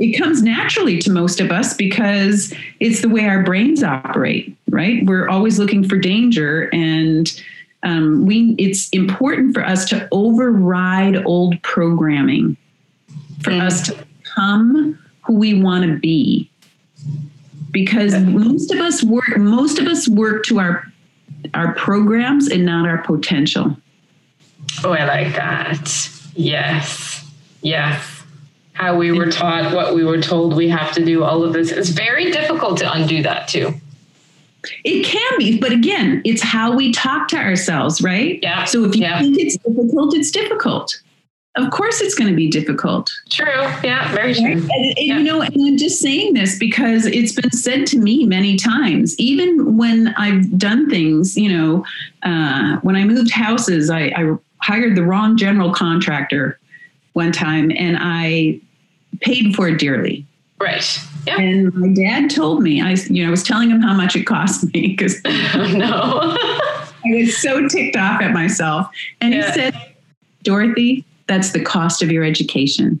it 0.00 0.18
comes 0.18 0.42
naturally 0.42 0.98
to 1.00 1.10
most 1.10 1.40
of 1.40 1.50
us 1.50 1.74
because 1.74 2.54
it's 2.78 3.02
the 3.02 3.08
way 3.08 3.26
our 3.26 3.42
brains 3.42 3.82
operate, 3.82 4.56
right? 4.68 5.04
We're 5.04 5.28
always 5.28 5.58
looking 5.58 5.88
for 5.88 5.96
danger 5.96 6.68
and 6.72 7.40
um, 7.82 8.24
we 8.24 8.54
it's 8.58 8.88
important 8.90 9.52
for 9.52 9.64
us 9.64 9.84
to 9.90 10.08
override 10.10 11.24
old 11.26 11.60
programming 11.62 12.56
for 13.42 13.50
mm. 13.50 13.60
us 13.60 13.86
to 13.88 14.06
become 14.22 14.98
who 15.22 15.34
we 15.34 15.60
want 15.60 15.84
to 15.84 15.98
be 15.98 16.50
because 17.74 18.14
most 18.14 18.72
of 18.72 18.80
us 18.80 19.04
work 19.04 19.36
most 19.36 19.78
of 19.78 19.86
us 19.86 20.08
work 20.08 20.44
to 20.44 20.58
our 20.58 20.90
our 21.52 21.74
programs 21.74 22.48
and 22.48 22.64
not 22.64 22.88
our 22.88 23.02
potential 23.02 23.76
oh 24.82 24.92
i 24.92 25.04
like 25.04 25.34
that 25.34 26.08
yes 26.34 27.30
yes 27.60 28.14
how 28.74 28.96
we 28.96 29.12
were 29.12 29.30
taught, 29.30 29.72
what 29.72 29.94
we 29.94 30.04
were 30.04 30.20
told 30.20 30.54
we 30.54 30.68
have 30.68 30.92
to 30.92 31.04
do, 31.04 31.22
all 31.22 31.44
of 31.44 31.52
this. 31.52 31.70
It's 31.70 31.90
very 31.90 32.30
difficult 32.32 32.78
to 32.78 32.92
undo 32.92 33.22
that 33.22 33.48
too. 33.48 33.72
It 34.82 35.04
can 35.04 35.38
be, 35.38 35.58
but 35.58 35.72
again, 35.72 36.22
it's 36.24 36.42
how 36.42 36.74
we 36.74 36.92
talk 36.92 37.28
to 37.28 37.36
ourselves, 37.36 38.02
right? 38.02 38.40
Yeah. 38.42 38.64
So 38.64 38.84
if 38.84 38.96
you 38.96 39.02
yeah. 39.02 39.20
think 39.20 39.38
it's 39.38 39.56
difficult, 39.58 40.14
it's 40.16 40.30
difficult. 40.30 41.00
Of 41.56 41.70
course, 41.70 42.00
it's 42.00 42.16
going 42.16 42.28
to 42.28 42.34
be 42.36 42.48
difficult. 42.48 43.12
True. 43.30 43.62
Yeah. 43.84 44.12
Very 44.12 44.34
true. 44.34 44.44
And, 44.44 44.70
and 44.70 44.94
yeah. 44.96 45.18
you 45.18 45.22
know, 45.22 45.40
and 45.40 45.54
I'm 45.56 45.76
just 45.76 46.00
saying 46.00 46.34
this 46.34 46.58
because 46.58 47.06
it's 47.06 47.32
been 47.32 47.52
said 47.52 47.86
to 47.88 47.98
me 47.98 48.26
many 48.26 48.56
times. 48.56 49.16
Even 49.20 49.76
when 49.76 50.08
I've 50.16 50.58
done 50.58 50.90
things, 50.90 51.36
you 51.36 51.56
know, 51.56 51.86
uh, 52.24 52.78
when 52.82 52.96
I 52.96 53.04
moved 53.04 53.30
houses, 53.30 53.88
I, 53.88 54.06
I 54.16 54.36
hired 54.62 54.96
the 54.96 55.04
wrong 55.04 55.36
general 55.36 55.72
contractor 55.72 56.58
one 57.12 57.30
time 57.30 57.70
and 57.70 57.98
I 58.00 58.60
paid 59.20 59.54
for 59.54 59.68
it 59.68 59.78
dearly. 59.78 60.26
Right. 60.58 60.98
Yeah. 61.26 61.38
And 61.38 61.72
my 61.74 61.88
dad 61.88 62.30
told 62.30 62.62
me, 62.62 62.80
I, 62.80 62.92
you 63.08 63.22
know, 63.22 63.28
I 63.28 63.30
was 63.30 63.42
telling 63.42 63.70
him 63.70 63.80
how 63.80 63.94
much 63.94 64.16
it 64.16 64.24
cost 64.24 64.64
me 64.74 64.88
because 64.96 65.20
oh, 65.24 65.72
no. 65.76 66.36
I 67.04 67.14
was 67.14 67.36
so 67.36 67.68
ticked 67.68 67.96
off 67.96 68.20
at 68.22 68.32
myself. 68.32 68.88
And 69.20 69.34
yeah. 69.34 69.46
he 69.46 69.52
said, 69.52 69.94
Dorothy, 70.42 71.04
that's 71.26 71.52
the 71.52 71.60
cost 71.60 72.02
of 72.02 72.10
your 72.10 72.24
education. 72.24 73.00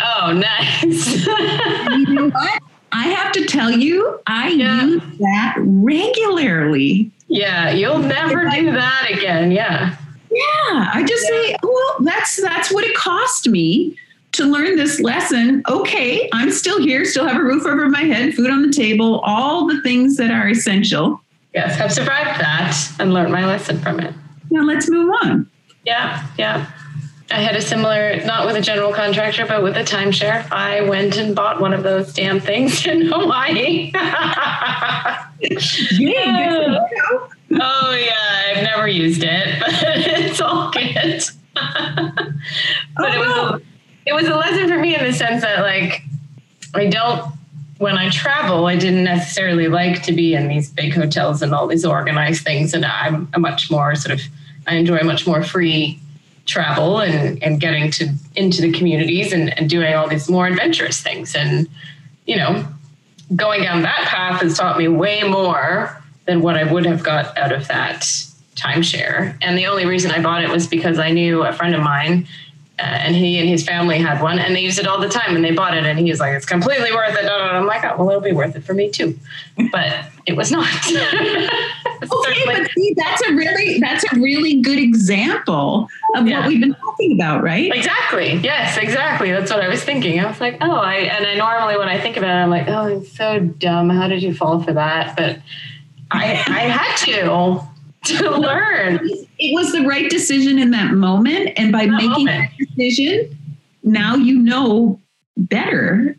Oh, 0.00 0.32
nice. 0.32 1.26
you 1.26 2.14
know 2.14 2.30
what? 2.30 2.62
I 2.92 3.08
have 3.08 3.32
to 3.32 3.44
tell 3.46 3.70
you, 3.70 4.20
I 4.26 4.50
yeah. 4.50 4.84
use 4.84 5.02
that 5.18 5.56
regularly. 5.58 7.10
Yeah, 7.28 7.70
you'll 7.70 7.98
never 7.98 8.48
do 8.48 8.72
that 8.72 9.08
again. 9.10 9.50
Yeah. 9.50 9.96
Yeah, 10.30 10.90
I 10.92 11.04
just 11.06 11.24
yeah. 11.30 11.38
say, 11.38 11.56
well, 11.62 11.96
that's 12.00 12.40
that's 12.42 12.72
what 12.72 12.84
it 12.84 12.96
cost 12.96 13.48
me 13.48 13.96
to 14.32 14.44
learn 14.44 14.76
this 14.76 15.00
lesson. 15.00 15.62
Okay, 15.68 16.28
I'm 16.32 16.50
still 16.50 16.80
here, 16.80 17.04
still 17.04 17.26
have 17.26 17.40
a 17.40 17.44
roof 17.44 17.64
over 17.66 17.88
my 17.88 18.02
head, 18.02 18.34
food 18.34 18.50
on 18.50 18.62
the 18.62 18.72
table, 18.72 19.20
all 19.20 19.68
the 19.68 19.80
things 19.82 20.16
that 20.16 20.32
are 20.32 20.48
essential. 20.48 21.20
Yes, 21.54 21.80
I've 21.80 21.92
survived 21.92 22.40
that 22.40 22.76
and 22.98 23.14
learned 23.14 23.30
my 23.30 23.46
lesson 23.46 23.78
from 23.78 24.00
it. 24.00 24.12
Now 24.50 24.62
let's 24.64 24.90
move 24.90 25.14
on. 25.22 25.48
Yeah, 25.84 26.26
yeah. 26.36 26.70
I 27.30 27.40
had 27.40 27.56
a 27.56 27.60
similar, 27.60 28.22
not 28.24 28.46
with 28.46 28.56
a 28.56 28.60
general 28.60 28.92
contractor, 28.92 29.46
but 29.46 29.62
with 29.62 29.76
a 29.76 29.82
timeshare. 29.82 30.50
I 30.52 30.82
went 30.82 31.16
and 31.16 31.34
bought 31.34 31.60
one 31.60 31.72
of 31.72 31.82
those 31.82 32.12
damn 32.12 32.38
things 32.38 32.86
in 32.86 33.06
Hawaii. 33.06 33.90
yeah, 35.92 36.78
oh 37.60 37.92
yeah, 37.92 38.52
I've 38.56 38.62
never 38.62 38.86
used 38.86 39.22
it, 39.24 39.60
but 39.60 39.74
it's 39.84 40.40
all 40.40 40.70
good. 40.70 41.24
but 41.54 41.62
oh, 42.98 43.14
it 43.14 43.18
was 43.18 43.36
a, 43.36 43.62
it 44.06 44.12
was 44.12 44.26
a 44.26 44.34
lesson 44.34 44.68
for 44.68 44.78
me 44.78 44.94
in 44.94 45.04
the 45.04 45.12
sense 45.12 45.42
that 45.42 45.60
like 45.60 46.02
I 46.74 46.86
don't 46.86 47.32
when 47.78 47.98
I 47.98 48.10
travel, 48.10 48.66
I 48.66 48.76
didn't 48.76 49.04
necessarily 49.04 49.68
like 49.68 50.02
to 50.04 50.12
be 50.12 50.34
in 50.34 50.48
these 50.48 50.70
big 50.70 50.94
hotels 50.94 51.42
and 51.42 51.54
all 51.54 51.66
these 51.66 51.84
organized 51.84 52.44
things. 52.44 52.72
And 52.72 52.84
I'm 52.84 53.28
a 53.34 53.38
much 53.38 53.70
more 53.70 53.94
sort 53.94 54.18
of 54.18 54.24
I 54.66 54.76
enjoy 54.76 55.00
much 55.00 55.26
more 55.26 55.42
free 55.42 56.00
travel 56.46 57.00
and, 57.00 57.42
and 57.42 57.60
getting 57.60 57.90
to 57.90 58.12
into 58.36 58.60
the 58.60 58.72
communities 58.72 59.32
and, 59.32 59.56
and 59.58 59.68
doing 59.68 59.94
all 59.94 60.08
these 60.08 60.28
more 60.28 60.46
adventurous 60.46 61.00
things. 61.00 61.34
And, 61.34 61.68
you 62.26 62.36
know, 62.36 62.66
going 63.34 63.62
down 63.62 63.82
that 63.82 64.06
path 64.06 64.42
has 64.42 64.58
taught 64.58 64.78
me 64.78 64.88
way 64.88 65.22
more 65.22 66.02
than 66.26 66.40
what 66.40 66.56
I 66.56 66.64
would 66.64 66.86
have 66.86 67.02
got 67.02 67.36
out 67.38 67.52
of 67.52 67.68
that 67.68 68.02
timeshare. 68.56 69.36
And 69.40 69.58
the 69.58 69.66
only 69.66 69.86
reason 69.86 70.10
I 70.10 70.22
bought 70.22 70.42
it 70.42 70.50
was 70.50 70.66
because 70.66 70.98
I 70.98 71.10
knew 71.10 71.42
a 71.42 71.52
friend 71.52 71.74
of 71.74 71.82
mine 71.82 72.26
uh, 72.78 72.82
and 72.82 73.14
he 73.14 73.38
and 73.38 73.48
his 73.48 73.64
family 73.64 73.98
had 73.98 74.20
one 74.20 74.38
and 74.38 74.54
they 74.54 74.60
used 74.60 74.80
it 74.80 74.86
all 74.86 75.00
the 75.00 75.08
time 75.08 75.36
and 75.36 75.44
they 75.44 75.52
bought 75.52 75.76
it 75.76 75.84
and 75.84 75.96
he 75.96 76.10
was 76.10 76.18
like 76.18 76.34
it's 76.34 76.44
completely 76.44 76.90
worth 76.90 77.14
it 77.14 77.24
and 77.24 77.30
i'm 77.30 77.66
like 77.66 77.84
oh 77.84 77.96
well 77.96 78.08
it'll 78.08 78.20
be 78.20 78.32
worth 78.32 78.56
it 78.56 78.64
for 78.64 78.74
me 78.74 78.90
too 78.90 79.16
but 79.70 80.06
it 80.26 80.36
was 80.36 80.50
not 80.50 80.66
okay 82.12 82.42
but 82.46 82.70
see 82.70 82.94
that's 82.96 83.22
a 83.28 83.34
really 83.34 83.78
that's 83.80 84.04
a 84.12 84.16
really 84.16 84.60
good 84.60 84.78
example 84.78 85.88
of 86.14 86.26
yeah. 86.26 86.40
what 86.40 86.48
we've 86.48 86.60
been 86.60 86.74
talking 86.74 87.12
about 87.12 87.42
right 87.42 87.74
exactly 87.74 88.34
yes 88.38 88.76
exactly 88.76 89.30
that's 89.30 89.50
what 89.50 89.62
i 89.62 89.68
was 89.68 89.82
thinking 89.82 90.20
i 90.20 90.26
was 90.26 90.40
like 90.40 90.56
oh 90.60 90.76
i 90.76 90.94
and 90.94 91.26
i 91.26 91.34
normally 91.34 91.76
when 91.76 91.88
i 91.88 92.00
think 92.00 92.16
about 92.16 92.36
it 92.36 92.42
i'm 92.42 92.50
like 92.50 92.68
oh 92.68 92.86
it's 92.86 93.16
so 93.16 93.38
dumb 93.40 93.90
how 93.90 94.08
did 94.08 94.22
you 94.22 94.34
fall 94.34 94.62
for 94.62 94.72
that 94.72 95.16
but 95.16 95.38
i 96.10 96.32
i 96.46 96.60
had 96.60 96.96
to 96.96 97.60
to 98.04 98.30
learn. 98.30 99.00
It 99.38 99.54
was 99.54 99.72
the 99.72 99.80
right 99.86 100.10
decision 100.10 100.58
in 100.58 100.70
that 100.72 100.92
moment. 100.92 101.52
And 101.56 101.72
by 101.72 101.86
that 101.86 101.92
making 101.92 102.26
moment. 102.26 102.50
that 102.58 102.66
decision, 102.76 103.38
now 103.82 104.14
you 104.14 104.38
know 104.38 105.00
better, 105.36 106.16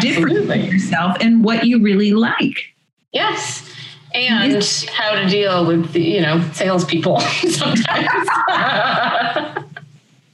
different 0.00 0.46
yourself 0.64 1.16
and 1.20 1.44
what 1.44 1.64
you 1.64 1.80
really 1.80 2.12
like. 2.12 2.74
Yes. 3.12 3.72
And 4.14 4.64
how 4.92 5.14
to 5.14 5.26
deal 5.28 5.66
with 5.66 5.92
the, 5.92 6.02
you 6.02 6.20
know, 6.20 6.42
salespeople 6.52 7.20
sometimes. 7.20 8.28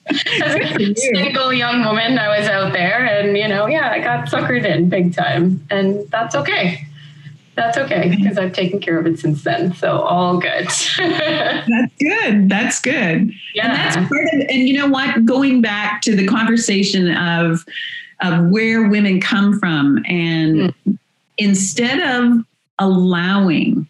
As 0.07 0.55
a 0.55 0.95
single 0.95 1.53
young 1.53 1.85
woman, 1.85 2.19
I 2.19 2.39
was 2.39 2.49
out 2.49 2.73
there 2.73 3.05
and, 3.05 3.37
you 3.37 3.49
know, 3.49 3.67
yeah, 3.67 3.91
I 3.91 3.99
got 3.99 4.29
suckered 4.29 4.65
in 4.65 4.89
big 4.89 5.15
time. 5.15 5.67
And 5.71 6.09
that's 6.11 6.35
okay. 6.35 6.87
That's 7.57 7.79
okay 7.79 8.15
because 8.17 8.37
I've 8.37 8.53
taken 8.53 8.81
care 8.81 8.99
of 8.99 9.07
it 9.07 9.19
since 9.19 9.45
then. 9.45 9.75
So 9.75 10.01
all 10.01 10.39
good. 10.39 10.67
that's 10.99 11.95
good. 12.01 12.49
That's 12.49 12.81
good. 12.81 13.33
Yeah. 13.55 13.67
And 13.67 13.73
that's 13.73 13.97
part 13.97 14.27
of 14.35 14.41
and 14.49 14.69
you 14.69 14.77
know 14.77 14.89
what? 14.89 15.25
Going 15.25 15.61
back 15.61 16.03
to 16.03 16.17
the 16.17 16.27
conversation 16.27 17.15
of 17.17 17.65
of 18.21 18.47
where 18.51 18.89
women 18.89 19.21
come 19.21 19.59
from 19.59 19.99
and 20.07 20.75
mm. 20.87 20.99
instead 21.39 22.01
of 22.01 22.45
allowing 22.79 23.89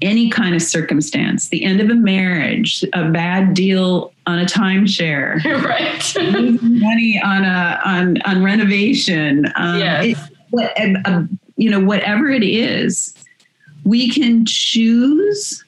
any 0.00 0.30
kind 0.30 0.54
of 0.54 0.62
circumstance, 0.62 1.48
the 1.48 1.64
end 1.64 1.80
of 1.80 1.90
a 1.90 1.94
marriage, 1.94 2.84
a 2.92 3.10
bad 3.10 3.54
deal 3.54 4.12
on 4.26 4.38
a 4.38 4.44
timeshare, 4.44 5.42
right? 5.64 6.62
money 6.62 7.20
on 7.24 7.44
a 7.44 7.80
on 7.84 8.22
on 8.22 8.42
renovation, 8.42 9.46
um, 9.56 9.78
yes. 9.78 10.04
It, 10.04 10.18
what 10.50 10.78
a, 10.78 10.94
a 11.04 11.28
you 11.56 11.68
know, 11.68 11.80
whatever 11.80 12.30
it 12.30 12.44
is, 12.44 13.14
we 13.84 14.08
can 14.08 14.46
choose 14.46 15.64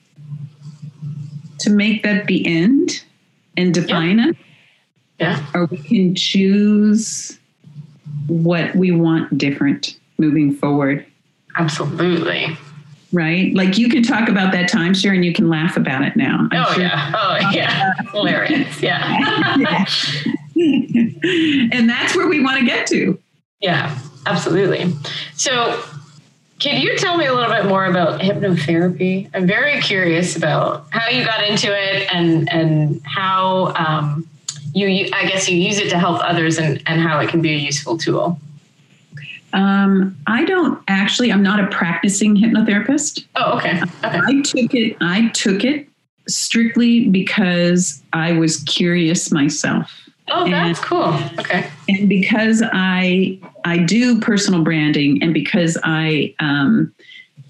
to 1.59 1.70
make 1.70 2.03
that 2.05 2.26
the 2.26 2.47
end 2.47 3.03
and 3.57 3.74
define 3.74 4.18
yeah. 4.18 4.28
it. 4.28 4.36
Yeah. 5.18 5.47
Or 5.53 5.66
we 5.66 5.78
can 5.78 6.14
choose 6.14 7.38
what 8.28 8.74
we 8.74 8.93
want 8.93 9.36
different 9.36 9.99
moving 10.16 10.55
forward. 10.55 11.05
Absolutely. 11.57 12.57
Right? 13.12 13.53
Like 13.55 13.76
you 13.76 13.88
can 13.88 14.03
talk 14.03 14.28
about 14.28 14.53
that 14.53 14.70
timeshare 14.70 15.14
and 15.14 15.24
you 15.24 15.32
can 15.32 15.48
laugh 15.48 15.76
about 15.76 16.03
it 16.03 16.16
now. 16.16 16.48
I'm 16.53 16.64
oh, 16.64 16.72
sure. 16.72 16.82
yeah. 16.82 17.12
Oh, 17.14 17.51
yeah. 17.53 17.92
Hilarious. 18.12 18.80
Yeah. 18.80 19.57
yeah. 19.59 19.84
and 21.72 21.88
that's 21.88 22.14
where 22.14 22.28
we 22.28 22.42
want 22.42 22.61
to 22.61 22.64
get 22.64 22.86
to. 22.88 23.18
Yeah. 23.61 23.98
Absolutely. 24.26 24.92
So, 25.34 25.82
can 26.59 26.80
you 26.80 26.98
tell 26.98 27.16
me 27.16 27.24
a 27.24 27.34
little 27.34 27.53
bit 27.53 27.64
more 27.64 27.86
about 27.86 28.20
hypnotherapy? 28.20 29.30
I'm 29.32 29.46
very 29.46 29.80
curious 29.80 30.36
about 30.36 30.86
how 30.90 31.09
you 31.09 31.24
got 31.24 31.42
into 31.42 31.68
it 31.68 32.14
and 32.14 32.53
and 32.53 33.01
how 33.07 33.72
um, 33.76 34.28
you, 34.74 35.09
I 35.12 35.26
guess 35.26 35.48
you 35.48 35.57
use 35.57 35.78
it 35.78 35.88
to 35.90 35.98
help 35.98 36.20
others 36.22 36.59
and, 36.59 36.82
and 36.86 37.01
how 37.01 37.18
it 37.20 37.28
can 37.28 37.40
be 37.40 37.53
a 37.55 37.57
useful 37.57 37.98
tool. 37.98 38.38
Um, 39.53 40.16
I 40.26 40.44
don't 40.44 40.82
actually. 40.88 41.32
I'm 41.32 41.42
not 41.42 41.61
a 41.61 41.66
practicing 41.68 42.36
hypnotherapist. 42.36 43.24
Oh, 43.36 43.59
okay. 43.59 43.80
okay. 44.05 44.20
I 44.24 44.42
took 44.42 44.74
it. 44.74 44.96
I 45.01 45.28
took 45.28 45.64
it 45.64 45.88
strictly 46.28 47.09
because 47.09 48.03
I 48.12 48.32
was 48.32 48.62
curious 48.64 49.30
myself. 49.32 49.92
Oh, 50.28 50.48
that's 50.48 50.78
and, 50.78 50.86
cool. 50.86 51.14
Okay. 51.40 51.68
And 51.88 52.09
because 52.09 52.62
I 52.72 53.38
I 53.64 53.78
do 53.78 54.20
personal 54.20 54.62
branding, 54.62 55.22
and 55.22 55.34
because 55.34 55.76
I 55.82 56.34
um, 56.38 56.94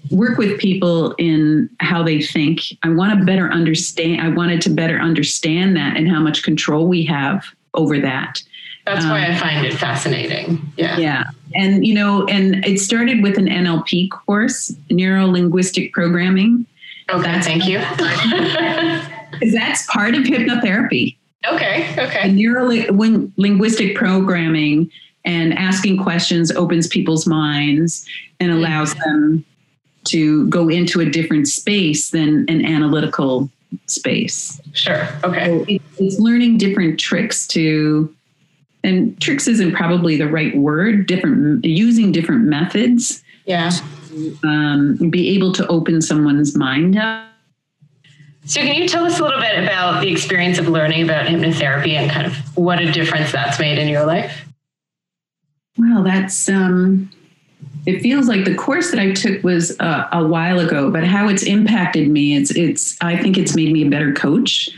work 0.09 0.37
with 0.37 0.59
people 0.59 1.13
in 1.13 1.69
how 1.79 2.03
they 2.03 2.21
think, 2.21 2.61
I 2.83 2.89
want 2.89 3.17
to 3.17 3.25
better 3.25 3.51
understand. 3.51 4.21
I 4.21 4.29
wanted 4.29 4.61
to 4.63 4.69
better 4.69 4.99
understand 4.99 5.75
that 5.77 5.97
and 5.97 6.09
how 6.09 6.19
much 6.19 6.43
control 6.43 6.87
we 6.87 7.05
have 7.05 7.45
over 7.73 7.99
that, 7.99 8.43
That's 8.85 9.05
why 9.05 9.25
um, 9.25 9.31
I 9.31 9.37
find 9.37 9.65
it 9.65 9.73
fascinating. 9.73 10.61
Yeah. 10.77 10.97
Yeah. 10.97 11.23
And, 11.55 11.85
you 11.85 11.93
know, 11.93 12.25
and 12.27 12.65
it 12.65 12.79
started 12.79 13.21
with 13.21 13.37
an 13.37 13.47
NLP 13.47 14.09
course, 14.09 14.73
neuro 14.89 15.25
linguistic 15.25 15.93
programming. 15.93 16.65
Oh, 17.09 17.19
okay. 17.19 17.31
That's 17.31 17.47
thank 17.47 17.65
you. 17.65 17.79
that's 19.53 19.85
part 19.87 20.15
of 20.15 20.23
hypnotherapy. 20.23 21.17
Okay. 21.51 21.93
Okay. 21.97 22.31
Neuro 22.31 22.65
linguistic 23.37 23.95
programming 23.95 24.91
and 25.25 25.53
asking 25.53 25.97
questions 25.97 26.51
opens 26.51 26.87
people's 26.87 27.27
minds 27.27 28.07
and 28.39 28.51
mm-hmm. 28.51 28.59
allows 28.59 28.93
them 28.95 29.45
to 30.05 30.47
go 30.47 30.69
into 30.69 30.99
a 30.99 31.05
different 31.05 31.47
space 31.47 32.09
than 32.09 32.45
an 32.47 32.65
analytical 32.65 33.49
space. 33.87 34.59
Sure. 34.73 35.07
Okay. 35.23 35.45
So 35.45 35.65
it's 35.99 36.19
learning 36.19 36.57
different 36.57 36.99
tricks 36.99 37.47
to, 37.47 38.13
and 38.83 39.19
tricks 39.21 39.47
isn't 39.47 39.73
probably 39.73 40.17
the 40.17 40.27
right 40.27 40.55
word, 40.55 41.07
different, 41.07 41.63
using 41.65 42.11
different 42.11 42.45
methods. 42.45 43.23
Yeah. 43.45 43.71
To, 44.09 44.37
um, 44.43 45.09
be 45.09 45.29
able 45.35 45.53
to 45.53 45.67
open 45.67 46.01
someone's 46.01 46.55
mind 46.55 46.97
up. 46.97 47.27
So, 48.45 48.59
can 48.61 48.75
you 48.75 48.87
tell 48.87 49.05
us 49.05 49.19
a 49.19 49.23
little 49.23 49.39
bit 49.39 49.63
about 49.63 50.01
the 50.01 50.11
experience 50.11 50.57
of 50.57 50.67
learning 50.67 51.03
about 51.03 51.27
hypnotherapy 51.27 51.91
and 51.91 52.09
kind 52.09 52.25
of 52.25 52.35
what 52.57 52.81
a 52.81 52.91
difference 52.91 53.31
that's 53.31 53.59
made 53.59 53.77
in 53.77 53.87
your 53.87 54.05
life? 54.05 54.45
Well, 55.77 56.03
that's 56.03 56.49
um, 56.49 57.11
it 57.85 58.01
feels 58.01 58.27
like 58.27 58.45
the 58.45 58.55
course 58.55 58.91
that 58.91 58.99
I 58.99 59.11
took 59.11 59.43
was 59.43 59.79
uh, 59.79 60.07
a 60.11 60.25
while 60.25 60.59
ago, 60.59 60.91
but 60.91 61.03
how 61.03 61.27
it's 61.27 61.43
impacted 61.43 62.09
me, 62.09 62.35
it's 62.35 62.51
it's 62.51 62.97
I 63.01 63.15
think 63.15 63.37
it's 63.37 63.55
made 63.55 63.71
me 63.71 63.85
a 63.85 63.89
better 63.89 64.11
coach. 64.13 64.69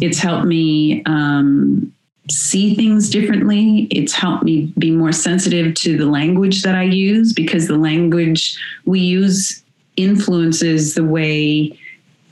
It's 0.00 0.18
helped 0.18 0.46
me 0.46 1.02
um, 1.06 1.92
see 2.30 2.74
things 2.74 3.10
differently. 3.10 3.88
It's 3.90 4.12
helped 4.12 4.44
me 4.44 4.72
be 4.78 4.90
more 4.90 5.12
sensitive 5.12 5.74
to 5.74 5.96
the 5.96 6.06
language 6.06 6.62
that 6.62 6.74
I 6.74 6.84
use 6.84 7.32
because 7.32 7.66
the 7.66 7.76
language 7.76 8.58
we 8.84 9.00
use 9.00 9.62
influences 9.96 10.94
the 10.94 11.04
way 11.04 11.78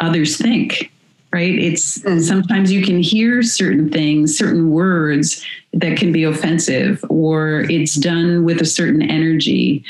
others 0.00 0.36
think 0.36 0.90
right 1.32 1.58
it's 1.58 1.98
mm. 1.98 2.20
sometimes 2.20 2.72
you 2.72 2.82
can 2.82 3.00
hear 3.00 3.42
certain 3.42 3.90
things 3.90 4.36
certain 4.36 4.70
words 4.70 5.44
that 5.72 5.98
can 5.98 6.12
be 6.12 6.24
offensive 6.24 7.04
or 7.08 7.60
it's 7.68 7.94
done 7.96 8.44
with 8.44 8.60
a 8.60 8.64
certain 8.64 9.02
energy 9.02 9.84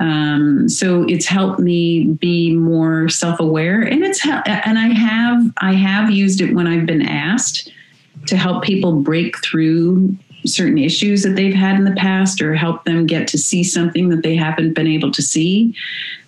um, 0.00 0.68
so 0.68 1.04
it's 1.04 1.26
helped 1.26 1.60
me 1.60 2.06
be 2.06 2.54
more 2.56 3.08
self-aware 3.08 3.82
and 3.82 4.02
it's 4.02 4.24
and 4.26 4.78
i 4.78 4.88
have 4.88 5.42
i 5.58 5.72
have 5.72 6.10
used 6.10 6.40
it 6.40 6.54
when 6.54 6.66
i've 6.66 6.86
been 6.86 7.02
asked 7.02 7.72
to 8.26 8.36
help 8.36 8.62
people 8.62 8.92
break 8.92 9.42
through 9.42 10.16
certain 10.44 10.78
issues 10.78 11.22
that 11.22 11.36
they've 11.36 11.54
had 11.54 11.76
in 11.76 11.84
the 11.84 11.94
past 11.94 12.42
or 12.42 12.54
help 12.54 12.84
them 12.84 13.06
get 13.06 13.28
to 13.28 13.38
see 13.38 13.62
something 13.62 14.08
that 14.08 14.22
they 14.22 14.34
haven't 14.34 14.74
been 14.74 14.88
able 14.88 15.12
to 15.12 15.22
see 15.22 15.74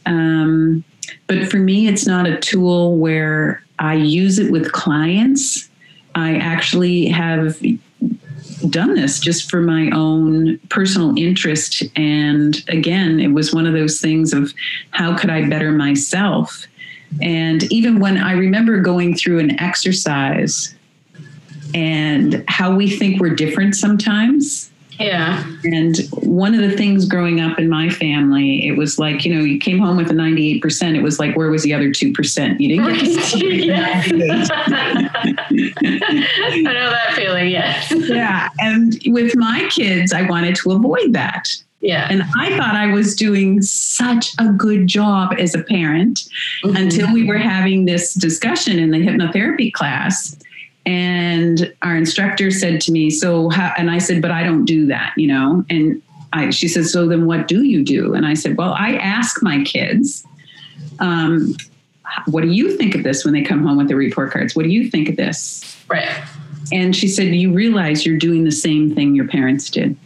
um, 0.07 0.85
but 1.27 1.49
for 1.51 1.57
me 1.57 1.89
it's 1.89 2.07
not 2.07 2.27
a 2.27 2.39
tool 2.39 2.97
where 2.97 3.65
I 3.79 3.95
use 3.95 4.39
it 4.39 4.53
with 4.53 4.73
clients. 4.73 5.69
I 6.15 6.37
actually 6.37 7.07
have 7.07 7.61
done 8.71 8.95
this 8.95 9.19
just 9.19 9.51
for 9.51 9.61
my 9.61 9.91
own 9.91 10.59
personal 10.71 11.17
interest. 11.19 11.83
And 11.97 12.63
again, 12.69 13.21
it 13.21 13.29
was 13.29 13.53
one 13.53 13.67
of 13.67 13.73
those 13.73 14.01
things 14.01 14.33
of 14.33 14.53
how 14.91 15.17
could 15.17 15.31
I 15.31 15.49
better 15.49 15.73
myself? 15.73 16.67
And 17.21 17.65
even 17.65 18.01
when 18.01 18.17
I 18.17 18.33
remember 18.33 18.81
going 18.81 19.17
through 19.17 19.41
an 19.41 19.61
exercise 19.61 20.75
and 21.75 22.45
how 22.49 22.75
we 22.75 22.89
think 22.89 23.21
we're 23.21 23.35
different 23.35 23.75
sometimes, 23.75 24.71
yeah. 24.99 25.45
And 25.65 25.97
one 26.13 26.55
of 26.55 26.61
the 26.61 26.77
things 26.77 27.07
growing 27.07 27.41
up 27.41 27.59
in 27.59 27.69
my 27.69 27.89
family, 27.89 28.67
it 28.67 28.77
was 28.77 28.99
like, 28.99 29.25
you 29.25 29.35
know, 29.35 29.41
you 29.41 29.59
came 29.59 29.79
home 29.79 29.97
with 29.97 30.11
a 30.11 30.15
98%. 30.15 30.95
It 30.97 31.03
was 31.03 31.19
like, 31.19 31.37
where 31.37 31.51
was 31.51 31.63
the 31.63 31.75
other 31.75 31.89
2%? 31.89 32.61
You 32.61 32.69
didn't 32.69 32.95
get 32.95 33.29
to 33.31 33.73
I 36.57 36.73
know 36.73 36.91
that 36.91 37.15
feeling, 37.15 37.49
yes. 37.49 37.93
yeah. 37.93 38.49
And 38.59 39.01
with 39.07 39.35
my 39.37 39.69
kids, 39.71 40.13
I 40.13 40.23
wanted 40.23 40.55
to 40.57 40.73
avoid 40.73 41.13
that. 41.13 41.49
Yeah. 41.81 42.07
And 42.09 42.23
I 42.39 42.57
thought 42.57 42.75
I 42.75 42.87
was 42.87 43.15
doing 43.15 43.61
such 43.61 44.33
a 44.39 44.49
good 44.49 44.87
job 44.87 45.35
as 45.39 45.55
a 45.55 45.63
parent 45.63 46.21
mm-hmm. 46.63 46.77
until 46.77 47.13
we 47.13 47.27
were 47.27 47.37
having 47.37 47.85
this 47.85 48.15
discussion 48.15 48.79
in 48.79 48.91
the 48.91 48.99
hypnotherapy 48.99 49.73
class 49.73 50.35
and 50.87 51.73
our 51.83 51.97
instructor 51.97 52.51
said 52.51 52.81
to 52.81 52.93
me 52.93 53.11
so 53.11 53.49
how, 53.49 53.73
and 53.77 53.91
i 53.91 53.99
said 53.99 54.21
but 54.21 54.31
i 54.31 54.43
don't 54.43 54.65
do 54.65 54.87
that 54.87 55.13
you 55.17 55.27
know? 55.27 55.65
And 55.71 56.01
I, 56.33 56.51
she 56.51 56.67
said 56.67 56.87
so 56.87 57.07
then 57.07 57.27
what 57.27 57.47
do 57.47 57.63
you 57.63 57.85
do? 57.85 58.15
And 58.15 58.27
i 58.27 58.35
said 58.35 58.57
well 58.57 58.73
i 58.73 58.97
ask 58.97 59.43
my 59.43 59.63
kids 59.65 60.27
um, 61.01 61.55
what 62.27 62.43
do 62.43 62.49
you 62.49 62.77
think 62.77 62.95
of 62.95 63.03
this 63.03 63.25
when 63.25 63.35
they 63.35 63.43
come 63.43 63.67
home 63.67 63.77
with 63.77 63.89
their 63.89 63.97
report 63.97 64.31
cards? 64.31 64.55
What 64.55 64.63
do 64.63 64.69
you 64.69 64.91
think 64.91 65.09
of 65.09 65.17
this? 65.17 65.77
Right. 65.89 66.09
And 66.73 66.95
she 66.95 67.09
said 67.09 67.35
you 67.35 67.53
realize 67.53 68.07
you're 68.07 68.19
doing 68.19 68.45
the 68.45 68.53
same 68.53 68.95
thing 68.95 69.15
your 69.15 69.27
parents 69.27 69.71
did. 69.71 69.97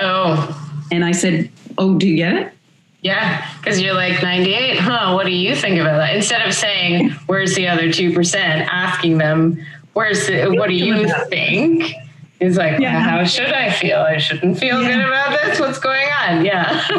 Oh. 0.00 0.58
And 0.90 1.04
i 1.04 1.12
said 1.12 1.50
oh 1.78 1.96
do 1.98 2.06
you 2.06 2.16
get 2.16 2.34
it 2.34 2.51
yeah, 3.02 3.52
because 3.58 3.80
you're 3.80 3.94
like 3.94 4.22
98, 4.22 4.78
huh? 4.78 5.12
What 5.12 5.26
do 5.26 5.32
you 5.32 5.56
think 5.56 5.80
about 5.80 5.98
that? 5.98 6.14
Instead 6.14 6.46
of 6.46 6.54
saying, 6.54 7.10
where's 7.26 7.54
the 7.54 7.66
other 7.66 7.88
2%, 7.88 8.34
asking 8.36 9.18
them, 9.18 9.60
where's 9.92 10.26
the, 10.28 10.46
what 10.50 10.68
do 10.68 10.74
you 10.74 11.08
think? 11.28 11.92
He's 12.38 12.56
like, 12.56 12.80
yeah. 12.80 12.94
well, 12.94 13.18
how 13.18 13.24
should 13.24 13.52
I 13.52 13.70
feel? 13.70 13.98
I 13.98 14.18
shouldn't 14.18 14.58
feel 14.58 14.82
yeah. 14.82 14.88
good 14.88 15.06
about 15.06 15.40
this. 15.42 15.60
What's 15.60 15.78
going 15.78 16.08
on? 16.20 16.44
Yeah. 16.44 16.86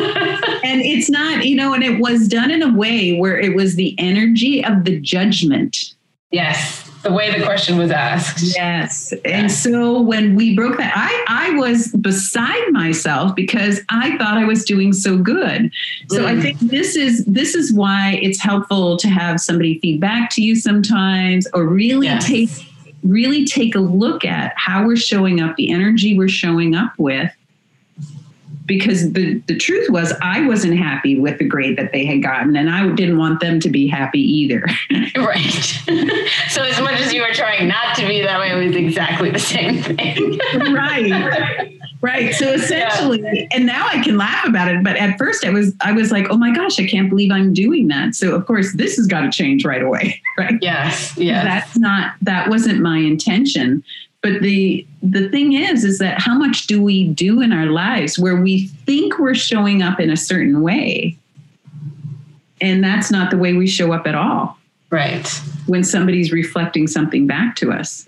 and 0.63 0.81
it's 0.81 1.09
not, 1.09 1.45
you 1.45 1.55
know, 1.55 1.73
and 1.73 1.83
it 1.83 1.99
was 1.99 2.27
done 2.27 2.51
in 2.51 2.61
a 2.61 2.73
way 2.73 3.17
where 3.17 3.37
it 3.39 3.55
was 3.55 3.75
the 3.75 3.95
energy 3.97 4.63
of 4.63 4.83
the 4.83 4.99
judgment. 4.99 5.95
Yes 6.31 6.92
the 7.03 7.11
way 7.11 7.37
the 7.37 7.45
question 7.45 7.77
was 7.77 7.91
asked. 7.91 8.55
Yes. 8.55 9.13
And 9.25 9.51
so 9.51 10.01
when 10.01 10.35
we 10.35 10.55
broke 10.55 10.77
that, 10.77 10.93
I, 10.95 11.51
I 11.51 11.57
was 11.57 11.91
beside 11.91 12.71
myself 12.71 13.35
because 13.35 13.81
I 13.89 14.17
thought 14.17 14.37
I 14.37 14.45
was 14.45 14.63
doing 14.63 14.93
so 14.93 15.17
good. 15.17 15.71
So 16.09 16.23
mm. 16.23 16.25
I 16.25 16.41
think 16.41 16.59
this 16.59 16.95
is 16.95 17.25
this 17.25 17.55
is 17.55 17.73
why 17.73 18.19
it's 18.21 18.41
helpful 18.41 18.97
to 18.97 19.07
have 19.09 19.39
somebody 19.39 19.79
feedback 19.79 20.29
to 20.31 20.41
you 20.41 20.55
sometimes 20.55 21.47
or 21.53 21.65
really 21.65 22.07
yes. 22.07 22.25
take 22.25 22.49
really 23.03 23.45
take 23.45 23.75
a 23.75 23.79
look 23.79 24.23
at 24.23 24.53
how 24.55 24.85
we're 24.85 24.95
showing 24.95 25.41
up, 25.41 25.55
the 25.57 25.71
energy 25.71 26.17
we're 26.17 26.29
showing 26.29 26.73
up 26.73 26.93
with 26.97 27.29
because 28.65 29.11
the, 29.13 29.39
the 29.47 29.57
truth 29.57 29.89
was 29.89 30.13
I 30.21 30.45
wasn't 30.45 30.77
happy 30.77 31.19
with 31.19 31.37
the 31.37 31.45
grade 31.45 31.77
that 31.77 31.91
they 31.91 32.05
had 32.05 32.21
gotten 32.21 32.55
and 32.55 32.69
I 32.69 32.89
didn't 32.93 33.17
want 33.17 33.39
them 33.39 33.59
to 33.59 33.69
be 33.69 33.87
happy 33.87 34.21
either. 34.21 34.65
right. 35.17 35.39
so 36.49 36.63
as 36.63 36.79
much 36.79 36.99
as 37.01 37.13
you 37.13 37.21
were 37.21 37.33
trying 37.33 37.67
not 37.67 37.95
to 37.97 38.07
be 38.07 38.21
that 38.21 38.39
way, 38.39 38.51
it 38.51 38.67
was 38.67 38.75
exactly 38.75 39.29
the 39.31 39.39
same 39.39 39.81
thing. 39.81 40.39
right. 40.73 41.79
Right. 42.01 42.33
So 42.35 42.51
essentially, 42.51 43.21
yeah. 43.21 43.47
and 43.53 43.65
now 43.65 43.87
I 43.87 44.03
can 44.03 44.17
laugh 44.17 44.45
about 44.45 44.67
it, 44.67 44.83
but 44.83 44.97
at 44.97 45.17
first 45.17 45.45
I 45.45 45.51
was 45.51 45.73
I 45.79 45.93
was 45.93 46.11
like, 46.11 46.27
oh 46.29 46.37
my 46.37 46.53
gosh, 46.53 46.77
I 46.79 46.85
can't 46.85 47.09
believe 47.09 47.31
I'm 47.31 47.53
doing 47.53 47.87
that. 47.87 48.13
So 48.15 48.35
of 48.35 48.45
course 48.45 48.73
this 48.75 48.97
has 48.97 49.07
got 49.07 49.21
to 49.21 49.31
change 49.31 49.65
right 49.65 49.81
away. 49.81 50.21
Right. 50.35 50.57
Yes. 50.63 51.15
Yes. 51.15 51.43
That's 51.43 51.77
not 51.77 52.15
that 52.23 52.49
wasn't 52.49 52.81
my 52.81 52.97
intention 52.97 53.83
but 54.23 54.41
the 54.41 54.87
the 55.03 55.29
thing 55.29 55.53
is 55.53 55.83
is 55.83 55.99
that 55.99 56.19
how 56.19 56.35
much 56.35 56.65
do 56.65 56.81
we 56.81 57.07
do 57.09 57.41
in 57.41 57.51
our 57.51 57.67
lives 57.67 58.17
where 58.17 58.37
we 58.37 58.67
think 58.67 59.19
we're 59.19 59.35
showing 59.35 59.83
up 59.83 59.99
in 59.99 60.09
a 60.09 60.17
certain 60.17 60.61
way? 60.61 61.17
And 62.61 62.81
that's 62.81 63.11
not 63.11 63.29
the 63.29 63.37
way 63.37 63.51
we 63.53 63.67
show 63.67 63.91
up 63.91 64.07
at 64.07 64.15
all. 64.15 64.57
Right. 64.89 65.27
When 65.67 65.83
somebody's 65.83 66.31
reflecting 66.31 66.87
something 66.87 67.27
back 67.27 67.57
to 67.57 67.71
us. 67.73 68.07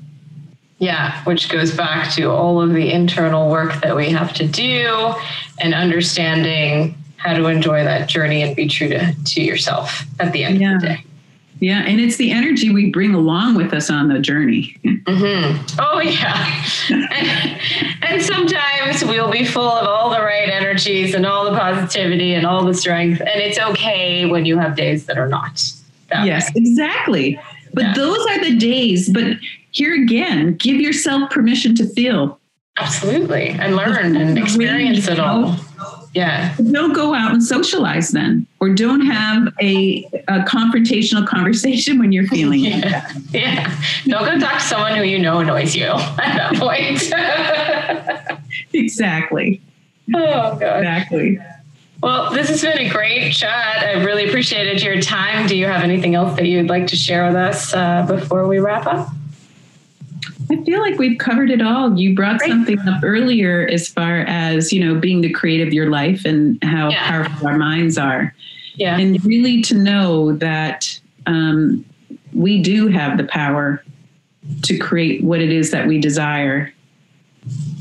Yeah 0.79 1.21
which 1.25 1.49
goes 1.49 1.75
back 1.75 2.11
to 2.13 2.31
all 2.31 2.61
of 2.61 2.73
the 2.73 2.91
internal 2.91 3.49
work 3.49 3.81
that 3.81 3.95
we 3.95 4.09
have 4.09 4.33
to 4.35 4.47
do 4.47 5.13
and 5.59 5.73
understanding 5.73 6.97
how 7.17 7.33
to 7.33 7.47
enjoy 7.47 7.83
that 7.83 8.07
journey 8.07 8.41
and 8.41 8.55
be 8.55 8.67
true 8.67 8.89
to, 8.89 9.15
to 9.25 9.41
yourself 9.41 10.03
at 10.19 10.31
the 10.31 10.43
end 10.43 10.59
yeah. 10.59 10.75
of 10.75 10.81
the 10.81 10.87
day 10.87 11.05
yeah, 11.59 11.83
and 11.83 12.01
it's 12.01 12.17
the 12.17 12.31
energy 12.31 12.71
we 12.71 12.89
bring 12.89 13.13
along 13.13 13.55
with 13.55 13.73
us 13.73 13.89
on 13.89 14.09
the 14.09 14.19
journey. 14.19 14.75
Mm-hmm. 14.83 15.77
Oh, 15.79 15.99
yeah. 16.01 16.63
and, 16.89 17.61
and, 18.03 18.21
sometimes 18.21 19.05
we'll 19.05 19.31
be 19.31 19.45
full 19.45 19.63
of 19.63 19.87
all 19.87 20.09
the 20.09 20.19
right 20.19 20.49
energies 20.49 21.13
and 21.13 21.25
all 21.25 21.49
the 21.49 21.57
positivity 21.57 22.33
and 22.33 22.45
all 22.45 22.65
the 22.65 22.73
strength. 22.73 23.21
And 23.21 23.41
it's 23.41 23.57
okay 23.57 24.25
when 24.25 24.45
you 24.45 24.57
have 24.57 24.75
days 24.75 25.05
that 25.05 25.17
are 25.17 25.27
not. 25.27 25.63
That 26.09 26.25
yes, 26.25 26.47
way. 26.47 26.61
exactly. 26.61 27.39
But 27.73 27.83
yeah. 27.83 27.93
those 27.93 28.25
are 28.27 28.43
the 28.43 28.57
days. 28.57 29.09
But 29.09 29.37
here 29.71 29.93
again, 29.93 30.55
give 30.55 30.81
yourself 30.81 31.29
permission 31.29 31.73
to 31.75 31.87
feel. 31.87 32.39
Absolutely. 32.77 33.49
And 33.49 33.77
learn 33.77 34.17
and 34.17 34.37
experience 34.37 35.07
it 35.07 35.19
all 35.19 35.55
Yeah. 36.15 36.55
Don't 36.71 36.93
go 36.93 37.13
out 37.13 37.33
and 37.33 37.43
socialize 37.43 38.11
then, 38.11 38.47
or 38.61 38.69
don't 38.69 39.01
have 39.01 39.53
a, 39.61 40.05
a 40.29 40.39
confrontational 40.45 41.27
conversation 41.27 41.99
when 41.99 42.13
you're 42.13 42.27
feeling 42.27 42.59
yeah. 42.61 43.05
Like 43.13 43.33
yeah. 43.33 43.81
Don't 44.05 44.23
go 44.23 44.39
talk 44.39 44.53
to 44.53 44.59
someone 44.61 44.95
who 44.95 45.03
you 45.03 45.19
know 45.19 45.39
annoys 45.39 45.75
you 45.75 45.83
at 45.87 46.15
that 46.17 46.55
point. 46.55 47.11
exactly. 48.73 49.61
Oh, 50.15 50.57
God. 50.57 50.77
Exactly. 50.77 51.37
Well, 52.01 52.31
this 52.31 52.47
has 52.47 52.61
been 52.61 52.77
a 52.77 52.89
great 52.89 53.33
chat. 53.33 53.83
I 53.83 54.03
really 54.03 54.27
appreciated 54.29 54.81
your 54.81 55.01
time. 55.01 55.47
Do 55.47 55.57
you 55.57 55.65
have 55.65 55.83
anything 55.83 56.15
else 56.15 56.37
that 56.37 56.45
you'd 56.45 56.69
like 56.69 56.87
to 56.87 56.95
share 56.95 57.27
with 57.27 57.35
us 57.35 57.73
uh, 57.73 58.05
before 58.07 58.47
we 58.47 58.59
wrap 58.59 58.85
up? 58.85 59.09
I 60.51 60.63
feel 60.63 60.79
like 60.79 60.99
we've 60.99 61.17
covered 61.17 61.49
it 61.49 61.61
all. 61.61 61.97
You 61.97 62.13
brought 62.15 62.39
something 62.41 62.79
up 62.87 63.03
earlier 63.03 63.67
as 63.67 63.87
far 63.87 64.19
as, 64.21 64.71
you 64.71 64.83
know, 64.83 64.99
being 64.99 65.21
the 65.21 65.31
creative 65.31 65.69
of 65.69 65.73
your 65.73 65.89
life 65.89 66.23
and 66.25 66.63
how 66.63 66.89
yeah. 66.89 67.09
powerful 67.09 67.47
our 67.47 67.57
minds 67.57 67.97
are. 67.97 68.33
Yeah. 68.75 68.97
And 68.97 69.23
really 69.25 69.61
to 69.63 69.75
know 69.75 70.33
that 70.33 70.99
um, 71.25 71.83
we 72.33 72.61
do 72.61 72.87
have 72.87 73.17
the 73.17 73.23
power 73.23 73.83
to 74.63 74.77
create 74.77 75.23
what 75.23 75.41
it 75.41 75.51
is 75.51 75.71
that 75.71 75.87
we 75.87 75.99
desire. 75.99 76.71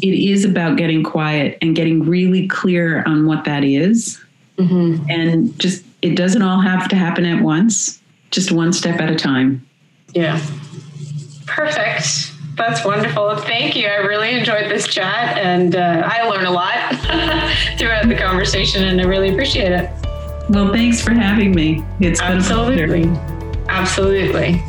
It 0.01 0.15
is 0.15 0.45
about 0.45 0.79
getting 0.79 1.03
quiet 1.03 1.59
and 1.61 1.77
getting 1.77 2.05
really 2.05 2.49
clear 2.49 3.03
on 3.05 3.27
what 3.27 3.45
that 3.45 3.65
is. 3.65 4.23
Mm-hmm. 4.57 5.11
And 5.11 5.59
just, 5.59 5.85
it 6.01 6.17
doesn't 6.17 6.43
all 6.43 6.61
have 6.61 6.89
to 6.89 6.97
happen 6.97 7.27
at 7.27 7.43
once, 7.43 8.01
just 8.31 8.53
one 8.53 8.73
step 8.73 9.01
at 9.01 9.11
a 9.11 9.17
time. 9.17 9.67
Yeah. 10.15 10.41
Perfect. 11.47 12.31
That's 12.57 12.84
wonderful. 12.84 13.36
Thank 13.36 13.74
you. 13.74 13.88
I 13.88 13.96
really 13.96 14.30
enjoyed 14.38 14.70
this 14.70 14.86
chat 14.86 15.38
and 15.38 15.74
uh, 15.74 16.02
I 16.05 16.28
learned 16.28 16.46
a 16.46 16.50
lot 16.50 16.94
throughout 17.78 18.09
the 18.09 18.16
conversation 18.16 18.84
and 18.84 19.00
I 19.00 19.05
really 19.05 19.30
appreciate 19.30 19.72
it. 19.72 19.90
Well, 20.50 20.72
thanks 20.72 21.00
for 21.00 21.12
having 21.12 21.55
me. 21.55 21.84
It's 22.00 22.20
absolutely. 22.20 23.05
Absolutely. 23.68 24.62